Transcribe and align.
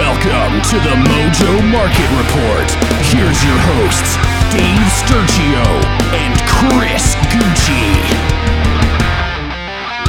Welcome 0.00 0.62
to 0.62 0.76
the 0.80 0.96
Mojo 0.96 1.60
Market 1.70 2.08
Report. 2.16 2.70
Here's 3.12 3.36
your 3.44 3.58
hosts, 3.68 4.16
Dave 4.48 4.88
Sturchio 4.96 5.60
and 6.16 6.32
Chris 6.48 7.14
Gueci. 7.28 8.00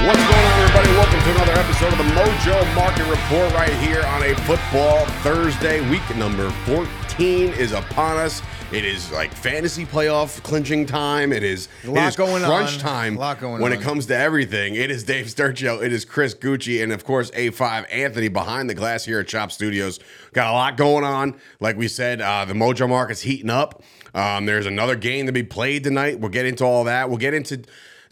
What's 0.08 0.24
going 0.24 0.46
on, 0.48 0.60
everybody? 0.62 0.90
Welcome 0.96 1.20
to 1.20 1.32
another 1.32 1.60
episode 1.60 1.92
of 1.92 1.98
the 1.98 2.06
Mojo 2.16 2.74
Market 2.74 3.06
Report 3.10 3.54
right 3.54 3.74
here 3.82 4.02
on 4.06 4.24
a 4.24 4.34
football 4.48 5.06
Thursday. 5.24 5.82
Week 5.90 6.16
number 6.16 6.50
14 6.66 7.52
is 7.52 7.74
upon 7.74 8.16
us. 8.16 8.42
It 8.72 8.86
is 8.86 9.12
like 9.12 9.34
fantasy 9.34 9.86
playoff 9.86 10.42
clinching 10.44 10.86
time. 10.86 11.34
It 11.34 11.44
is, 11.44 11.68
A 11.84 11.90
lot 11.92 12.06
it 12.06 12.08
is 12.08 12.16
going 12.16 12.42
crunch 12.42 12.76
on. 12.76 12.80
time 12.80 13.18
A 13.18 13.20
lot 13.20 13.40
going 13.42 13.62
when 13.62 13.74
on. 13.74 13.78
it 13.78 13.82
comes 13.82 14.06
to 14.06 14.16
everything. 14.18 14.76
It 14.76 14.90
is 14.90 15.04
Dave 15.04 15.26
Sturchio. 15.26 15.84
It 15.84 15.92
is 15.92 16.06
Chris 16.06 16.34
Gueci. 16.34 16.82
And 16.82 16.94
of 16.94 17.04
course, 17.04 17.32
A5 17.32 17.86
Anthony 17.92 18.30
behind 18.30 18.70
the 18.70 18.74
glass 18.74 19.04
here 19.04 19.20
at 19.20 19.28
Chop 19.28 19.52
Studios. 19.52 20.00
Got 20.32 20.48
a 20.50 20.54
lot 20.54 20.78
going 20.78 21.04
on. 21.04 21.38
Like 21.60 21.76
we 21.76 21.90
said, 21.90 22.22
uh, 22.22 22.46
the 22.46 22.54
Mojo 22.54 22.88
Market's 22.88 23.22
heating 23.22 23.50
up. 23.50 23.84
Um, 24.14 24.46
there's 24.46 24.66
another 24.66 24.96
game 24.96 25.26
to 25.26 25.34
be 25.34 25.44
played 25.44 25.84
tonight. 25.84 26.22
We'll 26.22 26.32
get 26.32 26.46
into 26.46 26.64
all 26.64 26.86
that. 26.86 27.10
We'll 27.10 27.18
get 27.18 27.34
into 27.34 27.64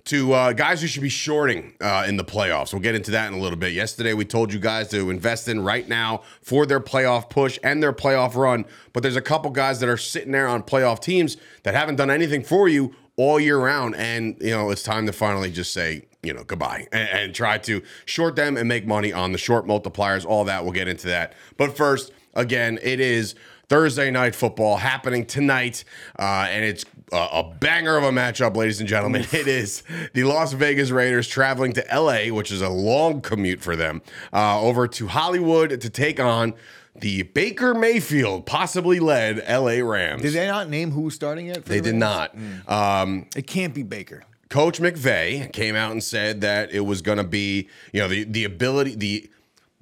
to 0.10 0.34
uh, 0.34 0.54
guys 0.54 0.82
who 0.82 0.88
should 0.88 1.04
be 1.04 1.10
shorting 1.10 1.74
uh, 1.82 2.04
in 2.08 2.18
the 2.18 2.24
playoffs. 2.24 2.74
We'll 2.74 2.82
get 2.82 2.96
into 2.96 3.12
that 3.12 3.32
in 3.32 3.38
a 3.38 3.42
little 3.42 3.60
bit. 3.60 3.74
Yesterday, 3.74 4.14
we 4.14 4.26
told 4.26 4.52
you 4.52 4.60
guys 4.60 4.88
to 4.90 5.12
invest 5.12 5.48
in 5.48 5.64
right 5.64 5.88
now 5.88 6.24
for 6.42 6.66
their 6.66 6.80
playoff 6.80 7.30
push 7.30 7.60
and 7.64 7.82
their 7.82 7.94
playoff 7.94 8.34
run. 8.34 8.66
But 8.92 9.04
there's 9.04 9.16
a 9.16 9.22
couple 9.22 9.52
guys 9.52 9.80
that 9.82 9.88
are 9.88 9.98
sitting 9.98 10.32
there 10.32 10.48
on 10.48 10.64
playoff 10.64 11.00
teams 11.00 11.38
that 11.62 11.76
haven't 11.76 11.98
done 11.98 12.10
anything 12.10 12.44
for 12.44 12.68
you 12.68 12.96
all 13.18 13.40
year 13.40 13.60
round. 13.60 13.96
And, 13.98 14.36
you 14.42 14.50
know, 14.50 14.72
it's 14.72 14.82
time 14.82 15.06
to 15.06 15.12
finally 15.12 15.52
just 15.52 15.74
say, 15.74 16.08
you 16.24 16.34
know, 16.34 16.44
goodbye 16.44 16.88
and, 16.92 17.10
and 17.10 17.36
try 17.36 17.60
to 17.60 17.84
short 18.06 18.36
them 18.36 18.58
and 18.58 18.68
make 18.68 18.88
money 18.88 19.14
on 19.14 19.32
the 19.32 19.38
short 19.38 19.68
multipliers. 19.68 20.26
All 20.26 20.44
that. 20.46 20.64
We'll 20.64 20.74
get 20.74 20.88
into 20.88 21.06
that. 21.08 21.34
But 21.56 21.78
first, 21.78 22.12
again, 22.34 22.80
it 22.82 23.00
is 23.00 23.36
Thursday 23.70 24.10
night 24.10 24.34
football 24.34 24.78
happening 24.78 25.28
tonight, 25.28 25.84
uh, 26.18 26.48
and 26.50 26.66
it's 26.66 26.86
a, 27.12 27.16
a 27.34 27.44
banger 27.60 27.98
of 27.98 28.04
a 28.04 28.12
matchup, 28.12 28.56
ladies 28.56 28.80
and 28.80 28.90
gentlemen. 28.90 29.26
It 29.34 29.48
is 29.48 29.84
the 30.14 30.24
Las 30.24 30.54
Vegas 30.54 30.90
Raiders 30.92 31.28
traveling 31.28 31.74
to 31.74 31.86
LA, 31.94 32.34
which 32.34 32.52
is 32.52 32.62
a 32.62 32.70
long 32.70 33.22
commute 33.22 33.62
for 33.62 33.76
them, 33.76 34.02
uh, 34.34 34.60
over 34.62 34.88
to 34.88 35.08
Hollywood 35.08 35.82
to 35.82 35.90
take 35.90 36.20
on 36.20 36.54
the 36.96 37.24
Baker 37.24 37.74
Mayfield, 37.74 38.46
possibly 38.46 39.00
led 39.00 39.38
LA 39.48 39.82
Rams. 39.88 40.22
Did 40.22 40.34
they 40.34 40.48
not 40.48 40.70
name 40.70 40.92
who's 40.92 41.16
starting 41.16 41.48
yet? 41.48 41.64
for 41.64 41.70
They 41.70 41.80
the 41.80 41.92
did 41.92 41.96
not. 41.96 42.36
Um, 42.68 43.28
It 43.36 43.48
can't 43.48 43.74
be 43.74 43.84
Baker. 43.84 44.24
Coach 44.50 44.80
McVay 44.80 45.54
came 45.54 45.76
out 45.76 45.92
and 45.92 46.04
said 46.04 46.42
that 46.42 46.72
it 46.72 46.80
was 46.82 47.02
going 47.04 47.20
to 47.20 47.24
be, 47.24 47.70
you 47.94 48.02
know, 48.02 48.08
the 48.08 48.24
the 48.24 48.44
ability, 48.44 48.96
the 48.96 49.30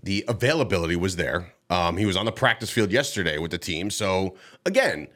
the 0.04 0.26
availability 0.28 0.96
was 0.98 1.16
there. 1.16 1.54
Um, 1.70 1.98
he 1.98 2.06
was 2.06 2.16
on 2.18 2.26
the 2.26 2.32
practice 2.32 2.70
field 2.70 2.92
yesterday 2.92 3.38
with 3.38 3.52
the 3.52 3.58
team. 3.58 3.90
So 3.90 4.36
again, 4.66 5.08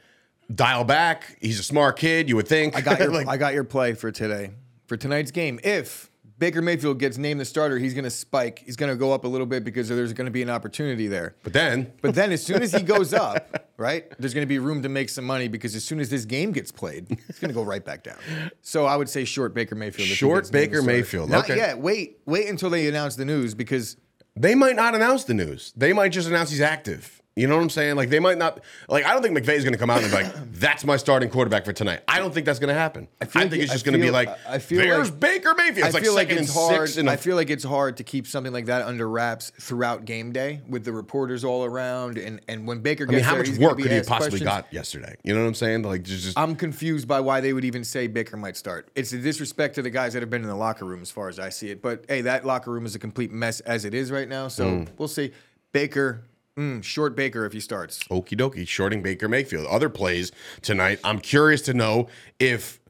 dial 0.54 0.84
back. 0.84 1.36
He's 1.40 1.58
a 1.58 1.62
smart 1.62 1.98
kid. 1.98 2.28
You 2.28 2.36
would 2.36 2.48
think. 2.48 2.76
I 2.76 2.80
got 2.80 2.98
your 3.00 3.10
Like, 3.12 3.28
I 3.28 3.36
got 3.36 3.54
your 3.54 3.64
play 3.64 3.94
for 3.94 4.10
today 4.10 4.50
for 4.86 4.96
tonight's 4.96 5.30
game. 5.30 5.58
If 5.62 6.10
Baker 6.38 6.60
Mayfield 6.60 6.98
gets 6.98 7.18
named 7.18 7.38
the 7.38 7.44
starter, 7.44 7.78
he's 7.78 7.94
going 7.94 8.04
to 8.04 8.10
spike. 8.10 8.62
He's 8.64 8.74
going 8.76 8.90
to 8.90 8.96
go 8.96 9.12
up 9.12 9.24
a 9.24 9.28
little 9.28 9.46
bit 9.46 9.64
because 9.64 9.88
there's 9.88 10.12
going 10.12 10.24
to 10.24 10.30
be 10.32 10.42
an 10.42 10.50
opportunity 10.50 11.06
there. 11.06 11.36
but 11.44 11.52
then, 11.52 11.92
But 12.00 12.14
then, 12.16 12.32
as 12.32 12.42
soon 12.44 12.62
as 12.62 12.72
he 12.72 12.82
goes 12.94 13.14
up, 13.14 13.70
right, 13.76 14.12
there's 14.18 14.34
going 14.34 14.42
to 14.42 14.48
be 14.48 14.58
room 14.58 14.82
to 14.82 14.88
make 14.88 15.08
some 15.08 15.24
money 15.24 15.46
because 15.46 15.76
as 15.76 15.84
soon 15.84 16.00
as 16.00 16.10
this 16.10 16.24
game 16.24 16.50
gets 16.50 16.72
played, 16.72 17.06
it's 17.28 17.38
going 17.38 17.50
to 17.50 17.54
go 17.54 17.62
right 17.62 17.84
back 17.84 18.02
down. 18.02 18.18
So 18.60 18.86
I 18.86 18.96
would 18.96 19.08
say 19.08 19.24
short 19.24 19.54
Baker 19.54 19.76
Mayfield. 19.76 20.08
Short 20.08 20.44
gets 20.44 20.52
named 20.52 20.64
the 20.64 20.68
Baker. 20.78 20.82
Mayfield, 20.82 21.30
Not 21.30 21.44
okay. 21.44 21.56
yet. 21.56 21.78
Wait, 21.78 22.18
wait 22.26 22.48
until 22.48 22.70
they 22.70 22.88
announce 22.88 23.14
the 23.14 23.24
news 23.24 23.54
because 23.54 23.96
they 24.34 24.56
might 24.56 24.74
not 24.74 24.96
announce 24.96 25.22
the 25.24 25.34
news. 25.34 25.72
They 25.76 25.92
might 25.92 26.08
just 26.10 26.26
announce 26.28 26.50
he's 26.50 26.60
active. 26.60 27.21
You 27.34 27.46
know 27.46 27.56
what 27.56 27.62
I'm 27.62 27.70
saying? 27.70 27.96
Like 27.96 28.10
they 28.10 28.18
might 28.20 28.36
not. 28.36 28.60
Like 28.90 29.06
I 29.06 29.12
don't 29.14 29.22
think 29.22 29.34
McVay's 29.36 29.64
going 29.64 29.72
to 29.72 29.78
come 29.78 29.88
out 29.88 30.02
and 30.02 30.10
be 30.10 30.22
like, 30.22 30.32
"That's 30.52 30.84
my 30.84 30.98
starting 30.98 31.30
quarterback 31.30 31.64
for 31.64 31.72
tonight." 31.72 32.00
I 32.06 32.18
don't 32.18 32.34
think 32.34 32.44
that's 32.44 32.58
going 32.58 32.68
to 32.68 32.78
happen. 32.78 33.08
I, 33.22 33.24
feel 33.24 33.40
think 33.40 33.52
like- 33.52 33.60
it's 33.62 33.72
just 33.72 33.86
going 33.86 33.98
to 33.98 34.04
be 34.04 34.10
like, 34.10 34.28
I 34.46 34.58
feel 34.58 34.80
"There's 34.80 35.10
like- 35.10 35.18
Baker 35.20 35.54
Mayfield." 35.56 35.86
It's 35.86 35.96
I 35.96 36.00
feel 36.02 36.12
like 36.14 36.28
second 36.28 36.42
it's 36.44 36.52
hard. 36.52 36.88
six. 36.88 36.98
In 36.98 37.08
a 37.08 37.12
I 37.12 37.16
feel 37.16 37.36
like 37.36 37.48
it's 37.48 37.64
hard 37.64 37.96
to 37.96 38.04
keep 38.04 38.26
something 38.26 38.52
like 38.52 38.66
that 38.66 38.82
under 38.82 39.08
wraps 39.08 39.50
throughout 39.58 40.04
game 40.04 40.32
day 40.32 40.60
with 40.68 40.84
the 40.84 40.92
reporters 40.92 41.42
all 41.42 41.64
around, 41.64 42.18
and 42.18 42.40
and 42.48 42.66
when 42.66 42.80
Baker 42.80 43.06
I 43.08 43.12
mean, 43.12 43.20
how 43.20 43.32
there, 43.36 43.46
much 43.46 43.58
work 43.58 43.78
could 43.78 43.90
he 43.90 44.00
possibly 44.02 44.40
questions. 44.40 44.42
got 44.42 44.70
yesterday? 44.70 45.16
You 45.24 45.32
know 45.34 45.40
what 45.40 45.48
I'm 45.48 45.54
saying? 45.54 45.84
Like, 45.84 46.02
just, 46.02 46.24
just 46.24 46.38
I'm 46.38 46.54
confused 46.54 47.08
by 47.08 47.20
why 47.20 47.40
they 47.40 47.54
would 47.54 47.64
even 47.64 47.82
say 47.82 48.08
Baker 48.08 48.36
might 48.36 48.58
start. 48.58 48.90
It's 48.94 49.14
a 49.14 49.18
disrespect 49.18 49.76
to 49.76 49.82
the 49.82 49.88
guys 49.90 50.12
that 50.12 50.20
have 50.20 50.28
been 50.28 50.42
in 50.42 50.48
the 50.48 50.54
locker 50.54 50.84
room, 50.84 51.00
as 51.00 51.10
far 51.10 51.30
as 51.30 51.38
I 51.38 51.48
see 51.48 51.70
it. 51.70 51.80
But 51.80 52.04
hey, 52.08 52.20
that 52.20 52.44
locker 52.44 52.70
room 52.70 52.84
is 52.84 52.94
a 52.94 52.98
complete 52.98 53.32
mess 53.32 53.60
as 53.60 53.86
it 53.86 53.94
is 53.94 54.10
right 54.12 54.28
now. 54.28 54.48
So 54.48 54.66
Mm. 54.66 54.88
we'll 54.98 55.08
see. 55.08 55.32
Baker, 55.72 56.24
mm, 56.58 56.82
short 56.82 57.16
Baker 57.16 57.44
if 57.44 57.52
he 57.52 57.60
starts. 57.60 58.02
okie 58.04 58.36
dokie, 58.38 58.66
shorting 58.66 59.02
Baker 59.02 59.28
Mayfield. 59.28 59.66
Other 59.66 59.88
plays 59.88 60.32
tonight. 60.60 61.00
I'm 61.04 61.18
curious 61.20 61.62
to 61.62 61.74
know 61.74 62.08
if 62.38 62.80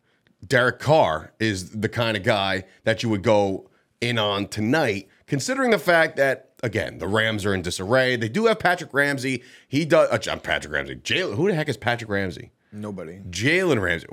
Derek 0.46 0.78
Carr 0.78 1.32
is 1.38 1.70
the 1.70 1.88
kind 1.88 2.16
of 2.16 2.22
guy 2.22 2.64
that 2.84 3.02
you 3.02 3.08
would 3.08 3.22
go 3.22 3.68
in 4.00 4.18
on 4.18 4.48
tonight, 4.48 5.08
considering 5.26 5.70
the 5.70 5.78
fact 5.78 6.16
that. 6.16 6.48
Again, 6.64 6.98
the 6.98 7.08
Rams 7.08 7.44
are 7.44 7.52
in 7.54 7.62
disarray. 7.62 8.14
They 8.14 8.28
do 8.28 8.46
have 8.46 8.60
Patrick 8.60 8.94
Ramsey. 8.94 9.42
He 9.66 9.84
does. 9.84 10.08
Uh, 10.10 10.36
Patrick 10.36 10.72
Ramsey. 10.72 10.94
Jalen. 10.94 11.34
Who 11.34 11.48
the 11.48 11.56
heck 11.56 11.68
is 11.68 11.76
Patrick 11.76 12.08
Ramsey? 12.08 12.52
Nobody. 12.70 13.18
Jalen 13.30 13.82
Ramsey. 13.82 14.06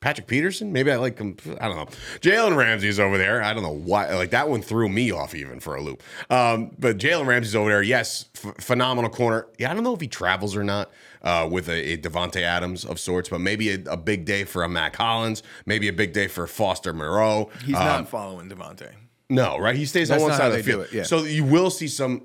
Patrick 0.00 0.28
Peterson? 0.28 0.72
Maybe 0.72 0.92
I 0.92 0.96
like 0.96 1.18
him. 1.18 1.36
I 1.60 1.66
don't 1.66 1.76
know. 1.76 1.86
Jalen 2.20 2.56
Ramsey's 2.56 3.00
over 3.00 3.18
there. 3.18 3.42
I 3.42 3.52
don't 3.52 3.64
know 3.64 3.70
why. 3.72 4.14
Like 4.14 4.30
that 4.30 4.48
one 4.48 4.62
threw 4.62 4.88
me 4.88 5.10
off 5.10 5.34
even 5.34 5.58
for 5.58 5.74
a 5.74 5.82
loop. 5.82 6.02
Um, 6.30 6.70
but 6.78 6.98
Jalen 6.98 7.26
Ramsey's 7.26 7.56
over 7.56 7.68
there. 7.70 7.82
Yes, 7.82 8.26
f- 8.36 8.54
phenomenal 8.60 9.10
corner. 9.10 9.46
Yeah, 9.58 9.70
I 9.70 9.74
don't 9.74 9.82
know 9.82 9.94
if 9.94 10.00
he 10.00 10.06
travels 10.06 10.54
or 10.56 10.62
not 10.62 10.90
uh, 11.22 11.48
with 11.50 11.68
a, 11.68 11.94
a 11.94 11.96
Davante 11.96 12.42
Adams 12.42 12.84
of 12.84 13.00
sorts, 13.00 13.28
but 13.28 13.40
maybe 13.40 13.70
a, 13.72 13.78
a 13.90 13.96
big 13.96 14.24
day 14.24 14.44
for 14.44 14.62
a 14.62 14.68
Mack 14.68 14.94
Hollins. 14.94 15.42
Maybe 15.66 15.88
a 15.88 15.92
big 15.92 16.12
day 16.12 16.28
for 16.28 16.46
Foster 16.46 16.92
Moreau. 16.92 17.50
He's 17.64 17.74
Um, 17.74 17.84
not 17.84 18.08
following 18.08 18.48
Davante. 18.48 18.92
no, 19.28 19.58
right? 19.58 19.74
He 19.74 19.84
stays 19.84 20.12
on 20.12 20.18
That's 20.18 20.28
one 20.30 20.38
side 20.38 20.52
of 20.52 20.56
the 20.58 20.62
field. 20.62 20.82
it, 20.84 20.92
yeah. 20.92 21.02
So 21.02 21.24
you 21.24 21.42
will 21.44 21.70
see 21.70 21.88
some 21.88 22.22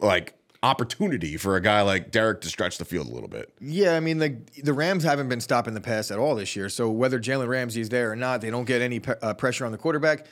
like 0.00 0.34
opportunity 0.64 1.36
for 1.36 1.56
a 1.56 1.60
guy 1.60 1.82
like 1.82 2.10
Derek 2.10 2.40
to 2.40 2.48
stretch 2.48 2.78
the 2.78 2.84
field 2.84 3.06
a 3.06 3.10
little 3.12 3.28
bit. 3.28 3.52
Yeah, 3.60 3.96
I 3.96 4.00
mean 4.00 4.18
the 4.18 4.36
the 4.62 4.72
Rams 4.72 5.04
haven't 5.04 5.28
been 5.28 5.40
stopping 5.40 5.74
the 5.74 5.80
pass 5.80 6.10
at 6.10 6.18
all 6.18 6.34
this 6.34 6.56
year. 6.56 6.68
So 6.68 6.90
whether 6.90 7.20
Jalen 7.20 7.48
Ramsey 7.48 7.82
is 7.82 7.90
there 7.90 8.10
or 8.10 8.16
not, 8.16 8.40
they 8.40 8.50
don't 8.50 8.64
get 8.64 8.80
any 8.80 9.00
pe- 9.00 9.18
uh, 9.20 9.34
pressure 9.34 9.66
on 9.66 9.72
the 9.72 9.78
quarterback. 9.78 10.26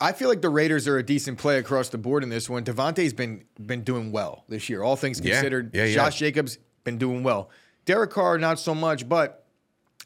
I 0.00 0.12
feel 0.12 0.28
like 0.28 0.40
the 0.40 0.48
Raiders 0.48 0.88
are 0.88 0.98
a 0.98 1.02
decent 1.02 1.38
play 1.38 1.58
across 1.58 1.90
the 1.90 1.98
board 1.98 2.22
in 2.22 2.28
this 2.28 2.48
one. 2.48 2.64
Davante's 2.64 3.12
been 3.12 3.44
been 3.64 3.82
doing 3.84 4.10
well 4.10 4.44
this 4.48 4.68
year, 4.68 4.82
all 4.82 4.96
things 4.96 5.20
considered. 5.20 5.74
yeah, 5.74 5.84
yeah. 5.84 5.94
Josh 5.94 6.18
Jacobs 6.18 6.58
been 6.82 6.98
doing 6.98 7.22
well. 7.22 7.50
Derek 7.84 8.10
Carr 8.10 8.38
not 8.38 8.58
so 8.58 8.74
much, 8.74 9.08
but 9.08 9.46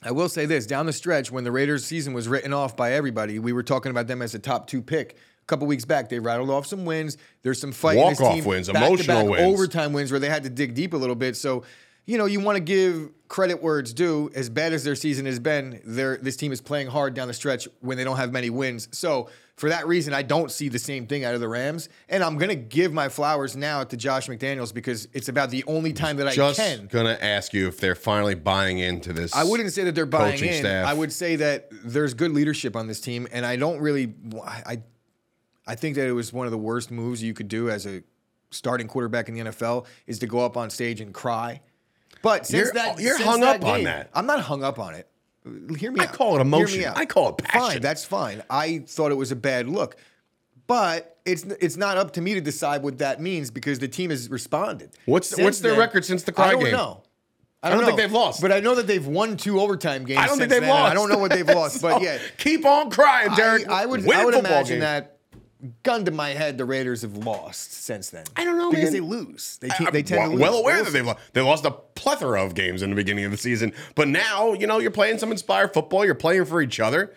I 0.03 0.11
will 0.11 0.29
say 0.29 0.47
this: 0.47 0.67
down 0.67 0.87
the 0.87 0.93
stretch, 0.93 1.31
when 1.31 1.45
the 1.45 1.53
Raiders' 1.53 1.85
season 1.85 2.13
was 2.13 2.29
written 2.29 2.53
off 2.53 2.77
by 2.77 2.93
everybody, 2.93 3.39
we 3.39 3.53
were 3.53 3.63
talking 3.63 3.91
about 3.91 4.09
them 4.09 4.21
as 4.21 4.35
a 4.35 4.39
top 4.39 4.67
two 4.67 4.83
pick. 4.83 5.17
Couple 5.49 5.67
weeks 5.67 5.87
back, 5.87 6.11
they 6.11 6.19
rattled 6.21 6.51
off 6.51 6.67
some 6.67 6.85
wins. 6.85 7.17
There's 7.43 7.59
some 7.59 7.73
fight. 7.73 7.97
in 7.97 8.09
this 8.11 8.21
Walk-off 8.21 8.37
team, 8.37 8.45
wins, 8.45 8.69
back-to-back 8.69 8.89
emotional 8.89 9.31
wins. 9.31 9.55
overtime 9.55 9.93
wins 9.95 10.11
where 10.11 10.21
they 10.21 10.29
had 10.29 10.43
to 10.45 10.51
dig 10.51 10.75
deep 10.75 10.93
a 10.93 10.97
little 10.97 11.17
bit. 11.17 11.37
So, 11.37 11.65
you 12.05 12.19
know, 12.19 12.27
you 12.27 12.39
want 12.41 12.57
to 12.57 12.61
give 12.61 13.11
credit 13.29 13.63
where 13.63 13.79
it's 13.79 13.95
due. 13.95 14.31
As 14.35 14.51
bad 14.51 14.75
as 14.75 14.85
their 14.85 14.95
season 14.95 15.25
has 15.25 15.39
been, 15.39 15.81
this 15.85 16.37
team 16.37 16.53
is 16.53 16.61
playing 16.61 16.89
hard 16.89 17.15
down 17.15 17.29
the 17.29 17.35
stretch 17.35 17.67
when 17.81 17.97
they 17.97 18.05
don't 18.05 18.19
have 18.19 18.31
many 18.31 18.51
wins. 18.51 18.89
So, 18.93 19.31
for 19.57 19.71
that 19.71 19.89
reason, 19.89 20.15
I 20.15 20.23
don't 20.23 20.51
see 20.53 20.69
the 20.69 20.79
same 20.79 21.07
thing 21.07 21.25
out 21.25 21.35
of 21.35 21.41
the 21.41 21.49
Rams. 21.49 21.89
And 22.11 22.23
I'm 22.23 22.37
gonna 22.39 22.55
give 22.55 22.93
my 22.93 23.09
flowers 23.09 23.57
now 23.57 23.83
to 23.85 23.97
Josh 23.97 24.29
McDaniels 24.29 24.73
because 24.73 25.09
it's 25.15 25.29
about 25.29 25.51
the 25.51 25.65
only 25.67 25.93
time 25.93 26.19
that 26.19 26.29
I 26.29 26.31
can. 26.31 26.37
Just 26.37 26.61
can. 26.61 26.87
gonna 26.93 27.19
ask 27.21 27.53
you 27.55 27.67
if 27.67 27.81
they're 27.81 27.97
finally 27.97 28.35
buying 28.37 28.79
into 28.79 29.13
this. 29.15 29.35
I 29.35 29.45
wouldn't 29.45 29.73
say 29.73 29.85
that 29.85 29.95
they're 29.95 30.07
buying 30.07 30.45
in. 30.45 30.61
staff. 30.61 30.87
I 30.87 30.93
would 30.93 31.13
say 31.13 31.37
that 31.37 31.71
there's 31.85 32.13
good 32.15 32.33
leadership 32.33 32.77
on 32.77 32.87
this 32.87 33.01
team, 33.01 33.27
and 33.33 33.45
I 33.45 33.57
don't 33.57 33.81
really. 33.81 34.15
I 34.47 34.83
I 35.69 35.75
think 35.77 35.95
that 35.97 36.07
it 36.09 36.13
was 36.13 36.33
one 36.33 36.47
of 36.47 36.51
the 36.51 36.59
worst 36.59 36.91
moves 36.91 37.23
you 37.23 37.35
could 37.35 37.47
do 37.49 37.71
as 37.71 37.87
a 37.87 38.03
starting 38.51 38.89
quarterback 38.89 39.29
in 39.29 39.35
the 39.35 39.41
NFL 39.51 39.85
is 40.07 40.19
to 40.21 40.27
go 40.27 40.41
up 40.41 40.57
on 40.57 40.71
stage 40.71 41.01
and 41.01 41.13
cry. 41.15 41.61
But 42.23 42.47
since 42.47 42.69
You're- 42.69 42.73
that 42.75 42.99
you're 43.01 43.17
since 43.17 43.29
hung 43.29 43.41
that 43.43 43.57
up 43.63 43.65
on 43.69 43.85
that. 43.85 44.11
I'm 44.15 44.27
not 44.27 44.41
hung 44.41 44.65
up 44.65 44.79
on 44.79 44.95
it. 44.95 45.07
Hear 45.79 45.93
me 45.93 46.01
I 46.01 46.05
out. 46.05 46.13
call 46.15 46.35
it 46.35 46.39
Hear 46.39 46.45
me 46.45 46.49
emotion. 46.59 46.85
out. 46.85 46.97
I 46.99 47.05
call 47.07 47.29
it 47.29 47.37
passion. 47.39 47.61
Fine, 47.61 47.81
that's 47.83 48.05
fine. 48.05 48.43
I 48.51 48.79
thought 48.87 49.13
it 49.13 49.17
was 49.17 49.31
a 49.31 49.37
bad 49.37 49.69
look. 49.69 49.97
But 50.67 51.17
it's 51.25 51.45
it's 51.45 51.77
not 51.77 51.97
up 51.97 52.13
to 52.15 52.21
me 52.21 52.35
to 52.35 52.41
decide 52.41 52.83
what 52.83 52.99
that 52.99 53.21
means 53.21 53.51
because 53.51 53.79
the 53.79 53.89
team 53.89 54.11
has 54.11 54.29
responded. 54.29 54.91
What's- 55.07 55.29
Since 55.29 55.41
what's 55.43 55.61
their 55.61 55.73
then, 55.73 55.81
record 55.81 56.05
since 56.05 56.23
the 56.25 56.33
cry 56.33 56.49
I 56.49 56.53
don't 56.53 56.65
game? 56.65 56.73
know. 56.73 57.03
I 57.63 57.71
don't 57.71 57.79
don't, 57.79 57.87
think 57.87 57.99
they've 57.99 58.13
lost. 58.13 58.41
But 58.41 58.53
I 58.53 58.61
know 58.61 58.75
that 58.77 58.87
they've 58.87 59.05
won 59.07 59.37
two 59.37 59.61
overtime 59.61 60.05
games. 60.05 60.21
I 60.21 60.27
don't 60.27 60.39
think 60.39 60.51
they've 60.51 60.61
then, 60.61 60.71
lost. 60.71 60.93
I 60.93 60.95
don't 60.95 61.09
know 61.09 61.19
what 61.19 61.33
they've 61.33 61.47
lost, 61.49 61.83
but 61.83 62.03
yeah. 62.03 62.19
keep 62.37 62.65
on 62.65 62.89
crying, 62.91 63.35
Derek. 63.35 63.69
I, 63.69 63.83
I 63.83 63.87
would 63.87 64.05
Win 64.07 64.17
I 64.17 64.25
would 64.25 64.35
imagine 64.35 64.77
games. 64.79 64.83
that 64.83 65.18
gun 65.83 66.05
to 66.05 66.11
my 66.11 66.31
head, 66.31 66.59
the 66.59 66.65
Raiders 66.65 67.03
have 67.03 67.17
lost 67.17 67.73
since 67.73 68.11
then. 68.11 68.25
I 68.37 68.45
don't 68.45 68.59
know, 68.59 68.71
because 68.71 68.85
man. 68.85 68.93
they 68.93 69.01
lose. 69.01 69.59
They, 69.61 69.69
te- 69.69 69.91
they 69.91 70.03
tend 70.03 70.21
well, 70.21 70.29
to 70.29 70.35
lose. 70.35 70.41
well 70.41 70.59
aware 70.59 70.83
that 70.85 70.93
they've 70.93 71.05
lost. 71.07 71.19
They 71.33 71.41
lost 71.41 71.65
a 71.65 71.71
plethora 71.71 72.45
of 72.45 72.55
games 72.55 72.83
in 72.83 72.91
the 72.91 72.97
beginning 72.97 73.25
of 73.25 73.31
the 73.31 73.37
season, 73.37 73.73
but 73.95 74.09
now 74.09 74.53
you 74.53 74.67
know 74.67 74.79
you're 74.79 74.91
playing 74.91 75.19
some 75.19 75.31
inspired 75.33 75.75
football. 75.75 76.05
You're 76.05 76.15
playing 76.15 76.45
for 76.45 76.61
each 76.63 76.81
other. 76.81 77.15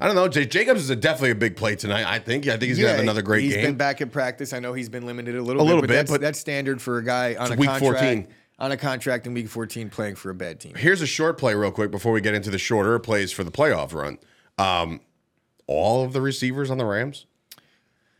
I 0.00 0.06
don't 0.06 0.16
know. 0.16 0.26
J- 0.26 0.46
Jacobs 0.46 0.80
is 0.80 0.90
a, 0.90 0.96
definitely 0.96 1.30
a 1.30 1.34
big 1.36 1.56
play 1.56 1.76
tonight. 1.76 2.04
I 2.04 2.18
think. 2.18 2.46
I 2.48 2.52
think 2.52 2.64
he's 2.64 2.78
gonna 2.78 2.90
have 2.90 3.00
another 3.00 3.22
great 3.22 3.42
He's 3.44 3.52
game. 3.52 3.60
He's 3.60 3.68
been 3.68 3.76
back 3.76 4.00
in 4.00 4.10
practice. 4.10 4.52
I 4.52 4.58
know 4.58 4.72
he's 4.72 4.88
been 4.88 5.06
limited 5.06 5.36
a 5.36 5.42
little 5.42 5.62
A 5.62 5.64
bit, 5.64 5.68
little 5.68 5.80
but 5.82 5.88
bit, 5.88 5.94
that's, 5.94 6.10
but- 6.10 6.20
that's 6.20 6.38
standard 6.38 6.82
for 6.82 6.98
a 6.98 7.04
guy 7.04 7.36
on 7.36 7.52
a 7.52 7.56
week 7.56 7.68
contract 7.68 8.00
14. 8.00 8.26
on 8.58 8.72
a 8.72 8.76
contract 8.76 9.26
in 9.28 9.34
week 9.34 9.48
14 9.48 9.90
playing 9.90 10.16
for 10.16 10.30
a 10.30 10.34
bad 10.34 10.58
team. 10.58 10.74
Here's 10.74 11.00
a 11.00 11.06
short 11.06 11.38
play, 11.38 11.54
real 11.54 11.70
quick, 11.70 11.92
before 11.92 12.10
we 12.12 12.20
get 12.20 12.34
into 12.34 12.50
the 12.50 12.58
shorter 12.58 12.98
plays 12.98 13.30
for 13.30 13.44
the 13.44 13.52
playoff 13.52 13.92
run. 13.94 14.18
Um, 14.58 15.00
all 15.68 16.04
of 16.04 16.12
the 16.12 16.20
receivers 16.20 16.70
on 16.70 16.78
the 16.78 16.84
Rams, 16.84 17.26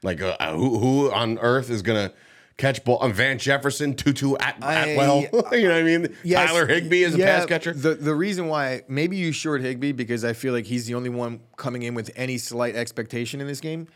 like 0.04 0.20
uh, 0.20 0.36
who 0.52 0.78
who 0.78 1.10
on 1.10 1.38
earth 1.38 1.70
is 1.70 1.82
gonna 1.82 2.12
catch 2.56 2.84
ball? 2.84 2.98
Um, 3.02 3.12
Van 3.12 3.38
Jefferson, 3.38 3.94
Tutu 3.94 4.36
at, 4.36 4.56
I- 4.62 4.74
Atwell. 4.90 5.20
you 5.52 5.62
know 5.62 5.70
what 5.70 5.72
I 5.72 5.82
mean? 5.82 6.16
Yes, 6.22 6.50
Tyler 6.50 6.66
Higbee 6.66 7.02
is 7.02 7.14
a 7.14 7.18
pass 7.18 7.46
catcher. 7.46 7.72
The 7.72 7.94
the 7.94 8.14
reason 8.14 8.46
why 8.46 8.82
maybe 8.86 9.16
you 9.16 9.32
short 9.32 9.62
Higbee 9.62 9.92
because 9.92 10.24
I 10.24 10.34
feel 10.34 10.52
like 10.52 10.66
he's 10.66 10.86
the 10.86 10.94
only 10.94 11.10
one 11.10 11.40
coming 11.56 11.82
in 11.82 11.94
with 11.94 12.10
any 12.14 12.38
slight 12.38 12.76
expectation 12.76 13.40
in 13.40 13.46
this 13.46 13.60
game. 13.60 13.88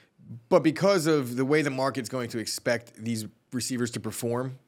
But 0.49 0.63
because 0.63 1.07
of 1.07 1.37
the 1.37 1.45
way 1.45 1.63
the 1.63 1.71
market's 1.71 2.09
going 2.09 2.29
to 2.31 2.39
expect 2.39 2.95
these 2.97 3.27
receivers 3.53 3.91
to 3.93 4.01
perform 4.01 4.59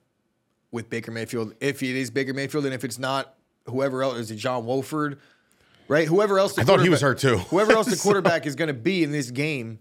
with 0.70 0.88
Baker 0.88 1.10
Mayfield, 1.10 1.54
if 1.60 1.82
it 1.82 1.96
is 1.96 2.10
Baker 2.10 2.32
Mayfield 2.32 2.64
and 2.64 2.72
if 2.74 2.84
it's 2.84 2.98
not 2.98 3.34
whoever 3.66 4.02
else 4.02 4.18
is 4.18 4.30
it 4.30 4.36
John 4.36 4.64
Wolford, 4.64 5.18
right? 5.88 6.06
Whoever 6.06 6.38
else 6.38 6.54
the 6.54 6.62
I 6.62 6.64
thought 6.64 6.80
he 6.80 6.88
was 6.88 7.00
hurt 7.02 7.18
too. 7.18 7.38
Whoever 7.38 7.72
else 7.72 7.88
the 7.88 7.96
quarterback 8.02 8.46
is 8.46 8.54
going 8.56 8.68
to 8.68 8.74
be 8.74 9.02
in 9.02 9.12
this 9.12 9.30
game, 9.30 9.80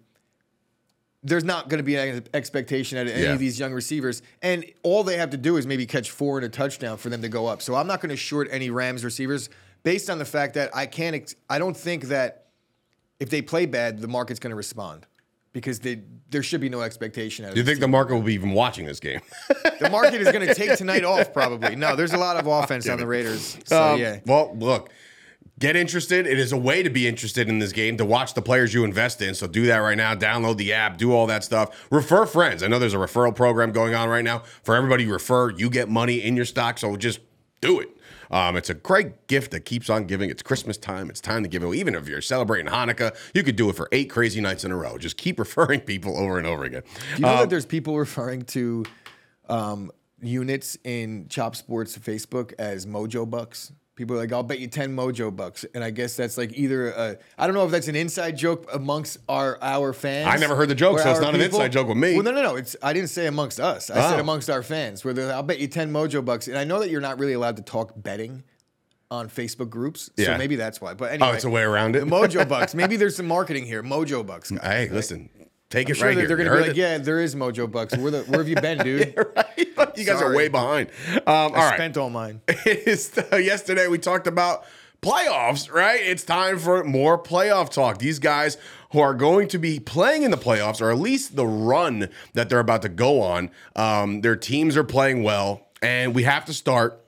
there's 1.23 1.43
not 1.43 1.67
going 1.67 1.79
to 1.79 1.83
be 1.83 1.95
an 1.97 2.23
expectation 2.33 2.97
out 2.97 3.07
of 3.07 3.13
any 3.13 3.23
Yeah. 3.23 3.33
of 3.33 3.39
these 3.39 3.59
young 3.59 3.73
receivers. 3.73 4.21
And 4.41 4.65
all 4.83 5.03
they 5.03 5.17
have 5.17 5.31
to 5.31 5.37
do 5.37 5.57
is 5.57 5.67
maybe 5.67 5.85
catch 5.85 6.11
four 6.11 6.37
and 6.37 6.45
a 6.45 6.49
touchdown 6.49 6.97
for 6.97 7.09
them 7.09 7.21
to 7.21 7.29
go 7.29 7.45
up. 7.47 7.61
So 7.61 7.75
I'm 7.75 7.87
not 7.87 7.99
going 8.01 8.09
to 8.09 8.15
short 8.15 8.47
any 8.51 8.69
Rams 8.69 9.03
receivers 9.03 9.49
based 9.83 10.09
on 10.09 10.17
the 10.17 10.25
fact 10.25 10.53
that 10.53 10.73
I 10.75 10.85
can't, 10.85 11.15
ex- 11.15 11.35
I 11.49 11.59
don't 11.59 11.75
think 11.75 12.05
that 12.05 12.45
if 13.19 13.29
they 13.29 13.41
play 13.41 13.65
bad, 13.65 13.99
the 13.99 14.07
market's 14.07 14.39
going 14.39 14.51
to 14.51 14.55
respond 14.55 15.05
because 15.51 15.79
they, 15.79 16.01
there 16.29 16.43
should 16.43 16.61
be 16.61 16.69
no 16.69 16.81
expectation 16.81 17.43
out 17.43 17.53
Do 17.53 17.59
you 17.59 17.65
think 17.65 17.79
the 17.81 17.87
market 17.87 18.13
will 18.13 18.21
be 18.21 18.33
even 18.33 18.51
watching 18.53 18.85
this 18.85 19.01
game? 19.01 19.19
the 19.81 19.89
market 19.89 20.21
is 20.21 20.31
going 20.31 20.47
to 20.47 20.53
take 20.53 20.77
tonight 20.77 21.03
off 21.03 21.33
probably. 21.33 21.75
No, 21.75 21.97
there's 21.97 22.13
a 22.13 22.17
lot 22.17 22.37
of 22.37 22.47
offense 22.47 22.87
on 22.87 22.97
the 22.97 23.07
Raiders. 23.07 23.57
So 23.65 23.93
Um, 23.95 23.99
yeah. 23.99 24.19
Well, 24.25 24.55
look, 24.57 24.89
get 25.59 25.75
interested. 25.75 26.25
It 26.25 26.39
is 26.39 26.51
a 26.51 26.57
way 26.57 26.81
to 26.83 26.89
be 26.89 27.07
interested 27.07 27.49
in 27.49 27.59
this 27.59 27.71
game 27.71 27.97
to 27.97 28.05
watch 28.05 28.33
the 28.33 28.41
players 28.41 28.73
you 28.73 28.83
invest 28.83 29.21
in. 29.21 29.35
So 29.35 29.45
do 29.45 29.65
that 29.67 29.77
right 29.77 29.97
now. 29.97 30.15
Download 30.15 30.57
the 30.57 30.73
app. 30.73 30.97
Do 30.97 31.13
all 31.13 31.27
that 31.27 31.43
stuff. 31.43 31.87
Refer 31.91 32.25
friends. 32.25 32.63
I 32.63 32.67
know 32.67 32.79
there's 32.79 32.93
a 32.93 32.97
referral 32.97 33.35
program 33.35 33.71
going 33.71 33.93
on 33.93 34.09
right 34.09 34.23
now. 34.23 34.43
For 34.63 34.75
everybody 34.75 35.03
you 35.03 35.11
refer, 35.13 35.51
you 35.51 35.69
get 35.69 35.89
money 35.89 36.23
in 36.23 36.35
your 36.35 36.45
stock. 36.45 36.77
So 36.77 36.95
just 36.95 37.19
do 37.61 37.79
it. 37.79 37.89
Um, 38.31 38.55
it's 38.55 38.69
a 38.69 38.75
great 38.75 39.25
gift 39.27 39.51
that 39.51 39.61
keeps 39.61 39.89
on 39.89 40.05
giving. 40.05 40.29
It's 40.29 40.43
Christmas 40.43 40.77
time. 40.77 41.09
It's 41.09 41.19
time 41.19 41.41
to 41.41 41.49
give 41.49 41.63
it. 41.63 41.73
Even 41.73 41.95
if 41.95 42.07
you're 42.07 42.21
celebrating 42.21 42.71
Hanukkah, 42.71 43.15
you 43.33 43.41
could 43.43 43.55
do 43.55 43.69
it 43.69 43.75
for 43.75 43.89
eight 43.91 44.09
crazy 44.09 44.39
nights 44.39 44.63
in 44.63 44.71
a 44.71 44.77
row. 44.77 44.97
Just 44.99 45.17
keep 45.17 45.39
referring 45.45 45.81
people 45.81 46.15
over 46.17 46.37
and 46.37 46.45
over 46.45 46.63
again. 46.63 46.83
Do 47.15 47.15
you 47.15 47.21
know 47.21 47.29
Um, 47.33 47.39
that 47.39 47.49
there's 47.49 47.65
people 47.65 47.97
referring 47.97 48.43
to 48.43 48.85
um, 49.49 49.91
units 50.21 50.77
in 50.83 51.27
Chop 51.27 51.55
Sports 51.55 51.97
Facebook 51.97 52.53
as 52.59 52.85
Mojo 52.85 53.27
Bucks? 53.29 53.71
People 53.99 54.15
are 54.15 54.19
like, 54.19 54.31
I'll 54.31 54.43
bet 54.43 54.59
you 54.59 54.67
10 54.67 54.95
Mojo 54.95 55.35
Bucks. 55.35 55.65
And 55.75 55.83
I 55.83 55.89
guess 55.89 56.15
that's 56.15 56.37
like 56.37 56.57
either, 56.57 56.91
a, 56.91 57.17
I 57.37 57.45
don't 57.47 57.53
know 57.53 57.65
if 57.65 57.71
that's 57.71 57.89
an 57.89 57.97
inside 57.97 58.37
joke 58.37 58.65
amongst 58.73 59.17
our 59.27 59.57
our 59.61 59.91
fans. 59.91 60.29
I 60.33 60.37
never 60.37 60.55
heard 60.55 60.69
the 60.69 60.73
joke, 60.75 60.99
or 60.99 61.01
so 61.01 61.11
it's 61.11 61.19
not 61.19 61.35
an 61.35 61.41
inside 61.41 61.73
joke 61.73 61.89
with 61.89 61.97
me. 61.97 62.13
Well, 62.13 62.23
no, 62.23 62.31
no, 62.31 62.41
no. 62.41 62.55
It's 62.55 62.77
I 62.81 62.93
didn't 62.93 63.09
say 63.09 63.27
amongst 63.27 63.59
us. 63.59 63.89
I 63.89 63.95
said 64.09 64.15
Oh. 64.15 64.21
amongst 64.21 64.49
our 64.49 64.63
fans. 64.63 65.03
Where 65.03 65.13
they're, 65.13 65.33
I'll 65.33 65.43
bet 65.43 65.59
you 65.59 65.67
10 65.67 65.91
Mojo 65.91 66.23
Bucks. 66.23 66.47
And 66.47 66.57
I 66.57 66.63
know 66.63 66.79
that 66.79 66.89
you're 66.89 67.01
not 67.01 67.19
really 67.19 67.33
allowed 67.33 67.57
to 67.57 67.61
talk 67.61 67.91
betting 67.97 68.43
on 69.11 69.27
Facebook 69.27 69.69
groups. 69.69 70.09
So 70.17 70.23
Yeah. 70.23 70.37
maybe 70.37 70.55
that's 70.55 70.79
why. 70.79 70.93
But 70.93 71.09
oh, 71.09 71.13
anyway. 71.15 71.29
Oh, 71.31 71.33
it's 71.33 71.43
a 71.43 71.49
way 71.49 71.63
around 71.63 71.97
it. 71.97 71.99
The 71.99 72.05
Mojo 72.05 72.47
Bucks. 72.47 72.73
Maybe 72.73 72.95
there's 72.95 73.17
some 73.17 73.27
marketing 73.27 73.65
here. 73.65 73.83
Mojo 73.83 74.25
Bucks. 74.25 74.49
Hey, 74.63 74.87
listen, 74.89 75.29
take 75.69 75.89
it 75.89 75.95
Sure, 75.97 76.07
right 76.07 76.15
they're, 76.15 76.25
here. 76.25 76.37
they're 76.37 76.37
You 76.37 76.43
gonna 76.45 76.55
be 76.55 76.57
heard 76.61 76.67
like, 76.69 76.77
it? 76.77 76.79
yeah, 76.79 76.97
there 76.99 77.19
is 77.19 77.35
Mojo 77.35 77.69
Bucks. 77.69 77.97
Where, 77.97 78.11
the, 78.11 78.21
where 78.23 78.39
have 78.39 78.47
you 78.47 78.55
been, 78.55 78.77
dude? 78.85 79.13
you 79.95 80.05
guys 80.05 80.21
are 80.21 80.35
way 80.35 80.47
behind. 80.47 80.89
Um, 81.15 81.23
I 81.27 81.49
right. 81.69 81.73
spent 81.75 81.97
all 81.97 82.09
mine. 82.09 82.41
Yesterday 82.65 83.87
we 83.87 83.97
talked 83.97 84.27
about 84.27 84.65
playoffs, 85.01 85.71
right? 85.71 85.99
It's 86.01 86.23
time 86.23 86.57
for 86.59 86.83
more 86.83 87.21
playoff 87.21 87.69
talk. 87.69 87.99
These 87.99 88.19
guys 88.19 88.57
who 88.91 88.99
are 88.99 89.13
going 89.13 89.47
to 89.49 89.57
be 89.59 89.79
playing 89.79 90.23
in 90.23 90.31
the 90.31 90.37
playoffs, 90.37 90.81
or 90.81 90.91
at 90.91 90.97
least 90.97 91.35
the 91.35 91.45
run 91.45 92.09
that 92.33 92.49
they're 92.49 92.59
about 92.59 92.81
to 92.81 92.89
go 92.89 93.21
on, 93.21 93.51
um, 93.75 94.21
their 94.21 94.35
teams 94.35 94.75
are 94.75 94.83
playing 94.83 95.23
well, 95.23 95.67
and 95.81 96.13
we 96.15 96.23
have 96.23 96.45
to 96.45 96.53
start. 96.53 97.01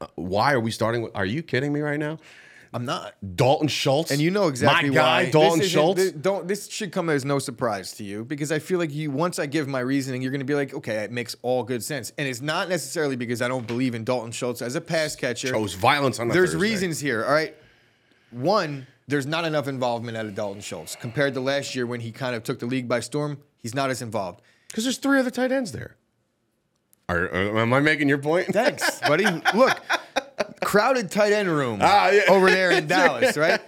uh, 0.00 0.06
Why 0.16 0.52
are 0.52 0.60
we 0.60 0.70
starting? 0.70 1.02
With, 1.02 1.16
are 1.16 1.26
you 1.26 1.42
kidding 1.42 1.72
me 1.72 1.80
right 1.80 1.98
now? 1.98 2.18
I'm 2.72 2.84
not. 2.84 3.14
Dalton 3.36 3.68
Schultz, 3.68 4.10
And 4.10 4.20
you 4.20 4.30
know 4.30 4.48
exactly 4.48 4.90
my 4.90 4.94
guy, 4.94 5.24
why. 5.24 5.30
Dalton 5.30 5.58
this 5.60 5.70
Schultz. 5.70 6.02
This, 6.02 6.12
don't, 6.12 6.46
this 6.46 6.68
should 6.68 6.92
come 6.92 7.08
as 7.08 7.24
no 7.24 7.38
surprise 7.38 7.92
to 7.94 8.04
you 8.04 8.24
because 8.24 8.52
I 8.52 8.58
feel 8.58 8.78
like 8.78 8.92
you. 8.92 9.10
Once 9.10 9.38
I 9.38 9.46
give 9.46 9.68
my 9.68 9.80
reasoning, 9.80 10.20
you're 10.22 10.30
going 10.30 10.40
to 10.40 10.44
be 10.44 10.54
like, 10.54 10.74
okay, 10.74 10.96
it 11.04 11.10
makes 11.10 11.34
all 11.42 11.62
good 11.62 11.82
sense. 11.82 12.12
And 12.18 12.28
it's 12.28 12.40
not 12.42 12.68
necessarily 12.68 13.16
because 13.16 13.40
I 13.40 13.48
don't 13.48 13.66
believe 13.66 13.94
in 13.94 14.04
Dalton 14.04 14.32
Schultz 14.32 14.60
as 14.60 14.74
a 14.74 14.80
pass 14.80 15.16
catcher. 15.16 15.48
Chose 15.50 15.74
violence 15.74 16.18
on 16.20 16.28
There's 16.28 16.52
Thursday. 16.52 16.58
reasons 16.70 17.00
here. 17.00 17.24
All 17.24 17.32
right. 17.32 17.54
One, 18.30 18.86
there's 19.06 19.26
not 19.26 19.46
enough 19.46 19.66
involvement 19.68 20.16
out 20.18 20.26
of 20.26 20.34
Dalton 20.34 20.60
Schultz 20.60 20.94
compared 20.94 21.32
to 21.34 21.40
last 21.40 21.74
year 21.74 21.86
when 21.86 22.00
he 22.00 22.12
kind 22.12 22.36
of 22.36 22.42
took 22.42 22.58
the 22.58 22.66
league 22.66 22.86
by 22.88 23.00
storm. 23.00 23.38
He's 23.56 23.74
not 23.74 23.88
as 23.90 24.02
involved. 24.02 24.42
because 24.68 24.84
there's 24.84 24.98
three 24.98 25.18
other 25.18 25.30
tight 25.30 25.50
ends 25.52 25.72
there. 25.72 25.96
Are, 27.08 27.32
am 27.34 27.72
I 27.72 27.80
making 27.80 28.10
your 28.10 28.18
point? 28.18 28.48
Thanks, 28.48 29.00
buddy. 29.00 29.24
Look, 29.54 29.80
crowded 30.62 31.10
tight 31.10 31.32
end 31.32 31.48
room 31.48 31.80
Ah, 31.82 32.10
yeah. 32.10 32.22
over 32.28 32.50
there 32.50 32.70
in 32.70 32.86
Dallas, 32.88 33.36
right? 33.36 33.60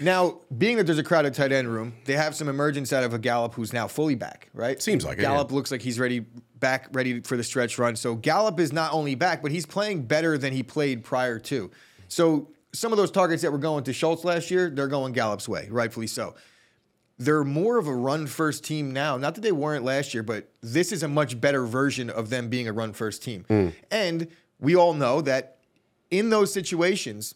Now, 0.00 0.40
being 0.56 0.76
that 0.76 0.84
there's 0.84 0.98
a 0.98 1.02
crowded 1.04 1.34
tight 1.34 1.52
end 1.52 1.68
room, 1.68 1.94
they 2.04 2.14
have 2.14 2.34
some 2.34 2.48
emergence 2.48 2.92
out 2.92 3.04
of 3.04 3.14
a 3.14 3.18
Gallup 3.18 3.54
who's 3.54 3.72
now 3.72 3.86
fully 3.86 4.14
back, 4.14 4.48
right? 4.54 4.80
Seems 4.82 5.04
like 5.04 5.18
it, 5.18 5.22
Gallup 5.22 5.50
yeah. 5.50 5.56
looks 5.56 5.70
like 5.70 5.82
he's 5.82 5.98
ready 5.98 6.20
back, 6.60 6.88
ready 6.92 7.20
for 7.20 7.36
the 7.36 7.44
stretch 7.44 7.78
run. 7.78 7.96
So 7.96 8.14
Gallup 8.14 8.58
is 8.60 8.72
not 8.72 8.92
only 8.92 9.14
back, 9.14 9.42
but 9.42 9.50
he's 9.52 9.66
playing 9.66 10.02
better 10.06 10.38
than 10.38 10.52
he 10.52 10.62
played 10.62 11.04
prior 11.04 11.38
to. 11.40 11.70
So 12.08 12.48
some 12.72 12.92
of 12.92 12.98
those 12.98 13.10
targets 13.10 13.42
that 13.42 13.52
were 13.52 13.58
going 13.58 13.84
to 13.84 13.92
Schultz 13.92 14.24
last 14.24 14.50
year, 14.50 14.70
they're 14.70 14.88
going 14.88 15.12
Gallup's 15.12 15.48
way, 15.48 15.68
rightfully 15.70 16.06
so 16.06 16.34
they're 17.18 17.44
more 17.44 17.78
of 17.78 17.86
a 17.86 17.94
run 17.94 18.26
first 18.26 18.64
team 18.64 18.92
now. 18.92 19.16
Not 19.16 19.36
that 19.36 19.42
they 19.42 19.52
weren't 19.52 19.84
last 19.84 20.14
year, 20.14 20.22
but 20.22 20.48
this 20.60 20.90
is 20.90 21.02
a 21.02 21.08
much 21.08 21.40
better 21.40 21.64
version 21.64 22.10
of 22.10 22.28
them 22.30 22.48
being 22.48 22.66
a 22.66 22.72
run 22.72 22.92
first 22.92 23.22
team. 23.22 23.44
Hmm. 23.46 23.68
And 23.90 24.28
we 24.58 24.74
all 24.74 24.94
know 24.94 25.20
that 25.20 25.53
in 26.18 26.30
those 26.30 26.52
situations, 26.52 27.34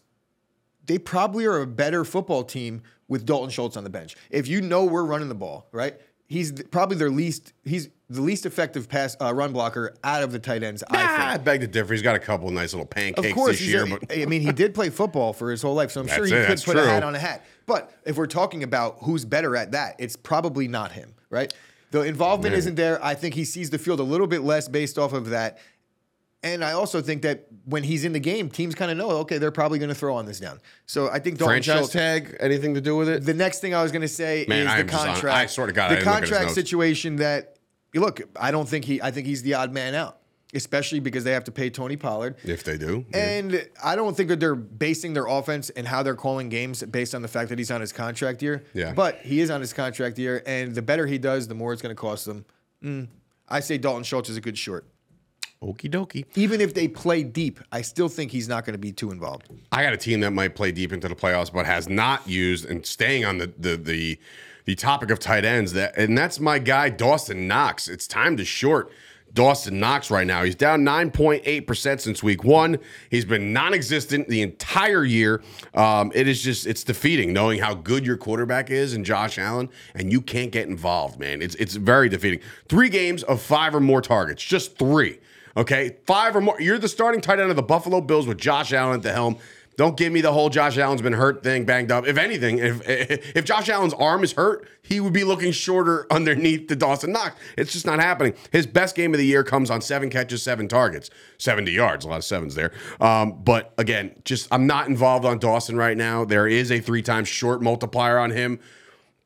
they 0.85 0.97
probably 0.97 1.45
are 1.45 1.61
a 1.61 1.67
better 1.67 2.03
football 2.05 2.43
team 2.43 2.81
with 3.07 3.25
Dalton 3.25 3.49
Schultz 3.49 3.75
on 3.77 3.83
the 3.83 3.89
bench. 3.89 4.15
If 4.29 4.47
you 4.47 4.61
know 4.61 4.85
we're 4.85 5.03
running 5.03 5.29
the 5.29 5.35
ball, 5.35 5.67
right? 5.71 5.95
He's 6.27 6.51
probably 6.63 6.95
their 6.95 7.09
least. 7.09 7.53
He's 7.63 7.89
the 8.07 8.21
least 8.21 8.45
effective 8.45 8.87
pass 8.87 9.17
uh, 9.19 9.33
run 9.33 9.51
blocker 9.51 9.95
out 10.03 10.21
of 10.21 10.31
the 10.31 10.37
tight 10.37 10.61
ends. 10.61 10.83
I 10.83 10.97
think. 10.97 11.09
Ah, 11.09 11.31
I 11.33 11.37
beg 11.37 11.61
to 11.61 11.67
differ. 11.67 11.93
He's 11.93 12.03
got 12.03 12.15
a 12.15 12.19
couple 12.19 12.47
of 12.47 12.53
nice 12.53 12.71
little 12.71 12.85
pancakes 12.85 13.27
Of 13.27 13.33
course, 13.33 13.57
this 13.59 13.67
year, 13.67 13.83
a- 13.85 13.87
but 13.99 14.15
I 14.15 14.25
mean, 14.25 14.41
he 14.41 14.51
did 14.51 14.75
play 14.75 14.89
football 14.91 15.33
for 15.33 15.49
his 15.49 15.61
whole 15.63 15.73
life, 15.73 15.89
so 15.89 16.01
I'm 16.01 16.07
sure 16.07 16.25
he 16.25 16.33
it, 16.33 16.45
could 16.47 16.61
put 16.63 16.77
a 16.77 16.85
hat 16.85 17.03
on 17.03 17.15
a 17.15 17.19
hat. 17.19 17.45
But 17.65 17.91
if 18.05 18.15
we're 18.17 18.27
talking 18.27 18.61
about 18.61 18.97
who's 19.01 19.25
better 19.25 19.55
at 19.55 19.71
that, 19.71 19.95
it's 19.97 20.15
probably 20.15 20.67
not 20.67 20.91
him, 20.91 21.15
right? 21.31 21.51
The 21.91 22.01
involvement 22.03 22.53
Yeah. 22.53 22.59
isn't 22.59 22.75
there. 22.75 23.03
I 23.03 23.15
think 23.15 23.33
he 23.33 23.43
sees 23.43 23.71
the 23.71 23.79
field 23.79 23.99
a 23.99 24.03
little 24.03 24.27
bit 24.27 24.41
less 24.43 24.67
based 24.67 24.99
off 24.99 25.13
of 25.13 25.29
that. 25.31 25.57
And 26.41 26.63
I 26.63 26.71
also 26.71 27.01
think 27.01 27.21
that 27.23 27.47
when 27.65 27.83
he's 27.83 28.05
in 28.05 28.13
the 28.13 28.19
game, 28.19 28.49
teams 28.49 28.73
kind 28.73 28.89
of 28.91 28.97
know, 28.97 29.09
okay, 29.19 29.37
they're 29.39 29.51
probably 29.51 29.77
going 29.77 29.89
to 29.89 29.95
throw 29.95 30.15
on 30.15 30.25
this 30.25 30.39
down. 30.39 30.61
So 30.85 31.09
I 31.09 31.19
think 31.19 31.37
Dalton 31.37 31.53
franchise 31.55 31.77
Schultz, 31.79 31.91
tag 31.93 32.37
anything 32.39 32.75
to 32.75 32.81
do 32.81 32.95
with 32.95 33.09
it? 33.09 33.25
the 33.25 33.33
next 33.33 33.59
thing 33.59 33.73
I 33.75 33.83
was 33.83 33.91
going 33.91 34.03
to 34.03 34.07
say 34.07 34.45
Man, 34.47 34.59
is 34.59 34.65
the 34.67 34.71
I'm 34.79 34.87
just 34.87 34.99
on- 35.01 35.07
contract. 35.13 35.35
I 35.37 35.45
swear 35.47 35.67
to 35.67 35.73
God, 35.73 35.85
I 35.85 35.89
the 35.89 35.95
didn't 35.97 36.05
look 36.07 36.15
at 36.15 36.21
his 36.21 36.29
contract 36.29 36.45
notes. 36.45 36.55
situation 36.55 37.15
that 37.17 37.57
look, 37.93 38.21
I 38.39 38.51
don't 38.51 38.69
think 38.69 38.85
he. 38.85 39.01
I 39.01 39.11
think 39.11 39.27
he's 39.27 39.41
the 39.41 39.55
odd 39.55 39.73
man 39.73 39.95
out, 39.95 40.19
especially 40.53 41.01
because 41.01 41.25
they 41.25 41.33
have 41.33 41.43
to 41.43 41.51
pay 41.51 41.69
Tony 41.69 41.97
Pollard. 41.97 42.37
if 42.45 42.63
they 42.63 42.77
do, 42.77 43.05
And 43.13 43.67
I 43.83 43.97
don't 43.97 44.15
think 44.15 44.29
that 44.29 44.39
they're 44.39 44.55
basing 44.55 45.11
their 45.13 45.25
offense 45.27 45.69
and 45.71 45.85
how 45.85 46.03
they're 46.03 46.15
calling 46.15 46.47
games 46.47 46.81
based 46.83 47.13
on 47.15 47.21
the 47.21 47.27
fact 47.27 47.49
that 47.49 47.57
he's 47.59 47.69
on 47.71 47.81
his 47.81 47.91
contract 47.91 48.41
year. 48.41 48.63
Yeah. 48.73 48.93
But 48.93 49.17
he 49.17 49.41
is 49.41 49.49
on 49.49 49.59
his 49.59 49.73
contract 49.73 50.17
year, 50.17 50.41
and 50.45 50.73
the 50.73 50.81
better 50.81 51.05
he 51.05 51.17
does, 51.17 51.49
the 51.49 51.55
more 51.55 51.73
it's 51.73 51.81
going 51.81 51.93
to 51.93 51.99
cost 51.99 52.25
them. 52.25 52.45
Mm, 52.81 53.07
I 53.49 53.59
say 53.59 53.77
Dalton 53.77 54.03
Schultz 54.03 54.29
is 54.29 54.37
a 54.37 54.41
good 54.41 54.57
short. 54.57 54.85
Okie 55.63 55.89
dokie. 55.89 56.25
Even 56.35 56.61
if 56.61 56.73
they 56.73 56.87
play 56.87 57.23
deep, 57.23 57.59
I 57.71 57.81
still 57.81 58.09
think 58.09 58.31
he's 58.31 58.47
not 58.47 58.65
going 58.65 58.73
to 58.73 58.79
be 58.79 58.91
too 58.91 59.11
involved. 59.11 59.49
I 59.71 59.83
got 59.83 59.93
a 59.93 59.97
team 59.97 60.21
that 60.21 60.31
might 60.31 60.55
play 60.55 60.71
deep 60.71 60.93
into 60.93 61.07
the 61.07 61.15
playoffs, 61.15 61.51
but 61.51 61.65
has 61.65 61.89
not 61.89 62.27
used 62.27 62.65
and 62.65 62.85
staying 62.85 63.25
on 63.25 63.37
the 63.37 63.51
the 63.57 63.75
the, 63.75 64.19
the 64.65 64.75
topic 64.75 65.11
of 65.11 65.19
tight 65.19 65.45
ends. 65.45 65.73
That 65.73 65.97
and 65.97 66.17
that's 66.17 66.39
my 66.39 66.59
guy 66.59 66.89
Dawson 66.89 67.47
Knox. 67.47 67.87
It's 67.87 68.07
time 68.07 68.37
to 68.37 68.45
short. 68.45 68.91
Dawson 69.31 69.79
Knox 69.79 70.09
right 70.09 70.25
now. 70.25 70.43
He's 70.43 70.55
down 70.55 70.81
9.8% 70.81 71.99
since 71.99 72.23
week 72.23 72.43
one. 72.43 72.79
He's 73.11 73.25
been 73.25 73.53
non 73.53 73.75
existent 73.75 74.27
the 74.27 74.41
entire 74.41 75.03
year. 75.03 75.43
Um, 75.75 76.11
it 76.15 76.27
is 76.27 76.41
just, 76.41 76.65
it's 76.65 76.83
defeating 76.83 77.31
knowing 77.31 77.59
how 77.59 77.75
good 77.75 78.07
your 78.07 78.17
quarterback 78.17 78.71
is 78.71 78.93
and 78.93 79.05
Josh 79.05 79.37
Allen, 79.37 79.69
and 79.93 80.11
you 80.11 80.19
can't 80.21 80.51
get 80.51 80.67
involved, 80.67 81.19
man. 81.19 81.43
It's, 81.43 81.53
it's 81.55 81.75
very 81.75 82.09
defeating. 82.09 82.39
Three 82.67 82.89
games 82.89 83.21
of 83.23 83.39
five 83.39 83.75
or 83.75 83.79
more 83.79 84.01
targets, 84.01 84.43
just 84.43 84.77
three. 84.79 85.19
Okay, 85.57 85.97
five 86.05 86.35
or 86.35 86.41
more. 86.41 86.59
You're 86.59 86.79
the 86.79 86.87
starting 86.87 87.21
tight 87.21 87.39
end 87.39 87.49
of 87.49 87.55
the 87.55 87.63
Buffalo 87.63 88.01
Bills 88.01 88.27
with 88.27 88.37
Josh 88.37 88.73
Allen 88.73 88.95
at 88.95 89.03
the 89.03 89.13
helm. 89.13 89.37
Don't 89.79 89.95
give 89.95 90.11
me 90.11 90.19
the 90.19 90.33
whole 90.33 90.49
Josh 90.49 90.77
Allen's 90.77 91.01
been 91.01 91.13
hurt 91.13 91.41
thing, 91.41 91.63
banged 91.63 91.89
up. 91.89 92.05
If 92.05 92.17
anything, 92.17 92.59
if 92.59 92.81
if 92.85 93.45
Josh 93.45 93.69
Allen's 93.69 93.93
arm 93.93 94.25
is 94.25 94.33
hurt, 94.33 94.67
he 94.83 94.99
would 94.99 95.13
be 95.13 95.23
looking 95.23 95.53
shorter 95.53 96.05
underneath 96.11 96.67
the 96.67 96.75
Dawson 96.75 97.13
Knox. 97.13 97.39
It's 97.57 97.71
just 97.71 97.85
not 97.85 98.01
happening. 98.01 98.33
His 98.51 98.67
best 98.67 98.93
game 98.93 99.13
of 99.13 99.19
the 99.19 99.25
year 99.25 99.41
comes 99.41 99.71
on 99.71 99.79
seven 99.81 100.09
catches, 100.09 100.43
seven 100.43 100.67
targets, 100.67 101.09
70 101.37 101.71
yards. 101.71 102.03
A 102.03 102.09
lot 102.09 102.17
of 102.17 102.25
sevens 102.25 102.55
there. 102.55 102.73
Um, 102.99 103.41
but 103.41 103.73
again, 103.77 104.21
just 104.25 104.49
I'm 104.51 104.67
not 104.67 104.89
involved 104.89 105.23
on 105.23 105.39
Dawson 105.39 105.77
right 105.77 105.95
now. 105.95 106.25
There 106.25 106.45
is 106.45 106.73
a 106.73 106.81
three 106.81 107.01
times 107.01 107.29
short 107.29 107.61
multiplier 107.61 108.19
on 108.19 108.31
him. 108.31 108.59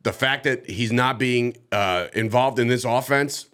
The 0.03 0.13
fact 0.13 0.43
that 0.43 0.69
he's 0.69 0.91
not 0.91 1.17
being 1.17 1.57
uh, 1.71 2.09
involved 2.13 2.59
in 2.59 2.67
this 2.67 2.85
offense 2.85 3.47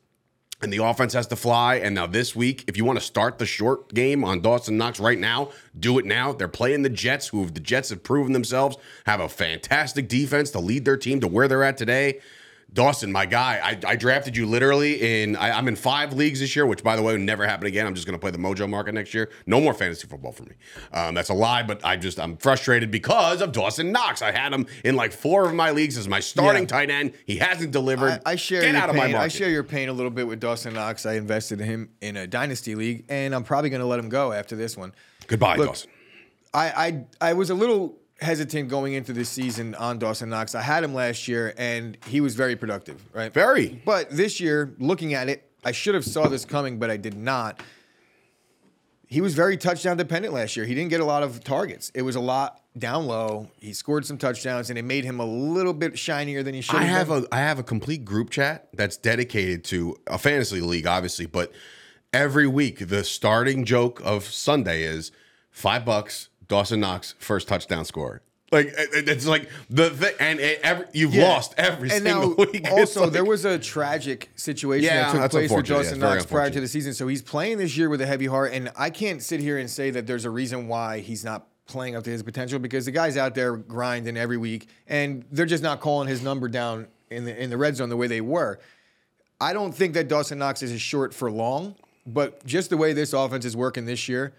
and 0.61 0.73
the 0.73 0.83
offense 0.83 1.13
has 1.13 1.27
to 1.27 1.35
fly. 1.35 1.75
And 1.75 1.95
now 1.95 2.07
this 2.07 2.35
week, 2.35 2.65
if 2.67 2.75
you 2.75 2.85
want 2.85 2.99
to 2.99 3.05
start 3.05 3.37
the 3.37 3.45
short 3.45 3.93
game 3.93 4.23
on 4.23 4.41
Dawson 4.41 4.77
Knox 4.77 4.99
right 4.99 5.17
now, 5.17 5.51
do 5.79 5.97
it 5.99 6.05
now. 6.05 6.33
They're 6.33 6.47
playing 6.47 6.81
the 6.81 6.89
Jets, 6.89 7.27
who 7.29 7.45
the 7.45 7.59
Jets 7.59 7.89
have 7.89 8.03
proven 8.03 8.33
themselves 8.33 8.77
have 9.05 9.21
a 9.21 9.29
fantastic 9.29 10.07
defense 10.07 10.51
to 10.51 10.59
lead 10.59 10.85
their 10.85 10.97
team 10.97 11.21
to 11.21 11.27
where 11.27 11.47
they're 11.47 11.63
at 11.63 11.77
today. 11.77 12.19
Dawson, 12.71 13.11
my 13.11 13.25
guy, 13.25 13.59
I, 13.63 13.91
I 13.91 13.95
drafted 13.95 14.37
you 14.37 14.45
literally 14.45 15.23
in. 15.23 15.35
I, 15.35 15.57
am 15.57 15.67
in 15.67 15.75
five 15.75 16.13
leagues 16.13 16.39
this 16.39 16.55
year, 16.55 16.65
which 16.67 16.83
by 16.83 16.95
the 16.95 17.01
way 17.01 17.13
would 17.13 17.21
never 17.21 17.45
happen 17.47 17.65
again. 17.65 17.87
I'm 17.87 17.95
just 17.95 18.05
going 18.05 18.17
to 18.17 18.19
play 18.19 18.29
the 18.31 18.37
Mojo 18.37 18.69
market 18.69 18.93
next 18.93 19.13
year. 19.13 19.31
No 19.47 19.59
more 19.59 19.73
fantasy 19.73 20.07
football 20.07 20.31
for 20.31 20.43
me. 20.43 20.53
Um, 20.93 21.15
that's 21.15 21.29
a 21.29 21.33
lie, 21.33 21.63
but 21.63 21.83
I 21.83 21.97
just 21.97 22.19
I'm 22.19 22.37
frustrated 22.37 22.91
because 22.91 23.41
of 23.41 23.51
Dawson 23.51 23.91
Knox. 23.91 24.21
I 24.21 24.31
had 24.31 24.53
him 24.53 24.67
in 24.83 24.95
like 24.95 25.11
four 25.11 25.47
of 25.47 25.55
my 25.55 25.71
leagues 25.71 25.97
as 25.97 26.07
my 26.07 26.19
starting 26.19 26.63
Yeah. 26.63 26.67
tight 26.67 26.89
end. 26.91 27.13
He 27.25 27.37
hasn't 27.37 27.71
delivered. 27.71 28.21
I, 28.25 28.31
I 28.33 28.35
share 28.35 28.61
Get 28.61 28.73
your 28.73 28.81
out 28.81 28.89
of 28.89 28.95
pain. 28.95 29.05
my 29.05 29.11
market. 29.13 29.25
I 29.25 29.27
share 29.29 29.49
your 29.49 29.63
pain 29.63 29.89
a 29.89 29.93
little 29.93 30.11
bit 30.11 30.27
with 30.27 30.39
Dawson 30.39 30.73
Knox. 30.75 31.05
I 31.05 31.13
invested 31.13 31.61
in 31.61 31.65
him 31.67 31.89
in 32.01 32.17
a 32.17 32.27
dynasty 32.27 32.75
league, 32.75 33.05
and 33.09 33.33
I'm 33.33 33.43
probably 33.43 33.71
going 33.71 33.81
to 33.81 33.87
let 33.87 33.99
him 33.99 34.09
go 34.09 34.31
after 34.31 34.55
this 34.55 34.77
one. 34.77 34.93
Goodbye, 35.27 35.55
Look, 35.55 35.67
Dawson. 35.67 35.89
I, 36.53 37.05
I 37.21 37.29
I 37.29 37.33
was 37.33 37.49
a 37.49 37.55
little 37.55 37.97
hesitant 38.21 38.69
going 38.69 38.93
into 38.93 39.13
this 39.13 39.29
season 39.29 39.75
on 39.75 39.99
Dawson 39.99 40.29
Knox. 40.29 40.55
I 40.55 40.61
had 40.61 40.83
him 40.83 40.93
last 40.93 41.27
year, 41.27 41.53
and 41.57 41.97
he 42.05 42.21
was 42.21 42.35
very 42.35 42.55
productive, 42.55 43.03
right? 43.13 43.33
Very. 43.33 43.81
But 43.85 44.09
this 44.09 44.39
year, 44.39 44.73
looking 44.79 45.13
at 45.13 45.29
it, 45.29 45.49
I 45.63 45.71
should 45.71 45.95
have 45.95 46.05
saw 46.05 46.27
this 46.27 46.45
coming, 46.45 46.79
but 46.79 46.89
I 46.89 46.97
did 46.97 47.17
not. 47.17 47.61
He 49.07 49.21
was 49.21 49.33
very 49.33 49.57
touchdown 49.57 49.97
dependent 49.97 50.33
last 50.33 50.55
year. 50.55 50.65
He 50.65 50.75
didn't 50.75 50.91
get 50.91 51.01
a 51.01 51.05
lot 51.05 51.23
of 51.23 51.43
targets. 51.43 51.91
It 51.95 52.03
was 52.03 52.15
a 52.15 52.19
lot 52.19 52.61
down 52.77 53.07
low. 53.07 53.49
He 53.59 53.73
scored 53.73 54.05
some 54.05 54.17
touchdowns, 54.17 54.69
and 54.69 54.77
it 54.77 54.83
made 54.83 55.03
him 55.03 55.19
a 55.19 55.25
little 55.25 55.73
bit 55.73 55.97
shinier 55.97 56.43
than 56.43 56.53
he 56.53 56.61
should 56.61 56.75
have. 56.75 56.83
I 56.83 56.85
have. 56.85 57.07
have 57.07 57.23
been. 57.23 57.27
a 57.31 57.35
I 57.35 57.39
have 57.39 57.59
a 57.59 57.63
complete 57.63 58.05
group 58.05 58.29
chat 58.29 58.69
that's 58.73 58.97
dedicated 58.97 59.63
to 59.65 59.97
a 60.07 60.17
fantasy 60.17 60.61
league, 60.61 60.85
obviously, 60.85 61.25
but 61.25 61.51
every 62.13 62.47
week 62.47 62.87
the 62.87 63.03
starting 63.03 63.65
joke 63.65 64.01
of 64.03 64.25
Sunday 64.25 64.83
is 64.83 65.11
five 65.49 65.85
bucks, 65.85 66.28
Dawson 66.49 66.81
Knox 66.81 67.15
first 67.19 67.47
touchdown 67.47 67.85
score. 67.85 68.21
Like 68.51 68.67
it- 68.75 68.89
it- 68.93 69.09
it's 69.09 69.27
like 69.27 69.47
the 69.69 69.91
thing, 69.91 70.13
and 70.19 70.39
it, 70.39 70.59
every, 70.63 70.85
you've 70.91 71.13
Yeah. 71.13 71.29
lost 71.29 71.53
every 71.55 71.91
and 71.91 72.03
single 72.03 72.29
now, 72.29 72.35
week. 72.51 72.67
Also, 72.71 73.03
like- 73.03 73.13
there 73.13 73.23
was 73.23 73.45
a 73.45 73.59
tragic 73.59 74.31
situation 74.35 74.85
Yeah, 74.85 75.13
that 75.13 75.21
took 75.21 75.31
place 75.31 75.33
with 75.51 75.59
unfortunate. 75.59 75.75
Yeah, 75.77 75.83
Dawson 75.83 75.99
Knox 75.99 76.25
prior 76.25 76.49
to 76.49 76.59
the 76.59 76.67
season. 76.67 76.93
So 76.95 77.07
he's 77.07 77.21
playing 77.21 77.59
this 77.59 77.77
year 77.77 77.87
with 77.89 78.01
a 78.01 78.07
heavy 78.07 78.25
heart, 78.25 78.51
and 78.53 78.71
I 78.75 78.89
can't 78.89 79.21
sit 79.21 79.39
here 79.39 79.59
and 79.59 79.69
say 79.69 79.91
that 79.91 80.07
there's 80.07 80.25
a 80.25 80.31
reason 80.31 80.67
why 80.67 80.99
he's 80.99 81.23
not 81.23 81.45
playing 81.67 81.95
up 81.95 82.03
to 82.05 82.09
his 82.09 82.23
potential 82.23 82.57
because 82.57 82.85
the 82.85 82.91
guy's 82.91 83.15
out 83.15 83.35
there 83.35 83.55
grinding 83.55 84.17
every 84.17 84.37
week, 84.37 84.67
and 84.87 85.23
they're 85.31 85.45
just 85.45 85.61
not 85.61 85.79
calling 85.79 86.07
his 86.07 86.23
number 86.23 86.47
down 86.49 86.87
in 87.11 87.25
the 87.25 87.39
in 87.43 87.51
the 87.51 87.57
red 87.57 87.75
zone 87.75 87.89
the 87.89 87.97
way 87.97 88.07
they 88.07 88.21
were. 88.21 88.59
I 89.39 89.53
don't 89.53 89.71
think 89.73 89.93
that 89.93 90.07
Dawson 90.07 90.39
Knox 90.39 90.63
is 90.63 90.71
a 90.71 90.79
short 90.79 91.13
for 91.13 91.29
long, 91.29 91.75
but 92.07 92.43
just 92.47 92.71
the 92.71 92.77
way 92.77 92.93
this 92.93 93.13
offense 93.13 93.45
is 93.45 93.55
working 93.55 93.85
this 93.85 94.09
year, 94.09 94.33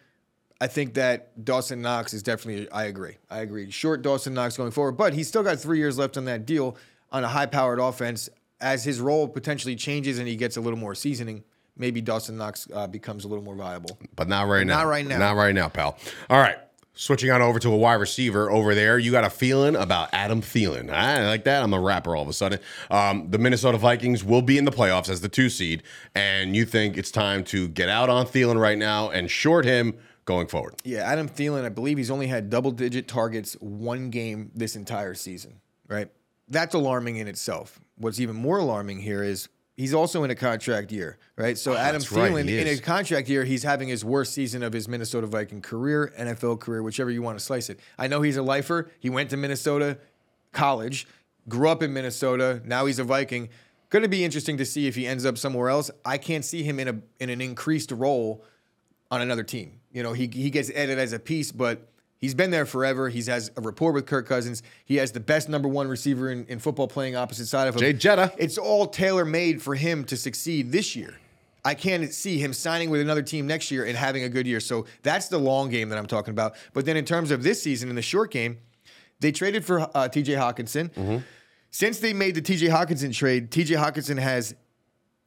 I 0.60 0.66
think 0.66 0.94
that 0.94 1.42
Dawson 1.44 1.80
Knox 1.80 2.12
is 2.12 2.22
definitely. 2.22 2.70
I 2.70 2.84
agree. 2.84 3.16
I 3.30 3.38
agree. 3.38 3.70
Short 3.70 4.02
Dawson 4.02 4.34
Knox 4.34 4.56
going 4.56 4.70
forward, 4.70 4.92
but 4.92 5.14
he's 5.14 5.26
still 5.26 5.42
got 5.42 5.58
three 5.58 5.78
years 5.78 5.96
left 5.96 6.16
on 6.16 6.26
that 6.26 6.44
deal 6.44 6.76
on 7.10 7.24
a 7.24 7.28
high-powered 7.28 7.78
offense. 7.78 8.28
As 8.60 8.84
his 8.84 9.00
role 9.00 9.26
potentially 9.26 9.74
changes 9.74 10.18
and 10.18 10.28
he 10.28 10.36
gets 10.36 10.58
a 10.58 10.60
little 10.60 10.78
more 10.78 10.94
seasoning, 10.94 11.44
maybe 11.78 12.02
Dawson 12.02 12.36
Knox 12.36 12.68
uh, 12.74 12.86
becomes 12.86 13.24
a 13.24 13.28
little 13.28 13.42
more 13.42 13.54
viable. 13.54 13.98
but 14.14 14.28
not 14.28 14.48
right 14.48 14.66
now. 14.66 14.80
Not 14.80 14.86
right 14.86 15.06
now. 15.06 15.18
Not 15.18 15.36
right 15.36 15.54
now, 15.54 15.68
pal. 15.68 15.96
All 16.28 16.38
right. 16.38 16.58
Switching 16.92 17.30
on 17.30 17.40
over 17.40 17.58
to 17.58 17.72
a 17.72 17.76
wide 17.76 17.94
receiver 17.94 18.50
over 18.50 18.74
there, 18.74 18.98
you 18.98 19.10
got 19.10 19.24
a 19.24 19.30
feeling 19.30 19.76
about 19.76 20.10
Adam 20.12 20.42
Thielen. 20.42 20.90
I 20.90 21.26
like 21.26 21.44
that. 21.44 21.62
I'm 21.62 21.72
a 21.72 21.80
rapper 21.80 22.14
all 22.14 22.22
of 22.22 22.28
a 22.28 22.34
sudden. 22.34 22.58
Um, 22.90 23.30
the 23.30 23.38
Minnesota 23.38 23.78
Vikings 23.78 24.22
will 24.22 24.42
be 24.42 24.58
in 24.58 24.66
the 24.66 24.72
playoffs 24.72 25.08
as 25.08 25.22
the 25.22 25.28
two 25.30 25.48
seed, 25.48 25.82
and 26.14 26.54
you 26.54 26.66
think 26.66 26.98
it's 26.98 27.10
time 27.10 27.44
to 27.44 27.68
get 27.68 27.88
out 27.88 28.10
on 28.10 28.26
Thielen 28.26 28.60
right 28.60 28.76
now 28.76 29.08
and 29.08 29.30
short 29.30 29.64
him 29.64 29.96
going 30.24 30.46
forward. 30.46 30.74
Yeah, 30.84 31.00
Adam 31.00 31.28
Thielen, 31.28 31.64
I 31.64 31.68
believe 31.68 31.98
he's 31.98 32.10
only 32.10 32.26
had 32.26 32.50
double 32.50 32.70
digit 32.70 33.08
targets 33.08 33.54
one 33.60 34.10
game 34.10 34.50
this 34.54 34.76
entire 34.76 35.14
season, 35.14 35.60
right? 35.88 36.08
That's 36.48 36.74
alarming 36.74 37.16
in 37.16 37.28
itself. 37.28 37.80
What's 37.96 38.20
even 38.20 38.36
more 38.36 38.58
alarming 38.58 39.00
here 39.00 39.22
is 39.22 39.48
he's 39.76 39.94
also 39.94 40.24
in 40.24 40.30
a 40.30 40.34
contract 40.34 40.92
year, 40.92 41.18
right? 41.36 41.56
So 41.56 41.72
ah, 41.72 41.76
Adam 41.76 41.96
Oh, 41.96 41.98
that's 41.98 42.08
Thielen, 42.08 42.48
he 42.48 42.58
in 42.58 42.66
a 42.66 42.78
contract 42.78 43.28
year, 43.28 43.44
he's 43.44 43.62
having 43.62 43.88
his 43.88 44.04
worst 44.04 44.32
season 44.32 44.62
of 44.62 44.72
his 44.72 44.88
Minnesota 44.88 45.26
Viking 45.26 45.62
career, 45.62 46.12
NFL 46.18 46.60
career, 46.60 46.82
whichever 46.82 47.10
you 47.10 47.22
want 47.22 47.38
to 47.38 47.44
slice 47.44 47.70
it. 47.70 47.80
I 47.98 48.06
know 48.06 48.22
he's 48.22 48.36
a 48.36 48.42
lifer. 48.42 48.90
He 48.98 49.10
went 49.10 49.30
to 49.30 49.36
Minnesota 49.36 49.98
college, 50.52 51.06
grew 51.48 51.68
up 51.68 51.82
in 51.82 51.92
Minnesota. 51.92 52.60
Now 52.64 52.86
he's 52.86 52.98
a 52.98 53.04
Viking. 53.04 53.48
Going 53.88 54.02
to 54.02 54.08
be 54.08 54.24
interesting 54.24 54.56
to 54.58 54.64
see 54.64 54.86
if 54.86 54.94
he 54.94 55.06
ends 55.06 55.26
up 55.26 55.36
somewhere 55.36 55.68
else. 55.68 55.90
I 56.04 56.18
can't 56.18 56.44
see 56.44 56.62
him 56.62 56.78
in 56.78 56.88
a 56.88 57.00
in 57.18 57.30
an 57.30 57.40
increased 57.40 57.90
role 57.90 58.44
on 59.10 59.20
another 59.20 59.42
team. 59.42 59.80
You 59.92 60.02
know, 60.02 60.12
he 60.12 60.28
he 60.32 60.50
gets 60.50 60.70
added 60.70 60.98
as 60.98 61.12
a 61.12 61.18
piece, 61.18 61.50
but 61.52 61.88
he's 62.18 62.34
been 62.34 62.50
there 62.50 62.66
forever. 62.66 63.08
He 63.08 63.22
has 63.24 63.50
a 63.56 63.60
rapport 63.60 63.92
with 63.92 64.06
Kirk 64.06 64.26
Cousins. 64.26 64.62
He 64.84 64.96
has 64.96 65.12
the 65.12 65.20
best 65.20 65.48
number 65.48 65.68
one 65.68 65.88
receiver 65.88 66.30
in, 66.30 66.46
in 66.46 66.58
football 66.58 66.86
playing 66.88 67.16
opposite 67.16 67.46
side 67.46 67.68
of 67.68 67.74
him. 67.74 67.80
Jay 67.80 67.92
Jetta. 67.92 68.32
It's 68.38 68.58
all 68.58 68.86
tailor 68.86 69.24
made 69.24 69.60
for 69.62 69.74
him 69.74 70.04
to 70.04 70.16
succeed 70.16 70.70
this 70.72 70.94
year. 70.94 71.16
I 71.62 71.74
can't 71.74 72.10
see 72.12 72.38
him 72.38 72.54
signing 72.54 72.88
with 72.88 73.02
another 73.02 73.20
team 73.20 73.46
next 73.46 73.70
year 73.70 73.84
and 73.84 73.94
having 73.94 74.22
a 74.22 74.30
good 74.30 74.46
year. 74.46 74.60
So 74.60 74.86
that's 75.02 75.28
the 75.28 75.36
long 75.38 75.68
game 75.68 75.90
that 75.90 75.98
I'm 75.98 76.06
talking 76.06 76.30
about. 76.32 76.54
But 76.72 76.86
then 76.86 76.96
in 76.96 77.04
terms 77.04 77.30
of 77.30 77.42
this 77.42 77.60
season, 77.62 77.90
in 77.90 77.96
the 77.96 78.02
short 78.02 78.30
game, 78.30 78.58
they 79.18 79.30
traded 79.30 79.64
for 79.64 79.80
uh, 79.80 80.08
TJ 80.08 80.38
Hockenson. 80.38 81.22
Since 81.70 81.98
they 82.00 82.12
made 82.14 82.34
the 82.34 82.42
TJ 82.42 82.70
Hockenson 82.70 83.14
trade, 83.14 83.50
TJ 83.50 83.76
Hockenson 83.76 84.18
has 84.18 84.54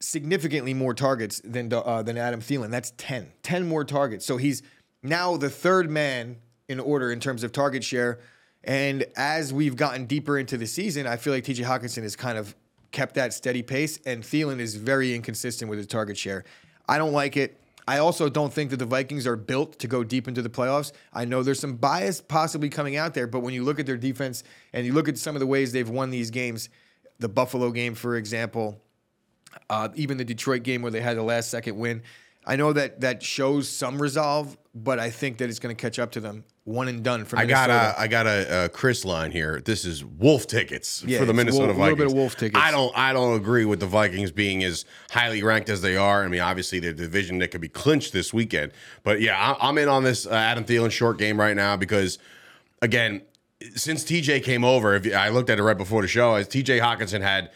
significantly 0.04 0.74
more 0.74 0.94
targets 0.94 1.40
than 1.44 1.72
uh, 1.72 2.02
than 2.02 2.16
Adam 2.16 2.40
Thielen. 2.40 2.70
That's 2.70 2.92
10. 2.96 3.32
10 3.42 3.66
more 3.66 3.84
targets. 3.84 4.24
So 4.24 4.36
he's 4.36 4.62
now 5.02 5.36
the 5.36 5.50
third 5.50 5.90
man 5.90 6.36
in 6.68 6.80
order 6.80 7.12
in 7.12 7.20
terms 7.20 7.42
of 7.42 7.52
target 7.52 7.84
share. 7.84 8.20
And 8.62 9.04
as 9.16 9.52
we've 9.52 9.76
gotten 9.76 10.06
deeper 10.06 10.38
into 10.38 10.56
the 10.56 10.66
season, 10.66 11.06
I 11.06 11.16
feel 11.16 11.32
like 11.32 11.44
TJ 11.44 11.64
Hockenson 11.64 12.02
has 12.02 12.16
kind 12.16 12.38
of 12.38 12.54
kept 12.92 13.16
that 13.16 13.34
steady 13.34 13.62
pace, 13.62 13.98
and 14.06 14.22
Thielen 14.22 14.60
is 14.60 14.76
very 14.76 15.14
inconsistent 15.14 15.68
with 15.68 15.78
his 15.78 15.86
target 15.86 16.16
share. 16.16 16.44
I 16.88 16.96
don't 16.96 17.12
like 17.12 17.36
it. 17.36 17.60
I 17.86 17.98
also 17.98 18.30
don't 18.30 18.52
think 18.52 18.70
that 18.70 18.78
the 18.78 18.86
Vikings 18.86 19.26
are 19.26 19.36
built 19.36 19.78
to 19.80 19.88
go 19.88 20.04
deep 20.04 20.26
into 20.26 20.40
the 20.40 20.48
playoffs. 20.48 20.92
I 21.12 21.26
know 21.26 21.42
there's 21.42 21.60
some 21.60 21.76
bias 21.76 22.22
possibly 22.22 22.70
coming 22.70 22.96
out 22.96 23.12
there, 23.12 23.26
but 23.26 23.40
when 23.40 23.52
you 23.52 23.62
look 23.62 23.78
at 23.78 23.84
their 23.84 23.98
defense 23.98 24.42
and 24.72 24.86
you 24.86 24.94
look 24.94 25.08
at 25.08 25.18
some 25.18 25.36
of 25.36 25.40
the 25.40 25.46
ways 25.46 25.72
they've 25.72 25.88
won 25.88 26.08
these 26.08 26.30
games, 26.30 26.70
the 27.18 27.28
Buffalo 27.28 27.70
game, 27.70 27.94
for 27.94 28.16
example, 28.16 28.80
uh, 29.70 29.88
even 29.94 30.16
the 30.16 30.24
Detroit 30.24 30.62
game 30.62 30.82
where 30.82 30.90
they 30.90 31.00
had 31.00 31.16
the 31.16 31.22
last 31.22 31.50
second 31.50 31.76
win. 31.78 32.02
I 32.46 32.56
know 32.56 32.72
that 32.74 33.00
that 33.00 33.22
shows 33.22 33.68
some 33.68 34.00
resolve, 34.00 34.58
but 34.74 34.98
I 34.98 35.08
think 35.08 35.38
that 35.38 35.48
it's 35.48 35.58
going 35.58 35.74
to 35.74 35.80
catch 35.80 35.98
up 35.98 36.12
to 36.12 36.20
them. 36.20 36.44
One 36.64 36.88
and 36.88 37.02
done 37.02 37.24
for 37.26 37.38
I 37.38 37.44
got 37.46 37.68
Minnesota. 37.68 37.94
a 37.98 38.00
I 38.02 38.06
got 38.06 38.26
a, 38.26 38.64
a 38.64 38.68
Chris 38.70 39.04
line 39.04 39.30
here. 39.32 39.60
This 39.62 39.84
is 39.84 40.02
Wolf 40.04 40.46
tickets 40.46 41.02
Yeah, 41.06 41.18
for 41.18 41.24
the 41.26 41.32
Minnesota 41.34 41.66
Wolf- 41.66 41.76
a 41.76 41.78
Vikings. 41.78 41.98
little 41.98 42.06
bit 42.06 42.12
of 42.12 42.18
Wolf 42.18 42.36
tickets. 42.36 42.62
I 42.62 42.70
don't 42.70 42.92
I 42.96 43.12
don't 43.14 43.36
agree 43.36 43.64
with 43.66 43.80
the 43.80 43.86
Vikings 43.86 44.30
being 44.30 44.62
as 44.64 44.84
highly 45.10 45.42
ranked 45.42 45.68
as 45.70 45.80
they 45.82 45.96
are. 45.96 46.22
I 46.24 46.28
mean, 46.28 46.40
obviously 46.40 46.80
the 46.80 46.92
division 46.92 47.38
that 47.38 47.48
could 47.50 47.60
be 47.62 47.68
clinched 47.68 48.12
this 48.14 48.32
weekend. 48.34 48.72
But 49.02 49.20
yeah, 49.22 49.38
I, 49.38 49.68
I'm 49.68 49.76
in 49.78 49.88
on 49.88 50.04
this 50.04 50.26
uh, 50.26 50.30
Adam 50.30 50.64
Thielen 50.64 50.90
short 50.90 51.18
game 51.18 51.38
right 51.38 51.56
now 51.56 51.76
because 51.76 52.18
again, 52.82 53.22
since 53.74 54.04
TJ 54.04 54.42
came 54.44 54.64
over, 54.64 54.94
if 54.94 55.06
you, 55.06 55.14
I 55.14 55.28
looked 55.30 55.48
at 55.50 55.58
it 55.58 55.62
right 55.62 55.76
before 55.78 56.02
the 56.02 56.08
show, 56.08 56.34
as 56.34 56.46
TJ 56.48 56.80
Hockenson 56.80 57.20
had 57.22 57.50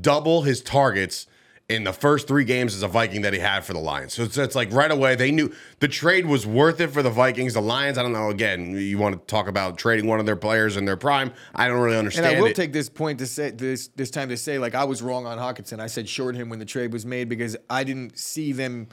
double 0.00 0.42
his 0.42 0.60
targets 0.62 1.26
in 1.70 1.84
the 1.84 1.92
first 1.92 2.26
three 2.26 2.44
games 2.44 2.74
as 2.74 2.82
a 2.82 2.88
Viking 2.88 3.22
that 3.22 3.32
he 3.32 3.38
had 3.38 3.64
for 3.64 3.72
the 3.72 3.78
Lions. 3.78 4.12
So 4.12 4.24
it's, 4.24 4.36
it's 4.36 4.56
like 4.56 4.72
right 4.72 4.90
away 4.90 5.14
they 5.14 5.30
knew 5.30 5.54
the 5.78 5.86
trade 5.86 6.26
was 6.26 6.44
worth 6.44 6.80
it 6.80 6.88
for 6.88 7.00
the 7.00 7.10
Vikings. 7.10 7.54
The 7.54 7.62
Lions, 7.62 7.96
I 7.96 8.02
don't 8.02 8.12
know. 8.12 8.28
Again, 8.28 8.74
you 8.74 8.98
want 8.98 9.16
to 9.16 9.32
talk 9.32 9.46
about 9.46 9.78
trading 9.78 10.06
one 10.06 10.18
of 10.18 10.26
their 10.26 10.36
players 10.36 10.76
in 10.76 10.84
their 10.84 10.96
prime? 10.96 11.32
I 11.54 11.68
don't 11.68 11.80
really 11.80 11.96
understand. 11.96 12.26
And 12.26 12.36
I 12.36 12.40
will 12.40 12.48
it. 12.48 12.56
take 12.56 12.72
this 12.72 12.88
point 12.88 13.20
to 13.20 13.26
say 13.26 13.50
this 13.50 13.88
this 13.94 14.10
time 14.10 14.28
to 14.30 14.36
say 14.36 14.58
like 14.58 14.74
I 14.74 14.84
was 14.84 15.00
wrong 15.00 15.26
on 15.26 15.38
Hockenson. 15.38 15.78
I 15.78 15.86
said 15.86 16.08
short 16.08 16.34
him 16.34 16.48
when 16.48 16.58
the 16.58 16.64
trade 16.64 16.92
was 16.92 17.06
made 17.06 17.28
because 17.28 17.56
I 17.70 17.84
didn't 17.84 18.18
see 18.18 18.52
them 18.52 18.88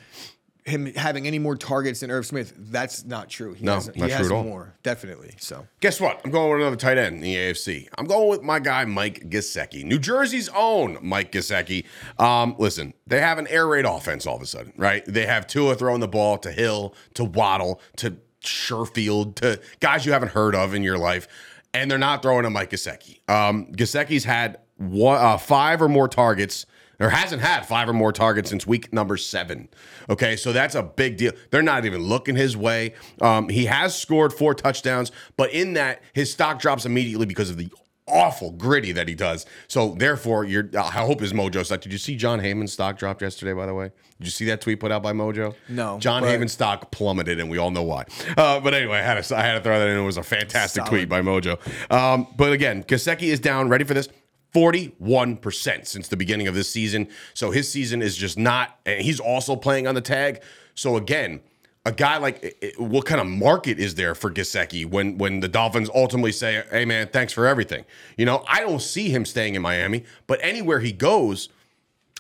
him 0.67 0.93
having 0.95 1.25
any 1.25 1.39
more 1.39 1.55
targets 1.55 2.01
than 2.01 2.11
Irv 2.11 2.25
Smith. 2.25 2.53
That's 2.57 3.05
not 3.05 3.29
true. 3.29 3.53
He 3.53 3.63
No, 3.65 3.75
has, 3.75 3.87
not 3.87 3.95
he 3.95 4.01
true 4.01 4.09
has 4.09 4.25
at 4.27 4.31
all. 4.33 4.43
more 4.43 4.73
definitely. 4.83 5.33
So 5.39 5.65
Guess 5.79 6.01
what? 6.01 6.19
I'm 6.25 6.31
going 6.31 6.51
with 6.51 6.61
another 6.61 6.75
tight 6.75 6.97
end 6.97 7.15
in 7.15 7.21
the 7.21 7.35
AFC. 7.35 7.87
I'm 7.97 8.05
going 8.05 8.29
with 8.29 8.41
my 8.43 8.59
guy 8.59 8.83
Mike 8.85 9.29
Gesicki, 9.29 9.83
New 9.83 9.97
Jersey's 9.99 10.49
own 10.49 10.97
Mike 11.01 11.31
Gesicki. 11.31 11.85
Um, 12.19 12.55
listen, 12.57 12.93
they 13.07 13.21
have 13.21 13.37
an 13.37 13.47
air 13.47 13.65
raid 13.67 13.85
offense 13.85 14.27
all 14.27 14.35
of 14.35 14.41
a 14.41 14.45
sudden, 14.45 14.73
right? 14.77 15.03
They 15.07 15.25
have 15.25 15.47
Tua 15.47 15.75
throwing 15.75 16.01
the 16.01 16.07
ball 16.07 16.37
to 16.39 16.51
Hill, 16.51 16.93
to 17.13 17.23
Waddle, 17.23 17.79
to 17.97 18.17
Sherfield 18.43 19.35
to 19.35 19.59
guys 19.79 20.05
you 20.05 20.11
haven't 20.11 20.29
heard 20.33 20.55
of 20.55 20.73
in 20.73 20.83
your 20.83 20.97
life, 20.97 21.27
and 21.73 21.89
they're 21.89 21.97
not 21.97 22.21
throwing 22.21 22.43
to 22.43 22.49
Mike 22.49 22.71
Gesicki. 22.71 23.19
Um, 23.29 23.67
Gesicki's 23.73 24.23
had 24.25 24.57
one, 24.77 25.17
uh, 25.19 25.37
five 25.37 25.81
or 25.81 25.89
more 25.89 26.07
targets. 26.07 26.65
Or 26.99 27.09
hasn't 27.09 27.43
had 27.43 27.61
five 27.67 27.87
or 27.87 27.93
more 27.93 28.11
targets 28.11 28.49
since 28.49 28.65
week 28.65 28.91
number 28.91 29.17
seven. 29.17 29.69
Okay, 30.09 30.35
so 30.35 30.51
that's 30.51 30.73
a 30.73 30.81
big 30.81 31.17
deal. 31.17 31.31
They're 31.51 31.61
not 31.61 31.85
even 31.85 32.01
looking 32.01 32.35
his 32.35 32.57
way. 32.57 32.95
Um, 33.21 33.49
he 33.49 33.65
has 33.65 33.95
scored 33.97 34.33
four 34.33 34.55
touchdowns, 34.55 35.11
but 35.35 35.51
in 35.51 35.73
that, 35.73 36.01
his 36.13 36.31
stock 36.31 36.59
drops 36.59 36.85
immediately 36.87 37.27
because 37.27 37.51
of 37.51 37.57
the 37.57 37.69
awful 38.07 38.51
gritty 38.51 38.93
that 38.93 39.07
he 39.07 39.13
does. 39.13 39.45
So 39.67 39.93
therefore, 39.93 40.43
you're. 40.45 40.69
I 40.75 40.89
hope 40.91 41.19
his 41.19 41.33
mojo 41.33 41.63
stock. 41.65 41.81
Did 41.81 41.91
you 41.91 41.99
see 41.99 42.15
Jon 42.15 42.39
Heyman's 42.39 42.73
stock 42.73 42.97
dropped 42.97 43.21
yesterday? 43.21 43.53
By 43.53 43.65
the 43.67 43.73
way, 43.75 43.91
did 44.17 44.25
you 44.25 44.31
see 44.31 44.45
that 44.45 44.61
tweet 44.61 44.79
put 44.79 44.91
out 44.91 45.03
by 45.03 45.11
Mojo? 45.13 45.53
No, 45.69 45.99
John 45.99 46.23
but- 46.23 46.29
Heyman's 46.29 46.53
stock 46.53 46.89
plummeted, 46.89 47.39
and 47.39 47.47
we 47.49 47.57
all 47.59 47.69
know 47.69 47.83
why. 47.83 48.05
Uh, 48.35 48.59
but 48.59 48.73
anyway, 48.73 48.97
I 48.97 49.01
had 49.03 49.23
to 49.23 49.37
I 49.37 49.41
had 49.41 49.53
to 49.55 49.61
throw 49.61 49.77
that 49.77 49.87
in. 49.87 49.97
It 49.97 50.03
was 50.03 50.17
a 50.17 50.23
fantastic 50.23 50.79
Solid. 50.85 50.89
tweet 50.89 51.09
by 51.09 51.21
Mojo. 51.21 51.59
Um, 51.91 52.27
but 52.37 52.53
again, 52.53 52.83
Gesicki 52.85 53.23
is 53.23 53.39
down. 53.39 53.69
Ready 53.69 53.83
for 53.83 53.93
this? 53.93 54.07
41% 54.53 55.85
since 55.85 56.07
the 56.07 56.17
beginning 56.17 56.47
of 56.47 56.55
this 56.55 56.69
season. 56.69 57.09
So 57.33 57.51
his 57.51 57.69
season 57.69 58.01
is 58.01 58.17
just 58.17 58.37
not, 58.37 58.79
and 58.85 59.01
he's 59.01 59.19
also 59.19 59.55
playing 59.55 59.87
on 59.87 59.95
the 59.95 60.01
tag. 60.01 60.41
So 60.75 60.95
again, 60.97 61.41
a 61.87 61.91
guy 61.91 62.17
like 62.17 62.75
what 62.77 63.05
kind 63.05 63.21
of 63.21 63.27
market 63.27 63.79
is 63.79 63.95
there 63.95 64.13
for 64.13 64.29
Gesicki 64.29 64.85
when 64.85 65.17
when 65.17 65.39
the 65.39 65.47
Dolphins 65.47 65.89
ultimately 65.95 66.33
say, 66.33 66.63
"Hey 66.69 66.83
man, 66.83 67.07
thanks 67.07 67.31
for 67.31 67.47
everything." 67.47 67.85
You 68.17 68.25
know, 68.25 68.43
I 68.47 68.59
don't 68.59 68.81
see 68.81 69.09
him 69.09 69.23
staying 69.23 69.55
in 69.55 69.61
Miami, 69.61 70.03
but 70.27 70.39
anywhere 70.41 70.81
he 70.81 70.91
goes, 70.91 71.47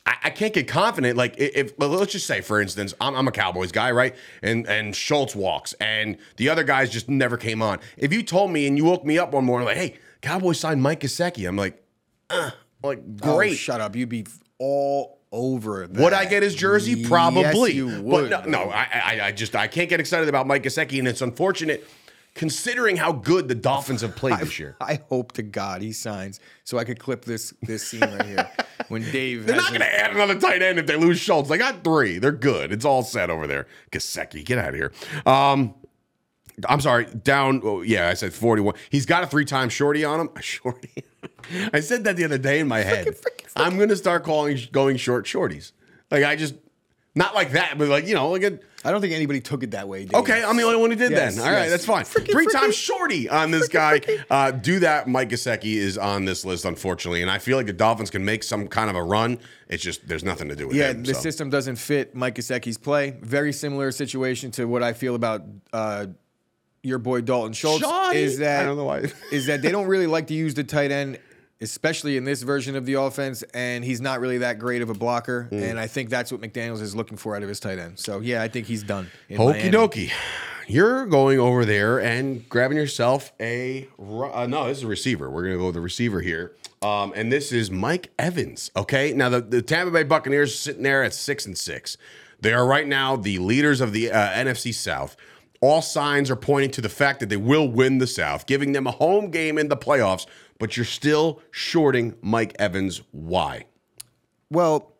I, 0.05 0.15
I 0.23 0.29
can't 0.29 0.53
get 0.53 0.69
confident. 0.69 1.17
Like 1.17 1.35
if 1.37 1.73
let's 1.77 2.13
just 2.13 2.25
say, 2.25 2.39
for 2.39 2.61
instance, 2.61 2.93
I'm, 3.01 3.13
I'm 3.13 3.27
a 3.27 3.31
Cowboys 3.31 3.73
guy, 3.73 3.91
right? 3.91 4.15
And 4.41 4.65
and 4.67 4.95
Schultz 4.95 5.35
walks, 5.35 5.73
and 5.73 6.17
the 6.37 6.47
other 6.47 6.63
guys 6.63 6.89
just 6.89 7.09
never 7.09 7.35
came 7.35 7.61
on. 7.61 7.79
If 7.97 8.13
you 8.13 8.23
told 8.23 8.51
me 8.51 8.67
and 8.67 8.77
you 8.77 8.85
woke 8.85 9.03
me 9.03 9.19
up 9.19 9.33
one 9.33 9.43
morning 9.43 9.67
like, 9.67 9.77
"Hey, 9.77 9.97
Cowboys 10.21 10.59
signed 10.59 10.81
Mike 10.81 11.01
Gesicki," 11.01 11.45
I'm 11.47 11.57
like, 11.57 11.83
uh, 12.29 12.51
like 12.83 12.99
Oh, 13.23 13.35
great. 13.35 13.55
shut 13.57 13.81
up. 13.81 13.95
You'd 13.95 14.09
be 14.09 14.25
all 14.59 15.19
over 15.31 15.87
that. 15.87 16.01
Would 16.01 16.13
I 16.13 16.25
get 16.25 16.41
his 16.43 16.55
jersey? 16.55 17.03
Probably. 17.05 17.41
Yes, 17.41 17.73
you 17.73 18.01
But 18.03 18.29
no, 18.29 18.63
no 18.63 18.69
I, 18.69 18.87
I, 18.93 19.19
I 19.27 19.31
just 19.31 19.55
I 19.55 19.67
can't 19.67 19.89
get 19.89 19.99
excited 19.99 20.29
about 20.29 20.47
Mike 20.47 20.63
Gesicki, 20.63 20.99
and 20.99 21.07
it's 21.07 21.21
unfortunate 21.21 21.87
considering 22.33 22.95
how 22.97 23.11
good 23.11 23.47
the 23.47 23.55
Dolphins 23.55 24.01
have 24.01 24.15
played 24.15 24.37
this 24.39 24.59
year. 24.59 24.77
I 24.79 24.99
hope 25.09 25.31
to 25.33 25.43
God 25.43 25.81
he 25.81 25.91
signs 25.91 26.39
so 26.63 26.77
I 26.77 26.83
could 26.83 26.99
clip 26.99 27.25
this 27.25 27.53
this 27.61 27.87
scene 27.87 28.01
right 28.01 28.25
here 28.25 28.49
when 28.89 29.01
Dave. 29.11 29.45
They're 29.47 29.55
not 29.55 29.69
his- 29.71 29.79
to 29.79 29.99
add 29.99 30.11
another 30.11 30.39
tight 30.39 30.61
end 30.61 30.79
if 30.79 30.85
they 30.87 30.95
lose 30.95 31.19
Schultz. 31.19 31.49
They 31.49 31.57
got 31.57 31.83
three. 31.83 32.19
They're 32.19 32.31
good. 32.31 32.71
It's 32.71 32.85
all 32.85 33.03
set 33.03 33.29
over 33.29 33.47
there. 33.47 33.67
Gesicki, 33.91 34.45
get 34.45 34.59
out 34.59 34.69
of 34.69 34.75
here. 34.75 34.91
Um, 35.25 35.73
I'm 36.67 36.81
sorry, 36.81 37.05
down. 37.05 37.61
Oh, 37.63 37.81
yeah, 37.81 38.07
I 38.09 38.15
said 38.15 38.33
41. 38.33 38.73
He's 38.89 39.05
got 39.05 39.23
a 39.23 39.27
three 39.27 39.45
time 39.45 39.69
shorty 39.69 40.03
on 40.03 40.19
him. 40.19 40.29
A 40.35 40.41
shorty. 40.41 41.03
I 41.73 41.81
said 41.81 42.03
that 42.05 42.15
the 42.15 42.25
other 42.25 42.37
day 42.37 42.59
in 42.59 42.67
my 42.67 42.79
head. 42.79 43.15
I'm 43.55 43.77
going 43.77 43.89
to 43.89 43.95
start 43.95 44.23
calling 44.23 44.57
going 44.71 44.97
short 44.97 45.25
shorties. 45.25 45.71
Like, 46.09 46.23
I 46.23 46.35
just, 46.35 46.55
not 47.15 47.35
like 47.35 47.51
that, 47.51 47.77
but 47.77 47.87
like, 47.89 48.07
you 48.07 48.15
know, 48.15 48.29
like 48.29 48.43
a. 48.43 48.59
I 48.85 48.91
don't 48.91 49.01
think 49.01 49.13
anybody 49.13 49.41
took 49.41 49.63
it 49.63 49.71
that 49.71 49.87
way. 49.87 50.05
Dave. 50.05 50.13
Okay, 50.15 50.43
I'm 50.43 50.55
the 50.55 50.63
only 50.63 50.79
one 50.79 50.91
who 50.91 50.95
did 50.95 51.11
Yes, 51.11 51.35
then. 51.35 51.45
All 51.45 51.51
right, 51.51 51.63
yes. 51.63 51.71
that's 51.71 51.85
fine. 51.85 52.05
Freaking- 52.05 52.31
Three 52.31 52.45
freaking- 52.47 52.51
times 52.61 52.75
shorty 52.75 53.27
on 53.29 53.51
this 53.51 53.67
guy. 53.67 54.01
Uh, 54.29 54.51
do 54.51 54.79
that. 54.79 55.07
Mike 55.07 55.29
Gesicki 55.29 55.75
is 55.75 55.97
on 55.97 56.25
this 56.25 56.43
list, 56.43 56.65
unfortunately, 56.65 57.21
and 57.21 57.31
I 57.31 57.37
feel 57.39 57.55
like 57.55 57.65
the 57.65 57.73
Dolphins 57.73 58.09
can 58.09 58.25
make 58.25 58.43
some 58.43 58.67
kind 58.67 58.89
of 58.89 58.95
a 58.95 59.01
run. 59.03 59.39
It's 59.69 59.81
just 59.81 60.07
there's 60.07 60.23
nothing 60.23 60.49
to 60.49 60.55
do 60.55 60.67
with 60.67 60.75
it. 60.75 60.79
Yeah, 60.79 60.89
him. 60.91 61.03
the 61.03 61.13
so. 61.13 61.21
system 61.21 61.49
doesn't 61.49 61.77
fit 61.77 62.13
Mike 62.13 62.35
Gesicki's 62.35 62.77
play. 62.77 63.11
Very 63.21 63.53
similar 63.53 63.91
situation 63.91 64.51
to 64.51 64.65
what 64.65 64.83
I 64.83 64.93
feel 64.93 65.15
about 65.15 65.43
uh, 65.71 66.07
your 66.87 66.99
boy 66.99 67.21
Dalton 67.21 67.53
Schultz. 67.53 67.81
Shoddy? 67.81 68.19
Is 68.19 68.39
that 68.39 68.61
I 68.61 68.65
don't 68.65 68.77
know 68.77 68.85
why. 68.85 69.11
is 69.31 69.47
that 69.47 69.61
they 69.61 69.71
don't 69.71 69.87
really 69.87 70.07
like 70.07 70.27
to 70.27 70.33
use 70.33 70.53
the 70.53 70.63
tight 70.63 70.91
end, 70.91 71.19
especially 71.61 72.17
in 72.17 72.23
this 72.23 72.43
version 72.43 72.75
of 72.75 72.85
the 72.85 72.95
offense, 72.95 73.43
and 73.53 73.83
he's 73.83 74.01
not 74.01 74.19
really 74.19 74.39
that 74.39 74.59
great 74.59 74.81
of 74.81 74.89
a 74.89 74.93
blocker. 74.93 75.47
Mm. 75.51 75.71
And 75.71 75.79
I 75.79 75.87
think 75.87 76.09
that's 76.09 76.31
what 76.31 76.41
McDaniels 76.41 76.81
is 76.81 76.95
looking 76.95 77.17
for 77.17 77.35
out 77.35 77.43
of 77.43 77.49
his 77.49 77.59
tight 77.59 77.79
end. 77.79 77.99
So 77.99 78.19
yeah, 78.19 78.41
I 78.41 78.47
think 78.47 78.67
he's 78.67 78.83
done. 78.83 79.09
Hokey 79.35 79.69
dokey. 79.69 80.11
You're 80.69 81.05
going 81.05 81.39
over 81.39 81.63
there 81.63 82.01
and 82.01 82.47
grabbing 82.49 82.77
yourself 82.77 83.31
a 83.39 83.87
uh, 83.97 84.47
no. 84.47 84.67
This 84.67 84.79
is 84.79 84.83
a 84.83 84.87
receiver. 84.87 85.29
We're 85.29 85.43
gonna 85.43 85.57
go 85.57 85.67
with 85.67 85.75
the 85.75 85.81
receiver 85.81 86.19
here, 86.19 86.55
um, 86.81 87.13
and 87.15 87.31
this 87.31 87.53
is 87.53 87.71
Mike 87.71 88.11
Evans. 88.19 88.69
Okay, 88.75 89.13
now 89.13 89.29
the, 89.29 89.39
the 89.39 89.61
Tampa 89.61 89.91
Bay 89.91 90.03
Buccaneers 90.03 90.53
are 90.53 90.57
sitting 90.57 90.83
there 90.83 91.03
at 91.05 91.13
six 91.13 91.45
and 91.45 91.57
six. 91.57 91.95
They 92.41 92.53
are 92.53 92.65
right 92.67 92.85
now 92.85 93.15
the 93.15 93.39
leaders 93.39 93.79
of 93.79 93.93
the 93.93 94.11
uh, 94.11 94.29
NFC 94.31 94.73
South. 94.73 95.15
All 95.61 95.81
signs 95.81 96.29
are 96.29 96.35
pointing 96.35 96.71
to 96.71 96.81
the 96.81 96.89
fact 96.89 97.19
that 97.19 97.29
they 97.29 97.37
will 97.37 97.67
win 97.67 97.97
the 97.97 98.07
South, 98.07 98.45
giving 98.45 98.73
them 98.73 98.87
a 98.87 98.91
home 98.91 99.31
game 99.31 99.57
in 99.57 99.69
the 99.69 99.77
playoffs. 99.77 100.25
But 100.59 100.77
you're 100.77 100.85
still 100.85 101.41
shorting 101.51 102.15
Mike 102.21 102.55
Evans. 102.59 103.01
Why? 103.11 103.65
Well, 104.49 104.93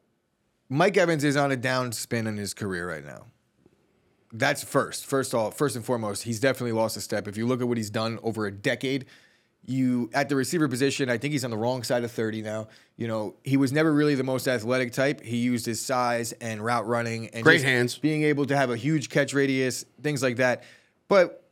Mike 0.70 0.98
Evans 0.98 1.24
is 1.24 1.38
on 1.38 1.52
a 1.52 1.58
down 1.58 1.92
spin 1.92 2.28
in 2.28 2.38
his 2.38 2.54
career 2.54 2.90
right 2.90 3.06
now. 3.06 3.26
That's 4.34 4.64
first. 4.64 5.06
First 5.06 5.34
all, 5.34 5.52
first 5.52 5.76
and 5.76 5.86
foremost, 5.86 6.24
he's 6.24 6.40
definitely 6.40 6.74
lost 6.74 6.98
a 6.98 7.02
step. 7.02 7.28
If 7.28 7.38
you 7.38 7.48
look 7.48 7.62
at 7.62 7.68
what 7.68 7.78
he's 7.78 7.90
done 7.90 8.20
over 8.24 8.46
a 8.46 8.52
decade, 8.52 9.06
you 9.68 10.10
at 10.14 10.30
the 10.30 10.36
receiver 10.36 10.68
position, 10.68 11.10
I 11.10 11.18
think 11.18 11.34
he's 11.34 11.44
on 11.44 11.52
the 11.52 11.58
wrong 11.58 11.84
side 11.84 12.04
of 12.04 12.12
30 12.12 12.42
now. 12.42 12.70
You 12.96 13.08
know, 13.08 13.36
he 13.44 13.58
was 13.58 13.74
never 13.74 13.94
really 13.94 14.16
the 14.16 14.24
most 14.24 14.48
athletic 14.48 14.94
type. 14.94 15.22
He 15.22 15.38
used 15.38 15.66
his 15.66 15.86
size 15.86 16.32
and 16.34 16.64
route 16.64 16.88
running 16.88 17.28
and 17.30 17.44
Great 17.44 17.62
hands. 17.62 17.98
being 17.98 18.24
able 18.24 18.46
to 18.46 18.56
have 18.56 18.70
a 18.72 18.78
huge 18.78 19.10
catch 19.10 19.34
radius, 19.34 19.86
things 20.02 20.24
like 20.24 20.38
that. 20.38 20.64
But 21.10 21.44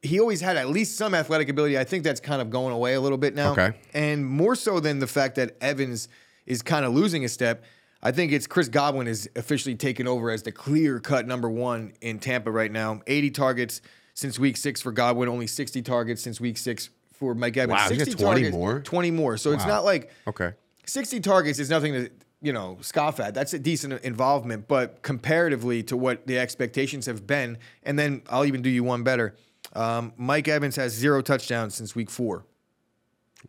he 0.00 0.18
always 0.18 0.40
had 0.40 0.56
at 0.56 0.70
least 0.70 0.96
some 0.96 1.14
athletic 1.14 1.50
ability. 1.50 1.78
I 1.78 1.84
think 1.84 2.04
that's 2.04 2.20
kind 2.20 2.40
of 2.40 2.48
going 2.48 2.72
away 2.74 2.94
a 2.94 3.00
little 3.00 3.18
bit 3.18 3.34
now. 3.34 3.52
Okay. 3.52 3.72
And 3.92 4.26
more 4.26 4.54
so 4.54 4.80
than 4.80 4.98
the 4.98 5.06
fact 5.06 5.34
that 5.36 5.56
Evans 5.60 6.08
is 6.46 6.62
kind 6.62 6.86
of 6.86 6.94
losing 6.94 7.24
a 7.24 7.28
step, 7.28 7.64
I 8.02 8.12
think 8.12 8.32
it's 8.32 8.46
Chris 8.46 8.68
Godwin 8.68 9.08
is 9.08 9.28
officially 9.36 9.74
taken 9.74 10.08
over 10.08 10.30
as 10.30 10.42
the 10.42 10.52
clear 10.52 11.00
cut 11.00 11.26
number 11.26 11.50
one 11.50 11.92
in 12.00 12.18
Tampa 12.18 12.50
right 12.50 12.72
now. 12.72 13.02
80 13.06 13.30
targets 13.32 13.82
since 14.14 14.38
week 14.38 14.56
six 14.56 14.80
for 14.80 14.90
Godwin, 14.90 15.28
only 15.28 15.46
60 15.46 15.82
targets 15.82 16.22
since 16.22 16.40
week 16.40 16.56
six 16.56 16.88
for 17.18 17.34
Mike 17.34 17.56
Evans. 17.56 17.78
Wow, 17.80 17.88
he's 17.88 17.98
60 17.98 18.14
20 18.22 18.40
targets, 18.42 18.56
more? 18.56 18.80
20 18.80 19.10
more. 19.10 19.36
So 19.36 19.52
it's 19.52 19.66
not 19.66 19.84
like 19.84 20.10
Okay. 20.26 20.52
60 20.86 21.20
targets 21.20 21.58
is 21.58 21.68
nothing 21.68 21.92
to 21.92 22.10
you 22.40 22.52
know 22.52 22.78
scoff 22.80 23.20
at. 23.20 23.34
That's 23.34 23.52
a 23.52 23.58
decent 23.58 24.00
involvement, 24.02 24.68
but 24.68 25.02
comparatively 25.02 25.82
to 25.84 25.96
what 25.96 26.26
the 26.26 26.38
expectations 26.38 27.06
have 27.06 27.26
been, 27.26 27.58
and 27.82 27.98
then 27.98 28.22
I'll 28.30 28.44
even 28.44 28.62
do 28.62 28.70
you 28.70 28.84
one 28.84 29.02
better. 29.02 29.34
Um, 29.74 30.12
Mike 30.16 30.48
Evans 30.48 30.76
has 30.76 30.92
zero 30.92 31.20
touchdowns 31.20 31.74
since 31.74 31.94
week 31.94 32.10
four. 32.10 32.46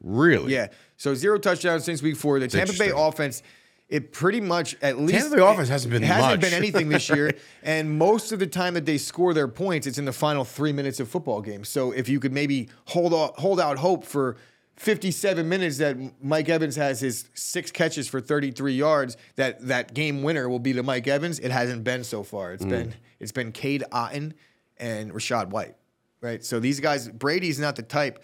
Really? 0.02 0.54
Yeah, 0.54 0.68
so 0.98 1.16
zero 1.16 1.38
touchdowns 1.40 1.84
since 1.84 2.02
week 2.02 2.16
four. 2.18 2.40
The 2.40 2.48
Tampa 2.48 2.74
Bay 2.74 2.92
offense, 2.94 3.42
it 3.90 4.12
pretty 4.12 4.40
much 4.40 4.76
at 4.84 5.00
least 5.00 5.34
Bay 5.34 5.42
offense 5.42 5.68
hasn't 5.68 5.92
been 5.92 6.04
hasn't 6.04 6.34
much. 6.34 6.42
been 6.42 6.54
anything 6.54 6.90
this 6.90 7.10
year, 7.10 7.34
and 7.64 7.98
most 7.98 8.32
of 8.32 8.40
the 8.40 8.48
time 8.48 8.76
that 8.76 8.86
they 8.86 9.00
score 9.00 9.34
their 9.34 9.48
points, 9.48 9.88
it's 9.88 9.98
in 9.98 10.06
the 10.06 10.14
final 10.14 10.46
three 10.46 10.72
minutes 10.72 11.00
of 11.00 11.10
football 11.10 11.42
games. 11.42 11.70
So 11.70 11.92
if 11.92 12.08
you 12.08 12.20
could 12.20 12.32
maybe 12.32 12.70
hold 12.86 13.14
out, 13.14 13.40
hold 13.40 13.60
out 13.60 13.80
hope 13.80 14.06
for 14.06 14.38
57 14.76 15.50
minutes 15.50 15.80
that 15.80 15.98
Mike 16.24 16.50
Evans 16.50 16.76
has 16.76 17.00
his 17.00 17.30
six 17.34 17.72
catches 17.72 18.08
for 18.08 18.22
33 18.22 18.74
yards, 18.74 19.18
that 19.36 19.60
that 19.68 19.96
game 19.96 20.22
winner 20.22 20.48
will 20.48 20.60
be 20.60 20.74
to 20.74 20.84
Mike 20.84 21.08
Evans. 21.08 21.40
It 21.40 21.50
hasn't 21.50 21.84
been 21.84 22.04
so 22.04 22.22
far. 22.22 22.52
Mm. 22.52 22.54
It's 22.54 22.66
been 22.66 22.94
it's 23.20 23.32
been 23.32 23.52
Cade 23.52 23.84
Otton 23.92 24.34
and 24.78 25.12
Rachaad 25.12 25.50
White, 25.50 25.76
right? 26.22 26.46
So 26.46 26.60
these 26.60 26.80
guys, 26.80 27.10
Brady's 27.10 27.60
not 27.60 27.76
the 27.76 27.84
type 27.84 28.24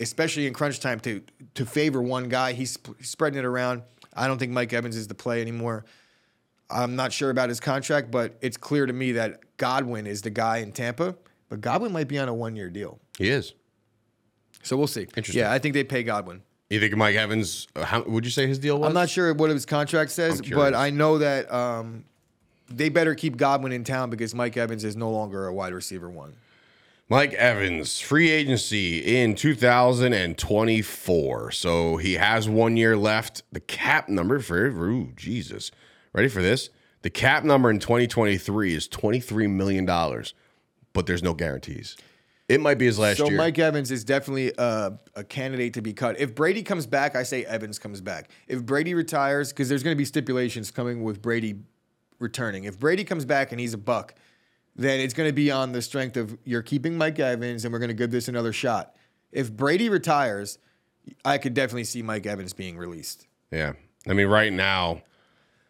especially 0.00 0.46
in 0.46 0.52
crunch 0.52 0.80
time, 0.80 1.00
to 1.00 1.22
to 1.54 1.66
favor 1.66 2.02
one 2.02 2.28
guy. 2.28 2.52
He's 2.52 2.72
sp- 2.74 2.98
spreading 3.00 3.38
it 3.38 3.44
around. 3.44 3.82
I 4.16 4.26
don't 4.26 4.38
think 4.38 4.52
Mike 4.52 4.72
Evans 4.72 4.96
is 4.96 5.08
the 5.08 5.14
play 5.14 5.40
anymore. 5.40 5.84
I'm 6.70 6.96
not 6.96 7.12
sure 7.12 7.30
about 7.30 7.48
his 7.48 7.60
contract, 7.60 8.10
but 8.10 8.36
it's 8.40 8.56
clear 8.56 8.86
to 8.86 8.92
me 8.92 9.12
that 9.12 9.40
Godwin 9.58 10.06
is 10.06 10.22
the 10.22 10.30
guy 10.30 10.58
in 10.58 10.72
Tampa. 10.72 11.14
But 11.48 11.60
Godwin 11.60 11.92
might 11.92 12.08
be 12.08 12.18
on 12.18 12.28
a 12.28 12.34
one 12.34 12.56
year 12.56 12.70
deal. 12.70 12.98
He 13.18 13.28
is. 13.28 13.54
So 14.62 14.76
we'll 14.76 14.86
see. 14.86 15.02
Interesting. 15.02 15.38
Yeah, 15.40 15.52
I 15.52 15.58
think 15.58 15.74
they 15.74 15.84
pay 15.84 16.02
Godwin. 16.02 16.42
You 16.70 16.80
think 16.80 16.96
Mike 16.96 17.14
Evans? 17.16 17.68
uh, 17.76 17.84
How 17.84 18.02
would 18.02 18.24
you 18.24 18.30
say 18.30 18.46
his 18.46 18.58
deal 18.58 18.78
was? 18.78 18.88
I'm 18.88 18.94
not 18.94 19.10
sure 19.10 19.32
what 19.34 19.50
his 19.50 19.66
contract 19.66 20.10
says, 20.10 20.40
but 20.40 20.74
I 20.74 20.88
know 20.90 21.18
that 21.18 21.52
um, 21.52 22.04
they 22.70 22.88
better 22.88 23.14
keep 23.14 23.36
Godwin 23.36 23.72
in 23.72 23.84
town 23.84 24.08
because 24.08 24.34
Mike 24.34 24.56
Evans 24.56 24.82
is 24.82 24.96
no 24.96 25.10
longer 25.10 25.46
a 25.46 25.52
wide 25.54 25.74
receiver 25.74 26.08
one. 26.08 26.34
Mike 27.14 27.34
Evans, 27.34 28.00
free 28.00 28.28
agency 28.28 28.98
in 28.98 29.36
2024. 29.36 31.52
So 31.52 31.96
he 31.96 32.14
has 32.14 32.48
one 32.48 32.76
year 32.76 32.96
left. 32.96 33.44
The 33.52 33.60
cap 33.60 34.08
number 34.08 34.40
for, 34.40 34.66
ooh, 34.66 35.12
Jesus. 35.14 35.70
Ready 36.12 36.26
for 36.26 36.42
this? 36.42 36.70
The 37.02 37.10
cap 37.10 37.44
number 37.44 37.70
in 37.70 37.78
2023 37.78 38.74
is 38.74 38.88
$23 38.88 39.48
million, 39.48 39.86
but 40.92 41.06
there's 41.06 41.22
no 41.22 41.34
guarantees. 41.34 41.96
It 42.48 42.60
might 42.60 42.78
be 42.78 42.86
his 42.86 42.98
last 42.98 43.18
So 43.18 43.28
year. 43.28 43.36
So 43.36 43.42
Mike 43.44 43.60
Evans 43.60 43.92
is 43.92 44.02
definitely 44.02 44.52
a, 44.58 44.98
a 45.14 45.22
candidate 45.22 45.74
to 45.74 45.82
be 45.82 45.92
cut. 45.92 46.18
If 46.18 46.34
Brady 46.34 46.64
comes 46.64 46.84
back, 46.84 47.14
I 47.14 47.22
say 47.22 47.44
Evans 47.44 47.78
comes 47.78 48.00
back. 48.00 48.28
If 48.48 48.66
Brady 48.66 48.94
retires, 48.94 49.52
because 49.52 49.68
there's 49.68 49.84
going 49.84 49.94
to 49.94 49.98
be 49.98 50.04
stipulations 50.04 50.72
coming 50.72 51.04
with 51.04 51.22
Brady 51.22 51.60
returning. 52.18 52.64
If 52.64 52.80
Brady 52.80 53.04
comes 53.04 53.24
back 53.24 53.52
and 53.52 53.60
he's 53.60 53.72
a 53.72 53.78
buck, 53.78 54.16
then 54.76 55.00
it's 55.00 55.14
going 55.14 55.28
to 55.28 55.34
be 55.34 55.50
on 55.50 55.72
the 55.72 55.82
strength 55.82 56.16
of 56.16 56.36
you're 56.44 56.62
keeping 56.62 56.96
Mike 56.98 57.18
Evans 57.18 57.64
and 57.64 57.72
we're 57.72 57.78
going 57.78 57.88
to 57.88 57.94
give 57.94 58.10
this 58.10 58.28
another 58.28 58.52
shot. 58.52 58.96
If 59.32 59.52
Brady 59.52 59.88
retires, 59.88 60.58
I 61.24 61.38
could 61.38 61.54
definitely 61.54 61.84
see 61.84 62.02
Mike 62.02 62.26
Evans 62.26 62.52
being 62.52 62.76
released. 62.76 63.26
Yeah. 63.50 63.74
I 64.08 64.12
mean, 64.12 64.26
right 64.26 64.52
now, 64.52 65.02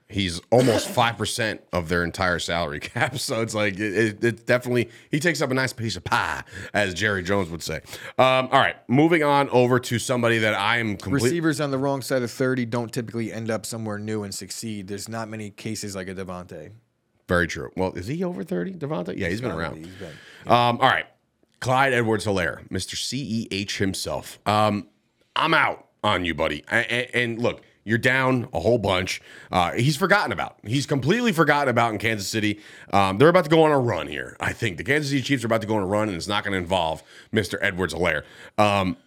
he's 0.08 0.40
almost 0.50 0.88
5% 0.94 1.58
of 1.72 1.88
their 1.88 2.02
entire 2.02 2.38
salary 2.38 2.80
cap. 2.80 3.16
So 3.24 3.42
it's 3.42 3.54
like, 3.54 3.74
it, 3.74 3.80
it, 3.80 4.24
it 4.24 4.46
definitely, 4.46 4.90
he 5.10 5.20
takes 5.20 5.42
up 5.42 5.50
a 5.50 5.54
nice 5.54 5.72
piece 5.72 5.96
of 5.96 6.04
pie, 6.04 6.42
as 6.72 6.94
Jerry 6.94 7.22
Jones 7.22 7.50
would 7.50 7.62
say. 7.62 7.80
Um, 8.18 8.48
all 8.52 8.60
right. 8.60 8.76
Moving 8.88 9.22
on 9.22 9.48
over 9.50 9.78
to 9.80 9.98
somebody 9.98 10.38
that 10.38 10.54
I 10.54 10.78
am 10.78 10.96
completely. 10.96 11.30
Receivers 11.30 11.60
on 11.60 11.70
the 11.70 11.78
wrong 11.78 12.00
side 12.00 12.22
of 12.22 12.30
30 12.30 12.66
don't 12.66 12.92
typically 12.92 13.32
end 13.32 13.50
up 13.50 13.66
somewhere 13.66 13.98
new 13.98 14.22
and 14.22 14.34
succeed. 14.34 14.88
There's 14.88 15.08
not 15.08 15.28
many 15.28 15.50
cases 15.50 15.94
like 15.94 16.08
a 16.08 16.14
Davante. 16.14 16.72
Very 17.28 17.46
true. 17.46 17.70
Well, 17.76 17.92
is 17.94 18.06
he 18.06 18.22
over 18.22 18.44
30, 18.44 18.74
Davante? 18.74 19.16
Yeah, 19.16 19.28
he's 19.28 19.40
been 19.40 19.50
around. 19.50 19.76
He's 19.78 19.87
been- 19.94 20.12
Um, 20.46 20.78
all 20.80 20.88
right. 20.88 21.06
Clyde 21.60 21.94
Edwards 21.94 22.26
Helaire, 22.26 22.68
Mr. 22.68 22.96
CEH 22.96 23.78
himself. 23.78 24.38
Um, 24.46 24.88
I'm 25.34 25.54
out 25.54 25.87
on 26.02 26.24
you, 26.26 26.34
buddy. 26.34 26.62
And, 26.68 27.38
look, 27.40 27.62
you're 27.84 27.96
down 27.98 28.48
a 28.52 28.60
whole 28.60 28.76
bunch. 28.78 29.22
Uh, 29.50 29.72
he's 29.72 29.96
forgotten 29.96 30.32
about. 30.32 30.58
He's 30.66 30.84
completely 30.84 31.32
forgotten 31.32 31.68
about 31.70 31.92
in 31.92 31.98
Kansas 31.98 32.28
City. 32.28 32.60
Um, 32.92 33.16
they're 33.16 33.28
about 33.30 33.44
to 33.44 33.50
go 33.50 33.62
on 33.62 33.70
a 33.72 33.78
run 33.78 34.06
here. 34.08 34.37
I 34.40 34.52
think 34.52 34.76
the 34.76 34.84
Kansas 34.84 35.10
City 35.10 35.22
Chiefs 35.22 35.42
are 35.44 35.46
about 35.46 35.62
to 35.62 35.66
go 35.66 35.76
on 35.76 35.82
a 35.82 35.87
run, 35.87 36.08
and 36.08 36.16
it's 36.16 36.28
not 36.28 36.44
going 36.44 36.52
to 36.52 36.58
involve 36.58 37.02
Mr. 37.32 37.56
Edwards 37.62 37.94
Hilaire. 37.94 38.24
Um, 38.58 38.98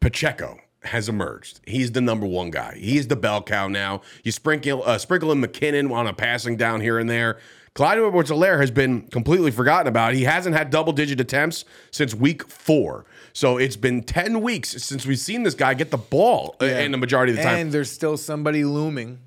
Pacheco 0.00 0.58
has 0.82 1.08
emerged. 1.08 1.60
He's 1.66 1.92
the 1.92 2.00
number 2.00 2.26
one 2.26 2.50
guy. 2.50 2.76
He's 2.78 3.08
the 3.08 3.16
bell 3.16 3.42
cow 3.42 3.68
now. 3.68 4.02
You 4.24 4.32
sprinkle 4.32 4.82
uh, 4.84 4.98
sprinkle 4.98 5.32
in 5.32 5.40
McKinnon 5.40 5.90
on 5.92 6.06
a 6.06 6.12
passing 6.12 6.56
down 6.56 6.80
here 6.80 6.98
and 6.98 7.08
there. 7.08 7.38
Clyde 7.74 7.98
edwards 7.98 8.30
Helaire 8.30 8.60
has 8.60 8.70
been 8.70 9.02
completely 9.02 9.52
forgotten 9.52 9.86
about. 9.86 10.14
He 10.14 10.24
hasn't 10.24 10.56
had 10.56 10.70
double 10.70 10.92
digit 10.92 11.20
attempts 11.20 11.64
since 11.92 12.14
week 12.14 12.48
four. 12.48 13.06
So 13.32 13.58
it's 13.58 13.76
been 13.76 14.02
10 14.02 14.40
weeks 14.40 14.70
since 14.82 15.06
we've 15.06 15.18
seen 15.20 15.44
this 15.44 15.54
guy 15.54 15.74
get 15.74 15.92
the 15.92 15.96
ball 15.96 16.56
uh, 16.60 16.64
in 16.64 16.90
the 16.90 16.98
majority 16.98 17.32
of 17.32 17.36
the 17.36 17.44
time. 17.44 17.58
And 17.58 17.72
there's 17.72 17.90
still 17.90 18.16
somebody 18.16 18.64
looming. 18.64 19.20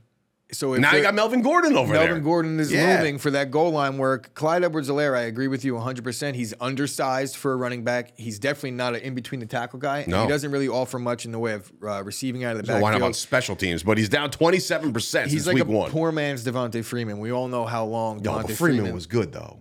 So 0.53 0.73
now 0.75 0.95
you 0.95 1.01
got 1.01 1.13
Melvin 1.15 1.41
Gordon 1.41 1.75
over 1.75 1.91
there. 1.93 2.05
Melvin 2.05 2.23
Gordon 2.23 2.59
is 2.59 2.71
Yeah. 2.71 2.97
looming 2.97 3.17
for 3.17 3.31
that 3.31 3.51
goal 3.51 3.71
line 3.71 3.97
work. 3.97 4.33
Clyde 4.35 4.63
Edwards 4.63 4.89
Helaire, 4.89 5.17
I 5.17 5.21
agree 5.23 5.47
with 5.47 5.65
you 5.65 5.75
100%. 5.75 6.35
He's 6.35 6.53
undersized 6.61 7.35
for 7.35 7.53
a 7.53 7.55
running 7.55 7.83
back. 7.83 8.11
He's 8.15 8.39
definitely 8.39 8.71
not 8.71 8.95
an 8.95 9.01
in 9.01 9.15
between 9.15 9.39
the 9.39 9.45
tackle 9.45 9.79
guy. 9.79 10.05
No. 10.07 10.23
He 10.23 10.29
doesn't 10.29 10.51
really 10.51 10.67
offer 10.67 10.99
much 10.99 11.25
in 11.25 11.31
the 11.31 11.39
way 11.39 11.53
of 11.53 11.71
uh, 11.85 12.03
receiving 12.03 12.43
out 12.43 12.55
of 12.55 12.61
the 12.61 12.67
So 12.67 12.73
why 12.75 12.91
not 12.91 12.95
backfield. 12.95 13.03
on 13.09 13.13
special 13.13 13.55
teams? 13.55 13.83
But 13.83 13.97
he's 13.97 14.09
down 14.09 14.29
27% 14.29 14.93
He's 14.93 15.31
since 15.31 15.47
like 15.47 15.55
week 15.55 15.63
a 15.65 15.67
one. 15.67 15.91
poor 15.91 16.11
man's 16.11 16.45
Devonta 16.45 16.83
Freeman. 16.85 17.19
We 17.19 17.31
all 17.31 17.47
know 17.47 17.65
how 17.65 17.85
long 17.85 18.21
no, 18.21 18.31
Devonta 18.33 18.51
Freeman, 18.55 18.55
Freeman 18.81 18.93
was 18.93 19.05
good, 19.07 19.31
though. 19.33 19.59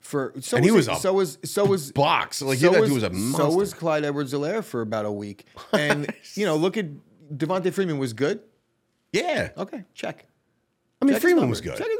for. 0.00 0.34
So 0.40 0.56
and 0.56 0.64
he 0.64 0.70
was 0.70 0.88
a 0.88 0.96
so 0.96 1.12
was 1.12 1.38
so 1.44 1.64
was 1.64 1.92
Box. 1.92 2.42
Like, 2.42 2.58
so 2.58 2.70
that 2.72 2.80
was, 2.80 2.90
was 2.90 3.02
a 3.02 3.10
monster. 3.10 3.42
so 3.42 3.52
was 3.56 3.72
Clyde 3.74 4.04
Edwards 4.04 4.32
Helaire 4.32 4.62
for 4.64 4.80
about 4.80 5.04
a 5.06 5.12
week. 5.12 5.44
And 5.72 6.12
you 6.34 6.44
know, 6.44 6.56
look 6.56 6.76
at 6.76 6.86
Devonta 7.34 7.72
Freeman 7.72 7.98
was 7.98 8.12
good. 8.12 8.40
Yeah. 9.14 9.50
Okay, 9.56 9.84
check. 9.94 10.26
I 11.00 11.04
mean, 11.04 11.14
Check 11.14 11.16
his 11.16 11.22
Freeman 11.22 11.40
number. 11.42 11.50
was 11.50 11.60
good. 11.60 11.76
Check 11.76 11.86
his 11.86 11.98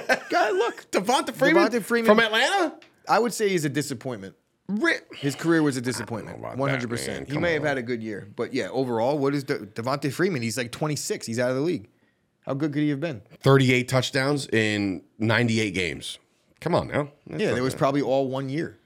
number. 0.00 0.20
Guy, 0.30 0.50
look. 0.50 0.90
Devonta 0.90 1.34
Freeman, 1.34 1.68
Devonta 1.68 1.82
Freeman- 1.82 2.06
from 2.06 2.20
Atlanta? 2.20 2.74
I 3.08 3.18
would 3.18 3.32
say 3.32 3.48
he's 3.48 3.64
a 3.64 3.68
disappointment. 3.68 4.34
Ri- 4.68 5.00
His 5.16 5.34
career 5.34 5.62
was 5.64 5.76
a 5.76 5.80
disappointment, 5.80 6.38
about 6.38 6.50
that, 6.52 6.58
one 6.58 6.70
hundred 6.70 6.90
man. 6.90 6.96
percent. 6.98 7.26
He 7.28 7.32
Come 7.34 7.42
may 7.42 7.54
have 7.54 7.62
on. 7.62 7.68
had 7.68 7.78
a 7.78 7.82
good 7.82 8.02
year, 8.02 8.28
but 8.36 8.54
yeah, 8.54 8.68
overall, 8.68 9.18
what 9.18 9.34
is 9.34 9.42
De- 9.44 9.58
Devonta 9.66 10.12
Freeman? 10.12 10.42
He's 10.42 10.56
like 10.56 10.70
twenty 10.70 10.94
six. 10.96 11.26
He's 11.26 11.38
out 11.40 11.50
of 11.50 11.56
the 11.56 11.62
league. 11.62 11.88
How 12.46 12.54
good 12.54 12.72
could 12.72 12.82
he 12.82 12.88
have 12.90 13.00
been? 13.00 13.20
38 13.42 13.86
touchdowns 13.88 14.46
in 14.48 15.02
98 15.18 15.72
games. 15.74 16.18
Come 16.60 16.74
on 16.74 16.88
now. 16.88 17.10
That's 17.26 17.40
Yeah, 17.42 17.48
not 17.48 17.54
there 17.54 17.62
was 17.62 17.74
bad. 17.74 17.78
probably 17.78 18.02
all 18.02 18.28
one 18.28 18.48
year. 18.48 18.78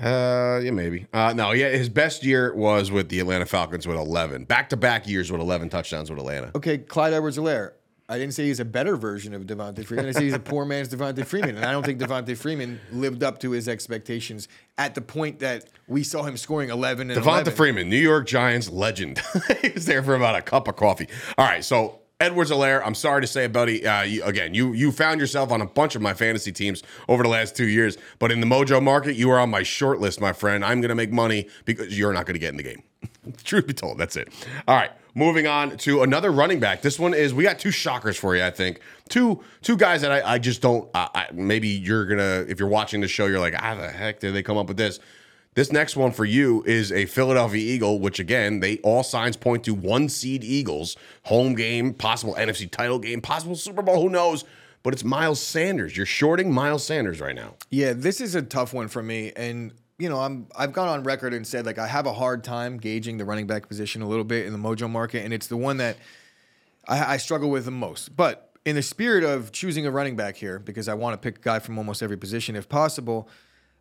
Uh, 0.00 0.60
yeah, 0.62 0.70
maybe. 0.70 1.06
Uh, 1.12 1.32
no, 1.34 1.52
yeah, 1.52 1.70
his 1.70 1.88
best 1.88 2.24
year 2.24 2.54
was 2.54 2.90
with 2.90 3.08
the 3.08 3.18
Atlanta 3.20 3.46
Falcons 3.46 3.86
with 3.86 3.96
11. 3.96 4.44
Back 4.44 4.68
to 4.68 4.76
back 4.76 5.08
years 5.08 5.32
with 5.32 5.40
11 5.40 5.70
touchdowns 5.70 6.08
with 6.10 6.18
Atlanta. 6.18 6.52
Okay, 6.54 6.78
Clyde 6.78 7.14
Edwards-Helaire. 7.14 7.72
I 8.10 8.16
didn't 8.16 8.32
say 8.32 8.46
he's 8.46 8.60
a 8.60 8.64
better 8.64 8.96
version 8.96 9.34
of 9.34 9.42
Devonta 9.42 9.84
Freeman. 9.84 10.06
I 10.06 10.12
said 10.12 10.22
he's 10.22 10.32
a 10.32 10.38
poor 10.38 10.64
man's 10.64 10.88
Devonta 10.88 11.26
Freeman, 11.26 11.56
and 11.56 11.64
I 11.66 11.72
don't 11.72 11.84
think 11.84 12.00
Devonta 12.00 12.34
Freeman 12.34 12.80
lived 12.90 13.22
up 13.22 13.38
to 13.40 13.50
his 13.50 13.68
expectations 13.68 14.48
at 14.78 14.94
the 14.94 15.02
point 15.02 15.40
that 15.40 15.66
we 15.88 16.02
saw 16.02 16.22
him 16.22 16.38
scoring 16.38 16.70
eleven 16.70 17.10
and 17.10 17.20
Devonta 17.20 17.42
11. 17.42 17.52
Freeman, 17.54 17.90
New 17.90 17.98
York 17.98 18.26
Giants 18.26 18.70
legend. 18.70 19.20
he 19.60 19.68
was 19.68 19.84
there 19.84 20.02
for 20.02 20.14
about 20.14 20.36
a 20.36 20.40
cup 20.40 20.68
of 20.68 20.76
coffee. 20.76 21.06
All 21.36 21.44
right, 21.44 21.62
so 21.62 21.98
Edwards 22.20 22.50
Helaire, 22.50 22.82
I'm 22.84 22.96
sorry 22.96 23.20
to 23.20 23.28
say, 23.28 23.46
buddy. 23.46 23.86
Uh, 23.86 24.02
you, 24.02 24.24
again, 24.24 24.52
you 24.52 24.72
you 24.72 24.90
found 24.90 25.20
yourself 25.20 25.52
on 25.52 25.60
a 25.60 25.66
bunch 25.66 25.94
of 25.94 26.02
my 26.02 26.14
fantasy 26.14 26.50
teams 26.50 26.82
over 27.08 27.22
the 27.22 27.28
last 27.28 27.54
two 27.54 27.68
years, 27.68 27.96
but 28.18 28.32
in 28.32 28.40
the 28.40 28.46
Mojo 28.46 28.82
market, 28.82 29.14
you 29.14 29.30
are 29.30 29.38
on 29.38 29.50
my 29.50 29.62
short 29.62 30.00
list, 30.00 30.20
my 30.20 30.32
friend. 30.32 30.64
I'm 30.64 30.80
going 30.80 30.88
to 30.88 30.96
make 30.96 31.12
money 31.12 31.48
because 31.64 31.96
you're 31.96 32.12
not 32.12 32.26
going 32.26 32.34
to 32.34 32.40
get 32.40 32.48
in 32.48 32.56
the 32.56 32.64
game. 32.64 32.82
Truth 33.44 33.68
be 33.68 33.72
told, 33.72 33.98
that's 33.98 34.16
it. 34.16 34.32
All 34.66 34.74
right, 34.74 34.90
moving 35.14 35.46
on 35.46 35.76
to 35.78 36.02
another 36.02 36.32
running 36.32 36.58
back. 36.58 36.82
This 36.82 36.98
one 36.98 37.14
is 37.14 37.32
we 37.32 37.44
got 37.44 37.60
two 37.60 37.70
shockers 37.70 38.16
for 38.16 38.34
you. 38.34 38.42
I 38.42 38.50
think 38.50 38.80
two 39.08 39.40
two 39.62 39.76
guys 39.76 40.00
that 40.00 40.10
I, 40.10 40.34
I 40.34 40.38
just 40.40 40.60
don't. 40.60 40.90
I, 40.96 41.28
maybe 41.32 41.68
you're 41.68 42.04
gonna 42.04 42.44
if 42.48 42.58
you're 42.58 42.68
watching 42.68 43.00
the 43.00 43.06
show, 43.06 43.26
you're 43.26 43.38
like, 43.38 43.54
how 43.54 43.76
the 43.76 43.90
heck 43.90 44.18
did 44.18 44.34
they 44.34 44.42
come 44.42 44.56
up 44.56 44.66
with 44.66 44.76
this? 44.76 44.98
This 45.58 45.72
next 45.72 45.96
one 45.96 46.12
for 46.12 46.24
you 46.24 46.62
is 46.66 46.92
a 46.92 47.06
Philadelphia 47.06 47.60
Eagle, 47.60 47.98
which 47.98 48.20
again, 48.20 48.60
they 48.60 48.78
all 48.84 49.02
signs 49.02 49.36
point 49.36 49.64
to 49.64 49.74
one 49.74 50.08
seed 50.08 50.44
Eagles, 50.44 50.96
home 51.24 51.56
game, 51.56 51.94
possible 51.94 52.36
NFC 52.36 52.70
title 52.70 53.00
game, 53.00 53.20
possible 53.20 53.56
Super 53.56 53.82
Bowl, 53.82 54.00
who 54.00 54.08
knows? 54.08 54.44
But 54.84 54.92
it's 54.92 55.02
Miles 55.02 55.40
Sanders. 55.40 55.96
You're 55.96 56.06
shorting 56.06 56.52
Miles 56.52 56.84
Sanders 56.84 57.20
right 57.20 57.34
now. 57.34 57.56
Yeah, 57.70 57.92
this 57.92 58.20
is 58.20 58.36
a 58.36 58.42
tough 58.42 58.72
one 58.72 58.86
for 58.86 59.02
me, 59.02 59.32
and 59.34 59.72
you 59.98 60.08
know, 60.08 60.20
I'm 60.20 60.46
I've 60.56 60.72
gone 60.72 60.86
on 60.86 61.02
record 61.02 61.34
and 61.34 61.44
said 61.44 61.66
like 61.66 61.78
I 61.78 61.88
have 61.88 62.06
a 62.06 62.12
hard 62.12 62.44
time 62.44 62.78
gauging 62.78 63.18
the 63.18 63.24
running 63.24 63.48
back 63.48 63.66
position 63.66 64.00
a 64.00 64.06
little 64.06 64.22
bit 64.22 64.46
in 64.46 64.52
the 64.52 64.60
Mojo 64.60 64.88
market, 64.88 65.24
and 65.24 65.34
it's 65.34 65.48
the 65.48 65.56
one 65.56 65.78
that 65.78 65.96
I, 66.86 67.14
I 67.14 67.16
struggle 67.16 67.50
with 67.50 67.64
the 67.64 67.72
most. 67.72 68.16
But 68.16 68.52
in 68.64 68.76
the 68.76 68.82
spirit 68.82 69.24
of 69.24 69.50
choosing 69.50 69.88
a 69.88 69.90
running 69.90 70.14
back 70.14 70.36
here, 70.36 70.60
because 70.60 70.86
I 70.86 70.94
want 70.94 71.14
to 71.14 71.18
pick 71.18 71.38
a 71.38 71.42
guy 71.42 71.58
from 71.58 71.78
almost 71.78 72.00
every 72.00 72.16
position 72.16 72.54
if 72.54 72.68
possible, 72.68 73.28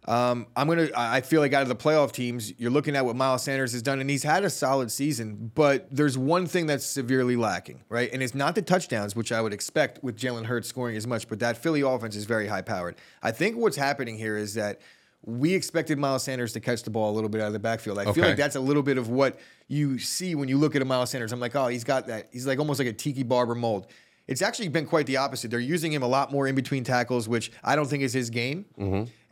um, 0.05 0.47
I'm 0.55 0.67
gonna. 0.67 0.89
I 0.95 1.17
I 1.17 1.21
feel 1.21 1.41
like 1.41 1.53
out 1.53 1.63
of 1.63 1.67
the 1.67 1.75
playoff 1.75 2.11
teams, 2.11 2.57
you're 2.59 2.71
looking 2.71 2.95
at 2.95 3.05
what 3.05 3.15
Miles 3.15 3.43
Sanders 3.43 3.73
has 3.73 3.81
done, 3.81 3.99
and 3.99 4.09
he's 4.09 4.23
had 4.23 4.43
a 4.43 4.49
solid 4.49 4.91
season. 4.91 5.51
But 5.53 5.87
there's 5.91 6.17
one 6.17 6.45
thing 6.45 6.65
that's 6.65 6.85
severely 6.85 7.35
lacking, 7.35 7.83
right? 7.89 8.09
And 8.13 8.23
it's 8.23 8.35
not 8.35 8.55
the 8.55 8.61
touchdowns, 8.61 9.15
which 9.15 9.31
I 9.31 9.41
would 9.41 9.53
expect 9.53 10.03
with 10.03 10.17
Jalen 10.17 10.45
Hurts 10.45 10.69
scoring 10.69 10.95
as 10.95 11.05
much. 11.05 11.27
But 11.27 11.39
that 11.39 11.57
Philly 11.57 11.81
offense 11.81 12.15
is 12.15 12.25
very 12.25 12.47
high 12.47 12.61
powered. 12.61 12.95
I 13.21 13.31
think 13.31 13.57
what's 13.57 13.77
happening 13.77 14.17
here 14.17 14.37
is 14.37 14.53
that 14.53 14.79
we 15.25 15.53
expected 15.53 15.97
Miles 15.97 16.23
Sanders 16.23 16.53
to 16.53 16.61
catch 16.61 16.83
the 16.83 16.89
ball 16.89 17.11
a 17.11 17.13
little 17.13 17.29
bit 17.29 17.41
out 17.41 17.47
of 17.47 17.53
the 17.53 17.59
backfield. 17.59 17.99
I 17.99 18.13
feel 18.13 18.23
like 18.23 18.37
that's 18.37 18.55
a 18.55 18.61
little 18.61 18.83
bit 18.83 18.97
of 18.97 19.09
what 19.09 19.39
you 19.67 19.99
see 19.99 20.35
when 20.35 20.47
you 20.47 20.57
look 20.57 20.75
at 20.75 20.81
a 20.81 20.85
Miles 20.85 21.09
Sanders. 21.09 21.33
I'm 21.33 21.41
like, 21.41 21.55
oh, 21.55 21.67
he's 21.67 21.83
got 21.83 22.07
that. 22.07 22.29
He's 22.31 22.47
like 22.47 22.59
almost 22.59 22.79
like 22.79 22.87
a 22.87 22.93
Tiki 22.93 23.23
Barber 23.23 23.55
mold. 23.55 23.87
It's 24.27 24.41
actually 24.41 24.67
been 24.69 24.85
quite 24.85 25.05
the 25.05 25.17
opposite. 25.17 25.51
They're 25.51 25.59
using 25.59 25.91
him 25.91 26.03
a 26.03 26.07
lot 26.07 26.31
more 26.31 26.47
in 26.47 26.55
between 26.55 26.83
tackles, 26.83 27.27
which 27.27 27.51
I 27.63 27.75
don't 27.75 27.87
think 27.87 28.03
is 28.03 28.13
his 28.13 28.29
game. 28.29 28.65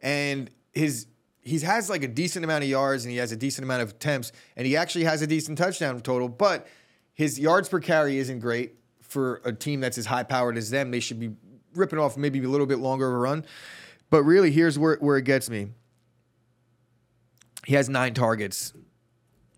And 0.05 0.51
his 0.71 1.07
he 1.41 1.59
has 1.59 1.89
like 1.89 2.03
a 2.03 2.07
decent 2.07 2.45
amount 2.45 2.63
of 2.63 2.69
yards 2.69 3.03
and 3.05 3.11
he 3.11 3.17
has 3.17 3.31
a 3.31 3.35
decent 3.35 3.65
amount 3.65 3.81
of 3.81 3.89
attempts 3.89 4.31
and 4.55 4.65
he 4.65 4.77
actually 4.77 5.03
has 5.03 5.21
a 5.21 5.27
decent 5.27 5.57
touchdown 5.57 5.99
total, 5.99 6.29
but 6.29 6.67
his 7.13 7.39
yards 7.39 7.67
per 7.69 7.79
carry 7.79 8.17
isn't 8.17 8.39
great 8.39 8.75
for 9.01 9.41
a 9.45 9.51
team 9.51 9.79
that's 9.79 9.97
as 9.97 10.05
high 10.05 10.23
powered 10.23 10.57
as 10.57 10.69
them. 10.69 10.91
They 10.91 10.99
should 10.99 11.19
be 11.19 11.31
ripping 11.73 11.99
off 11.99 12.17
maybe 12.17 12.43
a 12.43 12.47
little 12.47 12.65
bit 12.67 12.79
longer 12.79 13.07
of 13.07 13.13
a 13.13 13.17
run. 13.17 13.45
But 14.09 14.23
really, 14.23 14.51
here's 14.51 14.77
where, 14.77 14.97
where 14.97 15.17
it 15.17 15.25
gets 15.25 15.49
me. 15.49 15.69
He 17.65 17.73
has 17.75 17.89
nine 17.89 18.13
targets 18.13 18.73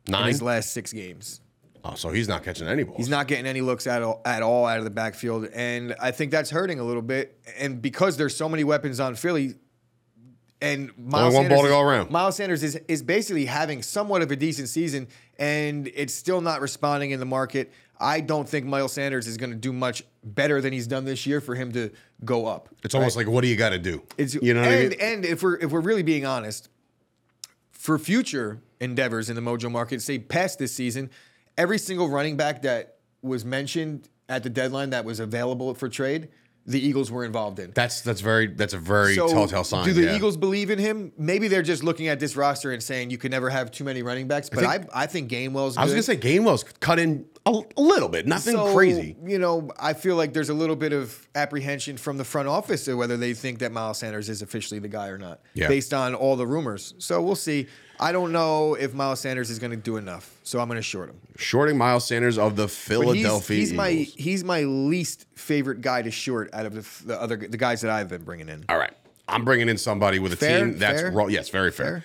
in 0.05 0.13
Nine. 0.13 0.27
his 0.27 0.41
last 0.41 0.71
six 0.71 0.93
games. 0.93 1.41
Oh, 1.83 1.95
so 1.95 2.09
he's 2.09 2.27
not 2.27 2.43
catching 2.43 2.67
any 2.67 2.83
balls. 2.83 2.97
He's 2.97 3.09
not 3.09 3.27
getting 3.27 3.45
any 3.45 3.61
looks 3.61 3.87
at 3.87 4.01
all, 4.01 4.21
at 4.25 4.43
all 4.43 4.65
out 4.65 4.77
of 4.77 4.83
the 4.83 4.89
backfield, 4.89 5.47
and 5.53 5.95
I 6.01 6.11
think 6.11 6.31
that's 6.31 6.49
hurting 6.49 6.79
a 6.79 6.83
little 6.83 7.01
bit. 7.01 7.39
And 7.57 7.81
because 7.81 8.17
there's 8.17 8.35
so 8.35 8.49
many 8.49 8.63
weapons 8.63 8.99
on 8.99 9.15
Philly, 9.15 9.55
and 10.61 10.91
Miles 10.97 11.33
one 11.33 11.47
ball 11.47 11.63
to 11.63 11.67
Sanders 11.67 11.71
go 11.71 11.79
is- 11.79 11.85
around. 11.85 12.11
Miles 12.11 12.35
Sanders 12.35 12.63
is 12.63 12.75
is 12.87 13.01
basically 13.03 13.45
having 13.45 13.81
somewhat 13.81 14.21
of 14.21 14.31
a 14.31 14.35
decent 14.35 14.69
season, 14.69 15.07
and 15.37 15.89
it's 15.93 16.13
still 16.13 16.41
not 16.41 16.61
responding 16.61 17.11
in 17.11 17.19
the 17.19 17.25
market. 17.25 17.71
I 17.99 18.19
don't 18.19 18.47
think 18.47 18.65
Miles 18.65 18.93
Sanders 18.93 19.27
is 19.27 19.37
going 19.37 19.49
to 19.49 19.55
do 19.55 19.73
much 19.73 20.03
better 20.23 20.61
than 20.61 20.71
he's 20.71 20.85
done 20.87 21.05
this 21.05 21.25
year 21.25 21.41
for 21.41 21.55
him 21.55 21.71
to 21.71 21.91
go 22.23 22.45
up. 22.45 22.69
It's 22.83 22.93
almost 22.93 23.15
like, 23.17 23.27
what 23.27 23.41
do 23.41 23.47
you 23.47 23.55
got 23.55 23.69
to 23.69 23.79
do? 23.79 24.03
It's 24.17 24.35
you 24.35 24.53
know 24.53 24.61
what 24.61 24.69
and, 24.69 24.77
I 24.77 24.89
mean? 24.89 24.99
And 24.99 25.25
if 25.25 25.41
we're 25.41 25.55
if 25.57 25.71
we're 25.71 25.81
really 25.81 26.03
being 26.03 26.25
honest, 26.25 26.69
for 27.71 27.97
future 27.97 28.61
endeavors 28.79 29.29
in 29.29 29.35
the 29.35 29.41
Mojo 29.41 29.71
market, 29.71 30.01
say 30.01 30.19
past 30.19 30.59
this 30.59 30.73
season, 30.73 31.09
every 31.57 31.77
single 31.79 32.09
running 32.09 32.37
back 32.37 32.61
that 32.63 32.97
was 33.21 33.43
mentioned 33.43 34.09
at 34.29 34.43
the 34.43 34.49
deadline 34.49 34.91
that 34.91 35.05
was 35.05 35.19
available 35.19 35.73
for 35.73 35.89
trade, 35.89 36.29
the 36.67 36.85
Eagles 36.85 37.09
were 37.09 37.23
involved 37.23 37.59
in. 37.59 37.71
That's 37.73 38.01
that's 38.01 38.19
very 38.19 38.47
that's 38.47 38.73
a 38.73 38.77
very 38.77 39.15
So, 39.15 39.27
telltale 39.29 39.63
sign. 39.63 39.85
do 39.85 39.93
the 39.93 40.03
yeah. 40.03 40.15
Eagles 40.15 40.35
believe 40.35 40.69
in 40.69 40.77
him? 40.77 41.13
Maybe 41.17 41.47
they're 41.47 41.61
just 41.63 41.81
looking 41.83 42.09
at 42.09 42.19
this 42.19 42.35
roster 42.35 42.71
and 42.71 42.83
saying 42.83 43.09
you 43.09 43.17
can 43.17 43.31
never 43.31 43.49
have 43.49 43.71
too 43.71 43.85
many 43.85 44.03
running 44.03 44.27
backs. 44.27 44.49
But 44.49 44.65
I, 44.65 44.77
think- 44.77 44.89
I, 44.93 45.05
think 45.07 45.31
Gainwell's. 45.31 45.77
I 45.77 45.83
was 45.83 45.93
gonna 45.93 46.03
say 46.03 46.17
Gainwell's 46.17 46.65
cut 46.81 46.99
in 46.99 47.25
A, 47.47 47.61
a 47.77 47.81
little 47.81 48.09
bit, 48.09 48.27
nothing 48.27 48.55
So, 48.55 48.73
crazy. 48.73 49.15
You 49.25 49.39
know, 49.39 49.71
I 49.79 49.93
feel 49.93 50.15
like 50.15 50.33
there's 50.33 50.49
a 50.49 50.53
little 50.53 50.75
bit 50.75 50.91
of 50.93 51.27
apprehension 51.35 51.97
from 51.97 52.17
the 52.17 52.23
front 52.25 52.47
office 52.47 52.87
of 52.87 52.97
whether 52.97 53.15
they 53.17 53.33
think 53.33 53.59
that 53.59 53.71
Miles 53.71 53.99
Sanders 53.99 54.27
is 54.29 54.41
officially 54.41 54.79
the 54.79 54.87
guy 54.87 55.07
or 55.07 55.17
not, 55.17 55.39
Yeah. 55.53 55.67
based 55.67 55.93
on 55.93 56.13
all 56.15 56.35
the 56.35 56.45
rumors. 56.47 56.93
So 56.97 57.21
we'll 57.21 57.35
see. 57.35 57.67
I 57.99 58.11
don't 58.11 58.31
know 58.31 58.75
if 58.75 58.93
Miles 58.93 59.19
Sanders 59.21 59.49
is 59.49 59.57
going 59.59 59.71
to 59.71 59.77
do 59.77 59.97
enough, 59.97 60.29
so 60.43 60.59
I'm 60.59 60.67
going 60.67 60.75
to 60.77 60.83
short 60.83 61.09
him. 61.09 61.19
Shorting 61.37 61.77
Miles 61.77 62.05
Sanders 62.05 62.37
of 62.37 62.55
the 62.55 62.63
But 62.63 62.69
he's, 62.69 62.77
Philadelphia 62.77 63.57
he's 63.57 63.73
my 63.73 63.91
he's 63.91 64.43
my 64.43 64.61
least 64.63 65.25
favorite 65.35 65.81
guy 65.81 66.01
to 66.03 66.11
short 66.11 66.49
out 66.53 66.65
of 66.67 66.75
the, 66.75 67.07
the 67.07 67.19
other 67.21 67.37
the 67.37 67.57
guys 67.57 67.81
that 67.81 67.89
I've 67.89 68.07
been 68.09 68.23
bringing 68.23 68.49
in. 68.49 68.65
All 68.69 68.77
right. 68.77 68.93
I'm 69.27 69.43
bringing 69.43 69.67
in 69.67 69.77
somebody 69.77 70.19
with 70.19 70.31
a 70.33 70.35
Fair? 70.37 70.59
team 70.65 70.77
that's 70.77 71.01
Fair? 71.01 71.11
ro- 71.11 71.27
yes, 71.27 71.49
very 71.49 71.71
fair. 71.71 71.85
Fair? 71.85 72.03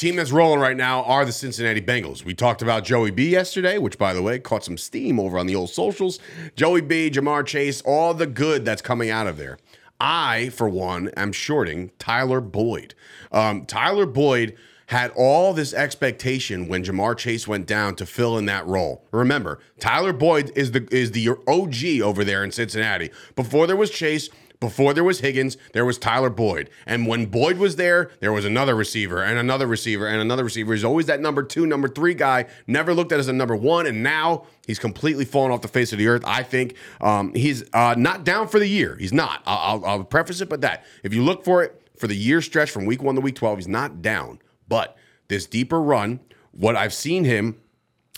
Team 0.00 0.16
that's 0.16 0.32
rolling 0.32 0.60
right 0.60 0.78
now 0.78 1.02
are 1.02 1.26
the 1.26 1.30
Cincinnati 1.30 1.82
Bengals. 1.82 2.24
We 2.24 2.32
talked 2.32 2.62
about 2.62 2.84
Joey 2.84 3.10
B 3.10 3.28
yesterday, 3.28 3.76
which 3.76 3.98
by 3.98 4.14
the 4.14 4.22
way 4.22 4.38
caught 4.38 4.64
some 4.64 4.78
steam 4.78 5.20
over 5.20 5.38
on 5.38 5.46
the 5.46 5.54
old 5.54 5.68
socials. 5.68 6.18
Joey 6.56 6.80
B, 6.80 7.10
Ja'Marr 7.10 7.44
Chase, 7.44 7.82
all 7.82 8.14
the 8.14 8.26
good 8.26 8.64
that's 8.64 8.80
coming 8.80 9.10
out 9.10 9.26
of 9.26 9.36
there. 9.36 9.58
I, 10.00 10.48
for 10.48 10.70
one, 10.70 11.08
am 11.18 11.32
shorting 11.32 11.90
Tyler 11.98 12.40
Boyd. 12.40 12.94
Um, 13.30 13.66
Tyler 13.66 14.06
Boyd 14.06 14.56
had 14.86 15.12
all 15.16 15.52
this 15.52 15.74
expectation 15.74 16.66
when 16.66 16.82
Ja'Marr 16.82 17.18
Chase 17.18 17.46
went 17.46 17.66
down 17.66 17.94
to 17.96 18.06
fill 18.06 18.38
in 18.38 18.46
that 18.46 18.66
role. 18.66 19.04
Remember, 19.10 19.58
Tyler 19.80 20.14
Boyd 20.14 20.50
is 20.56 20.72
the 20.72 20.88
is 20.90 21.10
the 21.10 21.28
OG 21.46 22.00
over 22.02 22.24
there 22.24 22.42
in 22.42 22.52
Cincinnati. 22.52 23.10
Before 23.36 23.66
there 23.66 23.76
was 23.76 23.90
Chase, 23.90 24.30
before 24.60 24.92
there 24.92 25.02
was 25.02 25.20
Higgins, 25.20 25.56
there 25.72 25.86
was 25.86 25.96
Tyler 25.96 26.28
Boyd. 26.28 26.68
And 26.84 27.06
when 27.06 27.26
Boyd 27.26 27.56
was 27.56 27.76
there, 27.76 28.10
there 28.20 28.32
was 28.32 28.44
another 28.44 28.74
receiver 28.74 29.22
and 29.22 29.38
another 29.38 29.66
receiver 29.66 30.06
and 30.06 30.20
another 30.20 30.44
receiver. 30.44 30.74
He's 30.74 30.84
always 30.84 31.06
that 31.06 31.20
number 31.20 31.42
two, 31.42 31.66
number 31.66 31.88
three 31.88 32.12
guy, 32.12 32.44
never 32.66 32.92
looked 32.92 33.10
at 33.10 33.18
as 33.18 33.28
a 33.28 33.32
number 33.32 33.56
one. 33.56 33.86
And 33.86 34.02
now 34.02 34.44
he's 34.66 34.78
completely 34.78 35.24
fallen 35.24 35.50
off 35.50 35.62
the 35.62 35.68
face 35.68 35.92
of 35.92 35.98
the 35.98 36.08
earth. 36.08 36.22
I 36.26 36.42
think 36.42 36.76
um, 37.00 37.34
he's 37.34 37.64
uh, 37.72 37.94
not 37.96 38.24
down 38.24 38.48
for 38.48 38.58
the 38.58 38.68
year. 38.68 38.96
He's 38.96 39.14
not. 39.14 39.42
I'll, 39.46 39.58
I'll, 39.58 39.84
I'll 39.86 40.04
preface 40.04 40.42
it, 40.42 40.50
but 40.50 40.60
that 40.60 40.84
if 41.02 41.14
you 41.14 41.22
look 41.22 41.42
for 41.42 41.62
it 41.62 41.80
for 41.96 42.06
the 42.06 42.16
year 42.16 42.42
stretch 42.42 42.70
from 42.70 42.84
week 42.84 43.02
one 43.02 43.14
to 43.14 43.22
week 43.22 43.36
12, 43.36 43.58
he's 43.58 43.68
not 43.68 44.02
down. 44.02 44.40
But 44.68 44.96
this 45.28 45.46
deeper 45.46 45.80
run, 45.80 46.20
what 46.52 46.76
I've 46.76 46.94
seen 46.94 47.24
him 47.24 47.56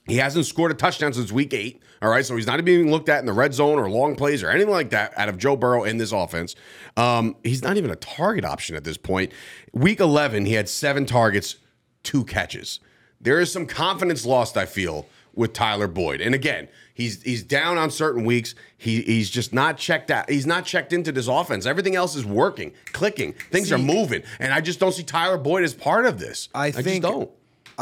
he 0.07 0.17
hasn't 0.17 0.47
scored 0.47 0.73
a 0.73 0.75
touchdown 0.75 1.13
since 1.13 1.31
week 1.31 1.55
eight. 1.55 1.81
All 2.03 2.11
right. 2.11 2.27
So 2.27 2.35
he's 2.35 2.47
not 2.49 2.63
being 2.65 2.91
looked 2.91 3.09
at 3.09 3.21
in 3.21 3.27
the 3.27 3.33
red 3.33 3.55
zone 3.55 3.79
or 3.79 3.89
long 3.89 4.17
plays 4.17 4.43
or 4.43 4.51
anything 4.51 4.73
like 4.73 4.91
that 4.91 5.17
out 5.17 5.29
of 5.29 5.39
Joe 5.39 5.57
Burrow 5.57 5.85
in 5.85 5.99
this 5.99 6.11
offense. 6.11 6.57
Um, 6.97 7.37
he's 7.45 7.63
not 7.63 7.77
even 7.77 7.91
a 7.91 7.97
target 7.97 8.45
option 8.45 8.75
at 8.75 8.83
this 8.83 8.97
point. 8.97 9.33
Week 9.73 10.01
11, 10.01 10.45
he 10.47 10.55
had 10.55 10.69
seven 10.69 11.07
targets, 11.07 11.57
two 12.03 12.25
catches. 12.25 12.81
There 13.21 13.39
is 13.39 13.53
some 13.53 13.67
confidence 13.67 14.27
lost, 14.27 14.57
I 14.57 14.67
feel, 14.67 15.07
with 15.33 15.53
Tyler 15.53 15.87
Boyd. 15.87 16.21
And 16.21 16.35
again, 16.35 16.69
he's 16.93 17.23
he's 17.23 17.45
down 17.45 17.79
on 17.79 17.91
certain 17.91 18.25
weeks. 18.25 18.57
He 18.77 19.03
he's 19.03 19.31
just 19.31 19.53
not 19.53 19.79
checked 19.79 20.11
out. 20.11 20.29
He's 20.29 20.45
not 20.45 20.65
checked 20.65 20.93
into 20.93 21.13
this 21.13 21.29
offense. 21.29 21.65
Everything 21.65 21.95
else 21.95 22.17
is 22.17 22.27
working, 22.27 22.73
clicking. 22.93 23.33
Things 23.51 23.71
are 23.71 23.79
moving. 23.79 24.25
And 24.41 24.53
I 24.53 24.61
just 24.61 24.81
don't 24.81 24.93
see 24.93 25.05
Tyler 25.05 25.39
Boyd 25.39 25.63
as 25.63 25.73
part 25.73 26.05
of 26.05 26.19
this. 26.19 26.49
I 26.53 26.73
just 26.73 26.83
think 26.83 27.05
don't. 27.05 27.31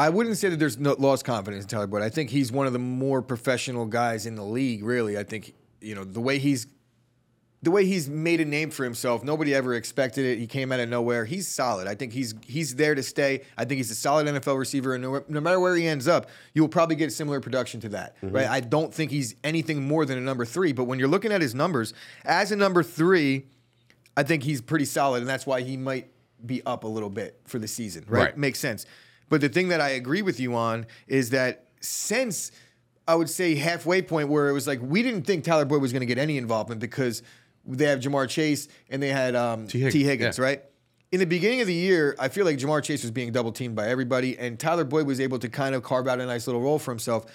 I 0.01 0.09
wouldn't 0.09 0.39
say 0.39 0.49
that 0.49 0.59
there's 0.59 0.79
no 0.79 0.97
lost 0.99 1.27
confidence 1.27 1.65
in 1.65 1.69
Tyler 1.69 1.87
Boyd. 1.87 2.01
I 2.01 2.09
think 2.09 2.31
he's 2.31 2.51
one 2.51 2.67
of 2.67 2.73
the 2.73 2.79
more 2.79 3.21
professional 3.21 3.85
guys 3.85 4.25
in 4.25 4.35
the 4.35 4.43
league. 4.43 4.83
Really, 4.83 5.19
I 5.19 5.25
think 5.25 5.55
you 5.83 5.95
know 5.95 6.05
the 6.05 6.23
way 6.23 6.39
he's 6.39 6.67
the 7.63 7.71
way 7.71 7.85
he's 7.85 8.09
made 8.09 8.41
a 8.41 8.47
name 8.47 8.71
for 8.71 8.85
himself. 8.85 9.23
Nobody 9.23 9.55
ever 9.55 9.75
expected 9.75 10.25
it. 10.25 10.39
He 10.39 10.47
came 10.47 10.73
out 10.73 10.81
of 10.81 10.89
nowhere. 10.89 11.27
He's 11.27 11.47
solid. 11.47 11.87
I 11.87 11.95
think 11.95 12.15
he's 12.15 12.35
he's 12.47 12.77
there 12.77 12.95
to 12.95 13.03
stay. 13.03 13.43
I 13.59 13.67
think 13.67 13.77
he's 13.77 13.91
a 13.91 13.95
solid 13.95 14.27
NFL 14.27 14.59
receiver, 14.59 14.95
and 14.95 15.05
no, 15.05 15.23
no 15.29 15.39
matter 15.39 15.61
where 15.61 15.77
he 15.77 15.87
ends 15.87 16.09
up, 16.09 16.31
you 16.55 16.63
will 16.63 16.71
probably 16.71 16.97
get 16.97 17.13
similar 17.13 17.39
production 17.39 17.79
to 17.81 17.91
that. 17.91 18.17
Mm-hmm. 18.23 18.37
Right? 18.37 18.49
I 18.49 18.61
don't 18.61 18.95
think 18.95 19.11
he's 19.11 19.35
anything 19.45 19.87
more 19.87 20.07
than 20.07 20.17
a 20.17 20.23
number 20.23 20.47
three. 20.47 20.73
But 20.73 20.85
when 20.85 20.99
you're 20.99 21.09
looking 21.09 21.31
at 21.31 21.43
his 21.43 21.55
numbers 21.55 21.93
as 22.25 22.51
a 22.53 22.57
number 22.57 22.83
three. 22.83 23.47
I 24.17 24.25
think 24.25 24.43
he's 24.43 24.61
pretty 24.61 24.87
solid, 24.87 25.21
and 25.21 25.29
that's 25.29 25.47
why 25.47 25.61
he 25.63 25.77
might 25.77 26.11
be 26.45 26.63
up 26.67 26.83
a 26.83 26.89
little 26.89 27.09
bit 27.09 27.41
for 27.47 27.59
the 27.59 27.69
season. 27.69 28.05
Right? 28.09 28.21
Right. 28.21 28.37
Makes 28.37 28.59
sense. 28.59 28.85
But 29.31 29.41
the 29.41 29.49
thing 29.49 29.69
that 29.69 29.81
I 29.81 29.91
agree 29.91 30.21
with 30.21 30.39
you 30.39 30.55
on 30.55 30.87
is 31.07 31.31
that 31.31 31.65
since 31.81 32.53
I 33.09 33.15
would 33.15 33.31
say 33.31 33.55
halfway 33.55 34.03
point 34.03 34.29
where 34.29 34.49
it 34.49 34.53
was 34.53 34.67
like 34.67 34.81
we 34.83 35.03
didn't 35.03 35.23
think 35.23 35.45
Tyler 35.45 35.65
Boyd 35.65 35.81
was 35.81 35.93
going 35.93 36.01
to 36.01 36.07
get 36.07 36.19
any 36.19 36.37
involvement 36.37 36.81
because 36.81 37.23
they 37.65 37.87
have 37.87 38.01
Ja'Marr 38.01 38.29
Chase 38.29 38.69
and 38.91 39.03
they 39.03 39.09
had 39.09 39.35
um, 39.35 39.67
T. 39.67 39.79
Higgins, 39.81 40.05
Higgins, 40.05 40.39
yeah. 40.39 40.45
right? 40.45 40.63
In 41.13 41.19
the 41.19 41.27
beginning 41.27 41.61
of 41.61 41.67
the 41.67 41.75
year, 41.75 42.15
I 42.19 42.29
feel 42.29 42.45
like 42.45 42.59
Ja'Marr 42.59 42.83
Chase 42.83 43.03
was 43.03 43.11
being 43.11 43.33
double 43.33 43.51
teamed 43.51 43.75
by 43.75 43.89
everybody, 43.89 44.39
and 44.39 44.59
Tyler 44.59 44.85
Boyd 44.85 45.07
was 45.07 45.19
able 45.19 45.41
to 45.41 45.49
kind 45.49 45.75
of 45.75 45.83
carve 45.83 46.07
out 46.07 46.21
a 46.21 46.27
nice 46.27 46.47
little 46.47 46.61
role 46.61 46.79
for 46.79 46.93
himself. 46.93 47.27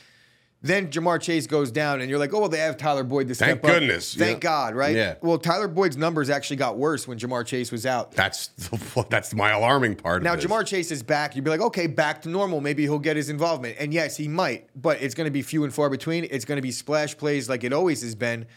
Then 0.66 0.88
Ja'Marr 0.88 1.22
Chase 1.22 1.46
goes 1.46 1.70
down, 1.70 2.02
and 2.02 2.10
you're 2.10 2.18
like, 2.18 2.34
oh, 2.34 2.40
well, 2.40 2.50
they 2.50 2.58
have 2.58 2.76
Tyler 2.76 3.04
Boyd 3.04 3.28
to 3.28 3.36
Thank 3.36 3.60
step 3.60 3.66
up. 3.66 3.70
goodness, 3.70 4.16
Thank 4.16 4.38
yeah. 4.38 4.50
God, 4.50 4.74
right? 4.74 4.96
Yeah. 4.96 5.14
Well, 5.22 5.38
Tyler 5.38 5.68
Boyd's 5.68 5.96
numbers 5.96 6.28
actually 6.28 6.56
got 6.56 6.76
worse 6.76 7.08
when 7.08 7.20
Ja'Marr 7.20 7.46
Chase 7.46 7.72
was 7.72 7.86
out. 7.86 8.14
That's 8.14 8.48
the, 8.48 9.06
that's 9.12 9.36
my 9.36 9.52
alarming 9.52 9.96
part. 9.96 10.24
Now. 10.24 10.36
Ja'Marr 10.36 10.66
Chase 10.66 10.90
is 10.90 11.04
back. 11.04 11.36
You'd 11.36 11.46
be 11.46 11.52
like, 11.52 11.62
okay, 11.62 11.86
back 11.86 12.24
to 12.24 12.30
normal. 12.30 12.62
Maybe 12.62 12.82
he'll 12.82 12.98
get 12.98 13.16
his 13.16 13.30
involvement. 13.30 13.78
And 13.80 13.94
yes, 13.94 14.18
he 14.18 14.28
might, 14.28 14.68
but 14.76 15.00
it's 15.04 15.14
going 15.14 15.26
to 15.26 15.32
be 15.32 15.44
few 15.44 15.66
and 15.66 15.72
far 15.72 15.92
between. 15.92 16.28
It's 16.32 16.46
going 16.46 16.56
to 16.56 16.64
be 16.64 16.72
splash 16.72 17.16
plays 17.16 17.48
like 17.48 17.64
it 17.64 17.72
always 17.72 18.02
has 18.02 18.16
been. 18.16 18.48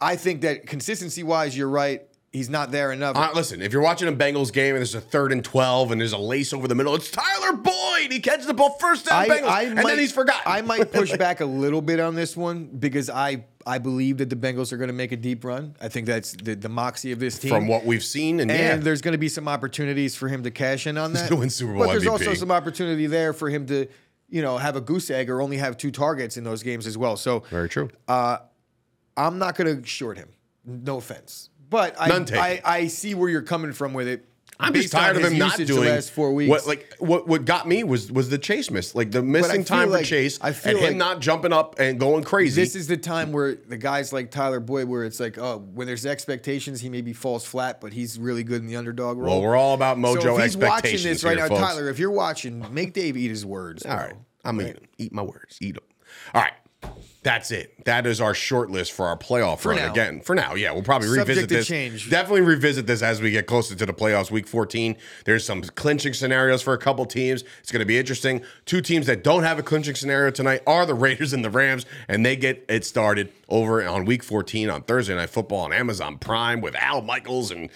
I 0.00 0.16
think 0.16 0.40
that 0.40 0.66
consistency 0.66 1.22
wise, 1.22 1.54
you're 1.54 1.68
right. 1.68 2.06
He's 2.34 2.50
not 2.50 2.72
there 2.72 2.90
enough. 2.90 3.14
Uh, 3.14 3.30
listen, 3.32 3.62
if 3.62 3.72
you're 3.72 3.80
watching 3.80 4.08
a 4.08 4.12
Bengals 4.12 4.52
game 4.52 4.74
and 4.74 4.78
there's 4.78 4.96
a 4.96 5.00
third 5.00 5.30
and 5.30 5.44
twelve 5.44 5.92
and 5.92 6.00
there's 6.00 6.12
a 6.12 6.18
lace 6.18 6.52
over 6.52 6.66
the 6.66 6.74
middle, 6.74 6.92
it's 6.96 7.08
Tyler 7.08 7.52
Boyd. 7.52 8.10
He 8.10 8.18
catches 8.18 8.46
the 8.46 8.54
ball 8.54 8.70
first 8.80 9.06
down, 9.06 9.28
Bengals, 9.28 9.68
and 9.68 9.78
then 9.78 10.00
he's 10.00 10.10
forgotten. 10.10 10.42
I 10.44 10.60
might 10.60 10.90
push 10.90 11.12
back 11.16 11.40
a 11.40 11.44
little 11.44 11.80
bit 11.80 12.00
on 12.00 12.16
this 12.16 12.36
one 12.36 12.64
because 12.76 13.08
I 13.08 13.44
I 13.64 13.78
believe 13.78 14.18
that 14.18 14.30
the 14.30 14.36
Bengals 14.36 14.72
are 14.72 14.76
going 14.78 14.88
to 14.88 14.94
make 14.94 15.12
a 15.12 15.16
deep 15.16 15.44
run. 15.44 15.76
I 15.80 15.86
think 15.86 16.08
that's 16.08 16.32
the, 16.32 16.56
the 16.56 16.68
moxie 16.68 17.12
of 17.12 17.20
this 17.20 17.38
team. 17.38 17.50
from 17.50 17.68
what 17.68 17.84
we've 17.84 18.02
seen, 18.02 18.40
and, 18.40 18.50
and 18.50 18.60
yeah, 18.60 18.76
there's 18.78 19.00
going 19.00 19.12
to 19.12 19.18
be 19.18 19.28
some 19.28 19.46
opportunities 19.46 20.16
for 20.16 20.26
him 20.26 20.42
to 20.42 20.50
cash 20.50 20.88
in 20.88 20.98
on 20.98 21.12
that. 21.14 21.32
win 21.32 21.50
Super 21.50 21.74
Bowl 21.74 21.84
but 21.84 21.92
there's 21.92 22.08
also 22.08 22.34
some 22.34 22.50
opportunity 22.50 23.06
there 23.06 23.32
for 23.32 23.48
him 23.48 23.64
to, 23.66 23.86
you 24.28 24.42
know, 24.42 24.58
have 24.58 24.74
a 24.74 24.80
goose 24.80 25.08
egg 25.08 25.30
or 25.30 25.40
only 25.40 25.58
have 25.58 25.76
two 25.76 25.92
targets 25.92 26.36
in 26.36 26.42
those 26.42 26.64
games 26.64 26.88
as 26.88 26.98
well. 26.98 27.16
So 27.16 27.44
very 27.48 27.68
true. 27.68 27.90
I'm 28.08 29.38
not 29.38 29.54
going 29.54 29.82
to 29.82 29.86
short 29.86 30.18
him. 30.18 30.30
No 30.66 30.96
offense, 30.96 31.50
but 31.74 31.96
I, 31.98 32.06
None 32.06 32.24
taken. 32.24 32.40
I 32.40 32.60
I 32.64 32.86
see 32.86 33.16
where 33.16 33.28
you're 33.28 33.42
coming 33.42 33.72
from 33.72 33.94
with 33.94 34.06
it. 34.06 34.24
I'm 34.60 34.72
Based 34.72 34.84
just 34.84 34.94
tired 34.94 35.16
of 35.16 35.24
him 35.24 35.36
not 35.36 35.56
doing 35.56 35.82
the 35.82 35.90
last 35.90 36.12
four 36.12 36.32
weeks. 36.32 36.48
What 36.48 36.68
like 36.68 36.94
what 37.00 37.26
what 37.26 37.44
got 37.44 37.66
me 37.66 37.82
was 37.82 38.12
was 38.12 38.30
the 38.30 38.38
chase 38.38 38.70
miss, 38.70 38.94
like 38.94 39.10
the 39.10 39.24
missing 39.24 39.64
time 39.64 39.90
like- 39.90 40.02
for 40.02 40.10
chase, 40.10 40.38
I 40.40 40.48
and 40.48 40.56
feel 40.56 40.78
him 40.78 40.84
like- 40.84 40.96
not 40.96 41.18
jumping 41.18 41.52
up 41.52 41.80
and 41.80 41.98
going 41.98 42.22
crazy. 42.22 42.62
This 42.62 42.76
is 42.76 42.86
the 42.86 42.96
time 42.96 43.32
where 43.32 43.56
the 43.56 43.76
guys 43.76 44.12
like 44.12 44.30
Tyler 44.30 44.60
Boyd, 44.60 44.86
where 44.86 45.02
it's 45.02 45.18
like, 45.18 45.36
oh, 45.36 45.58
when 45.74 45.88
there's 45.88 46.06
expectations, 46.06 46.80
he 46.80 46.88
maybe 46.88 47.12
falls 47.12 47.44
flat, 47.44 47.80
but 47.80 47.92
he's 47.92 48.16
really 48.16 48.44
good 48.44 48.60
in 48.60 48.68
the 48.68 48.76
underdog 48.76 49.18
role. 49.18 49.40
well, 49.40 49.42
we're 49.42 49.56
all 49.56 49.74
about 49.74 49.98
mojo 49.98 50.22
so 50.22 50.36
if 50.38 50.44
he's 50.44 50.56
watching 50.56 51.02
this 51.02 51.24
right 51.24 51.36
here, 51.36 51.48
now, 51.48 51.48
folks. 51.48 51.60
Tyler, 51.60 51.88
if 51.88 51.98
you're 51.98 52.12
watching, 52.12 52.64
make 52.72 52.92
Dave 52.92 53.16
eat 53.16 53.30
his 53.30 53.44
words. 53.44 53.84
All 53.84 53.96
bro. 53.96 54.06
right. 54.06 54.14
I'm 54.44 54.60
eating 54.60 54.74
them. 54.74 54.84
Eat 54.98 55.12
my 55.12 55.22
words. 55.22 55.58
Eat 55.60 55.74
them. 55.74 55.84
All 56.32 56.42
right. 56.42 56.94
That's 57.24 57.50
it. 57.50 57.84
That 57.86 58.06
is 58.06 58.20
our 58.20 58.34
short 58.34 58.70
list 58.70 58.92
for 58.92 59.06
our 59.06 59.16
playoff 59.16 59.64
run 59.64 59.76
now. 59.76 59.90
again. 59.90 60.20
For 60.20 60.34
now, 60.34 60.54
yeah, 60.54 60.72
we'll 60.72 60.82
probably 60.82 61.08
Subject 61.08 61.28
revisit 61.28 61.48
this. 61.48 61.66
change. 61.66 62.10
Definitely 62.10 62.42
revisit 62.42 62.86
this 62.86 63.00
as 63.00 63.22
we 63.22 63.30
get 63.30 63.46
closer 63.46 63.74
to 63.74 63.86
the 63.86 63.94
playoffs. 63.94 64.30
Week 64.30 64.46
14. 64.46 64.94
There's 65.24 65.42
some 65.44 65.62
clinching 65.62 66.12
scenarios 66.12 66.60
for 66.60 66.74
a 66.74 66.78
couple 66.78 67.06
teams. 67.06 67.42
It's 67.60 67.72
going 67.72 67.80
to 67.80 67.86
be 67.86 67.98
interesting. 67.98 68.42
Two 68.66 68.82
teams 68.82 69.06
that 69.06 69.24
don't 69.24 69.42
have 69.42 69.58
a 69.58 69.62
clinching 69.62 69.94
scenario 69.94 70.30
tonight 70.32 70.60
are 70.66 70.84
the 70.84 70.92
Raiders 70.92 71.32
and 71.32 71.42
the 71.42 71.48
Rams, 71.48 71.86
and 72.08 72.26
they 72.26 72.36
get 72.36 72.62
it 72.68 72.84
started 72.84 73.32
over 73.48 73.82
on 73.86 74.04
Week 74.04 74.22
14 74.22 74.68
on 74.68 74.82
Thursday 74.82 75.14
Night 75.14 75.30
Football 75.30 75.60
on 75.60 75.72
Amazon 75.72 76.18
Prime 76.18 76.60
with 76.60 76.74
Al 76.76 77.00
Michaels 77.00 77.50
and 77.50 77.70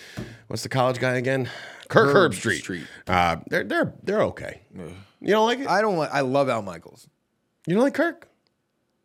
what's 0.49 0.63
the 0.63 0.69
college 0.69 0.99
guy 0.99 1.15
again? 1.17 1.49
Kirk 1.89 2.15
Herb 2.15 2.33
Herbstreit. 2.33 2.59
Street. 2.59 2.87
Uh, 3.07 3.37
they're 3.49 3.65
they're 3.65 3.95
they're 4.03 4.23
okay. 4.25 4.61
You 4.77 5.29
don't 5.29 5.47
like 5.47 5.61
it? 5.61 5.69
I 5.69 5.81
don't. 5.81 5.97
Like, 5.97 6.13
I 6.13 6.21
love 6.21 6.51
Al 6.51 6.61
Michaels. 6.61 7.09
You 7.67 7.75
don't 7.77 7.83
like 7.85 7.95
Kirk? 7.95 8.29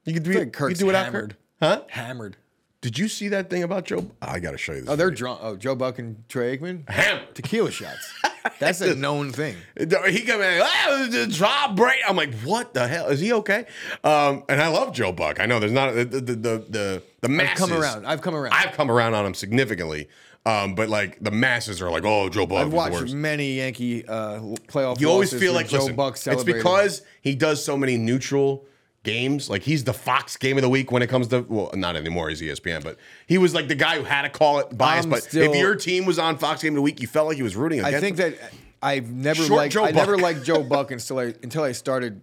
You 0.06 0.14
could 0.14 0.24
do, 0.24 0.32
I 0.32 0.34
feel 0.34 0.42
like 0.42 0.48
you 0.48 0.52
Kirk's 0.52 0.74
could 0.74 0.80
do 0.80 0.86
without 0.88 1.06
hammered. 1.06 1.30
Kirk? 1.32 1.38
Huh? 1.62 1.82
Hammered. 1.90 2.38
Did 2.82 3.00
you 3.00 3.08
see 3.08 3.30
that 3.30 3.50
thing 3.50 3.64
about 3.64 3.86
Joe? 3.86 4.12
I 4.22 4.40
got 4.40 4.52
to 4.52 4.58
show 4.58 4.74
you 4.74 4.82
this. 4.82 4.90
Oh, 4.90 4.98
they're 4.98 5.10
video. 5.10 5.26
drunk. 5.26 5.40
Oh, 5.42 5.56
Joe 5.56 5.76
Buck 5.76 6.00
and 6.00 6.28
Troy 6.28 6.58
Aikman. 6.58 6.90
hammered. 6.90 7.34
Tequila 7.34 7.72
shots. 7.72 8.14
That's 8.60 8.82
a 8.82 8.94
known 8.94 9.32
thing. 9.32 9.56
He 9.78 9.86
come 9.86 10.42
in, 10.42 10.62
ah, 10.62 11.08
the 11.10 11.28
drop 11.28 11.78
break. 11.78 12.00
I'm 12.06 12.18
like, 12.18 12.34
what 12.42 12.74
the 12.74 12.86
hell? 12.88 13.08
Is 13.08 13.22
he 13.22 13.32
okay? 13.32 13.66
Um, 14.04 14.44
and 14.50 14.62
I 14.62 14.68
love 14.68 14.94
Joe 14.94 15.14
Buck. 15.14 15.40
I 15.40 15.46
know 15.46 15.60
there's 15.60 15.72
not 15.72 15.96
the 15.96 16.04
the 16.04 16.20
the 16.22 16.66
the, 16.70 17.04
the 17.22 17.30
masses. 17.30 17.64
I've 17.64 17.70
come 17.70 17.82
around. 17.82 18.06
I've 18.06 18.22
come 18.22 18.36
around. 18.36 18.54
I've 18.54 18.74
come 18.74 18.92
around 18.92 19.14
on 19.14 19.26
him 19.26 19.34
significantly. 19.34 20.10
Um, 20.46 20.76
but 20.76 20.90
like 20.90 21.24
the 21.24 21.32
masses 21.32 21.82
are 21.82 21.90
like, 21.90 22.04
oh, 22.04 22.28
Joe 22.28 22.46
Buck. 22.46 22.66
I've 22.66 22.74
watched 22.74 23.14
many 23.14 23.54
Yankee 23.54 24.06
uh, 24.06 24.40
playoff. 24.68 25.00
You 25.00 25.10
always 25.10 25.34
feel 25.34 25.54
like 25.54 25.70
Joe 25.70 25.80
listen, 25.80 25.96
Buck 25.96 26.18
it's 26.26 26.44
because 26.44 27.02
he 27.22 27.36
does 27.36 27.64
so 27.64 27.78
many 27.78 27.98
neutral 27.98 28.66
games. 29.04 29.50
Like 29.50 29.62
he's 29.64 29.84
the 29.84 29.94
Fox 29.94 30.36
game 30.38 30.58
of 30.58 30.62
the 30.64 30.70
week 30.70 30.92
when 30.92 31.02
it 31.02 31.08
comes 31.08 31.28
to 31.28 31.42
well, 31.48 31.72
not 31.76 31.96
anymore. 31.96 32.30
He's 32.30 32.42
ESPN, 32.42 32.84
but 32.84 32.98
he 33.28 33.38
was 33.38 33.54
like 33.54 33.68
the 33.68 33.76
guy 33.76 33.98
who 33.98 34.04
had 34.04 34.24
to 34.24 34.30
call 34.30 34.60
it 34.60 34.78
biased. 34.78 35.06
I'm 35.06 35.10
but 35.12 35.24
still- 35.24 35.52
if 35.52 35.58
your 35.58 35.76
team 35.76 36.06
was 36.06 36.18
on 36.20 36.38
Fox 36.38 36.62
game 36.62 36.74
of 36.74 36.76
the 36.78 36.82
week, 36.82 37.02
you 37.02 37.08
felt 37.08 37.28
like 37.28 37.38
he 37.38 37.44
was 37.44 37.56
rooting 37.56 37.80
against. 37.80 37.98
I 37.98 38.00
think 38.00 38.18
him. 38.18 38.32
that 38.32 38.54
I've 38.82 39.10
never 39.12 39.44
Short 39.44 39.58
liked. 39.58 39.74
Joe 39.74 39.86
I 39.86 39.92
never 39.92 40.18
liked 40.18 40.44
Joe 40.44 40.64
Buck 40.70 40.92
until 40.92 41.20
I 41.20 41.34
until 41.44 41.64
I 41.64 41.72
started 41.74 42.22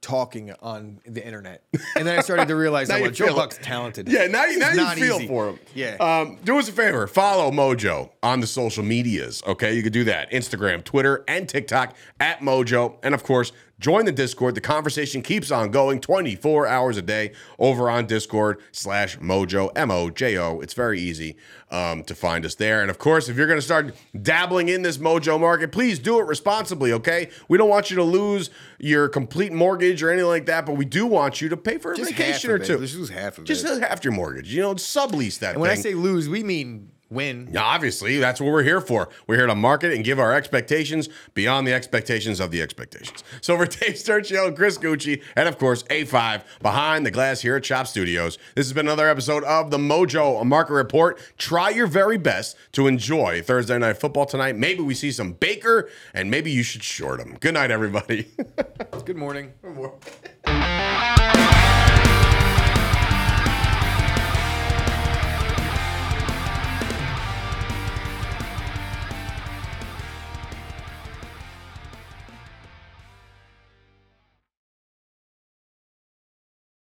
talking 0.00 0.52
on 0.60 1.00
the 1.06 1.24
internet. 1.24 1.62
And 1.94 2.04
then 2.06 2.18
I 2.18 2.22
started 2.22 2.48
to 2.48 2.56
realize 2.56 2.88
Now 2.90 2.94
that 2.96 2.98
you 2.98 3.04
well, 3.04 3.12
Joe 3.12 3.24
feel 3.26 3.34
it. 3.34 3.36
Buck's 3.36 3.58
talented. 3.62 4.08
Yeah, 4.08 4.26
now 4.26 4.44
you 4.46 4.58
It's 4.60 4.76
now 4.76 4.92
you 4.94 5.00
feel 5.00 5.16
easy. 5.16 5.28
for 5.28 5.50
him. 5.50 5.58
Yeah. 5.74 5.94
Um, 6.00 6.38
do 6.44 6.58
us 6.58 6.68
a 6.68 6.72
favor, 6.72 7.06
follow 7.06 7.52
Mojo 7.52 8.10
on 8.22 8.40
the 8.40 8.46
social 8.48 8.82
medias. 8.82 9.42
Okay, 9.46 9.74
you 9.74 9.82
can 9.82 9.92
do 9.92 10.02
that: 10.04 10.30
Instagram, 10.32 10.82
Twitter, 10.82 11.24
and 11.28 11.48
TikTok 11.48 11.94
at 12.18 12.40
Mojo, 12.40 12.96
and 13.04 13.14
of 13.14 13.22
course. 13.22 13.52
Join 13.82 14.04
the 14.04 14.12
Discord. 14.12 14.54
The 14.54 14.60
conversation 14.60 15.22
keeps 15.22 15.50
on 15.50 15.72
going 15.72 16.00
24 16.00 16.68
hours 16.68 16.96
a 16.96 17.02
day 17.02 17.32
over 17.58 17.90
on 17.90 18.06
Discord 18.06 18.60
slash 18.70 19.18
Mojo, 19.18 19.72
M 19.74 19.90
O 19.90 20.08
J 20.08 20.38
O. 20.38 20.60
It's 20.60 20.72
very 20.72 21.00
easy 21.00 21.36
um, 21.68 22.04
to 22.04 22.14
find 22.14 22.46
us 22.46 22.54
there. 22.54 22.80
And 22.80 22.92
of 22.92 22.98
course, 22.98 23.28
if 23.28 23.36
you're 23.36 23.48
going 23.48 23.58
to 23.58 23.64
start 23.64 23.96
dabbling 24.22 24.68
in 24.68 24.82
this 24.82 24.98
Mojo 24.98 25.40
market, 25.40 25.72
please 25.72 25.98
do 25.98 26.20
it 26.20 26.26
responsibly, 26.28 26.92
okay? 26.92 27.28
We 27.48 27.58
don't 27.58 27.68
want 27.68 27.90
you 27.90 27.96
to 27.96 28.04
lose 28.04 28.50
your 28.78 29.08
complete 29.08 29.52
mortgage 29.52 30.00
or 30.00 30.10
anything 30.10 30.28
like 30.28 30.46
that, 30.46 30.64
but 30.64 30.76
we 30.76 30.84
do 30.84 31.04
want 31.04 31.40
you 31.40 31.48
to 31.48 31.56
pay 31.56 31.78
for 31.78 31.92
a 31.92 31.96
Just 31.96 32.12
vacation 32.12 32.52
or 32.52 32.54
of 32.56 32.64
two. 32.64 32.76
it. 32.76 32.82
Just 32.82 32.96
lose 32.96 33.10
half 33.10 33.36
of 33.38 33.44
it. 33.44 33.46
Just 33.48 33.66
it. 33.66 33.82
half 33.82 34.04
your 34.04 34.12
mortgage. 34.12 34.54
You 34.54 34.62
know, 34.62 34.74
sublease 34.76 35.40
that 35.40 35.54
And 35.54 35.60
when 35.60 35.70
I 35.70 35.74
say 35.74 35.94
lose, 35.94 36.28
we 36.28 36.44
mean 36.44 36.91
win. 37.12 37.48
Yeah, 37.52 37.62
obviously, 37.62 38.18
that's 38.18 38.40
what 38.40 38.50
we're 38.50 38.62
here 38.62 38.80
for. 38.80 39.08
We're 39.26 39.36
here 39.36 39.46
to 39.46 39.54
market 39.54 39.92
and 39.92 40.04
give 40.04 40.18
our 40.18 40.34
expectations 40.34 41.08
beyond 41.34 41.66
the 41.66 41.72
expectations 41.72 42.40
of 42.40 42.50
the 42.50 42.62
expectations. 42.62 43.22
So 43.40 43.56
for 43.56 43.66
Dave 43.78 43.94
Sturchio 43.94 44.54
Chris 44.54 44.78
Gueci, 44.78 45.22
and 45.36 45.48
of 45.48 45.58
course 45.58 45.82
A5 45.84 46.42
behind 46.60 47.06
the 47.06 47.10
glass 47.10 47.40
here 47.40 47.56
at 47.56 47.64
Chop 47.64 47.86
Studios, 47.86 48.38
this 48.54 48.66
has 48.66 48.72
been 48.72 48.86
another 48.86 49.08
episode 49.08 49.44
of 49.44 49.70
the 49.70 49.78
Mojo 49.78 50.44
Market 50.44 50.74
Report. 50.74 51.20
Try 51.38 51.70
your 51.70 51.86
very 51.86 52.18
best 52.18 52.56
to 52.72 52.86
enjoy 52.86 53.42
Thursday 53.42 53.78
night 53.78 53.98
football 53.98 54.26
tonight. 54.26 54.56
Maybe 54.56 54.82
we 54.82 54.94
see 54.94 55.12
some 55.12 55.32
Baker, 55.32 55.88
and 56.14 56.30
maybe 56.30 56.50
you 56.50 56.62
should 56.62 56.82
short 56.82 57.20
him. 57.20 57.36
Good 57.40 57.54
night, 57.54 57.70
everybody. 57.70 58.28
Good 59.04 59.16
morning. 59.16 59.52
Good 59.62 59.74
morning. 59.74 59.98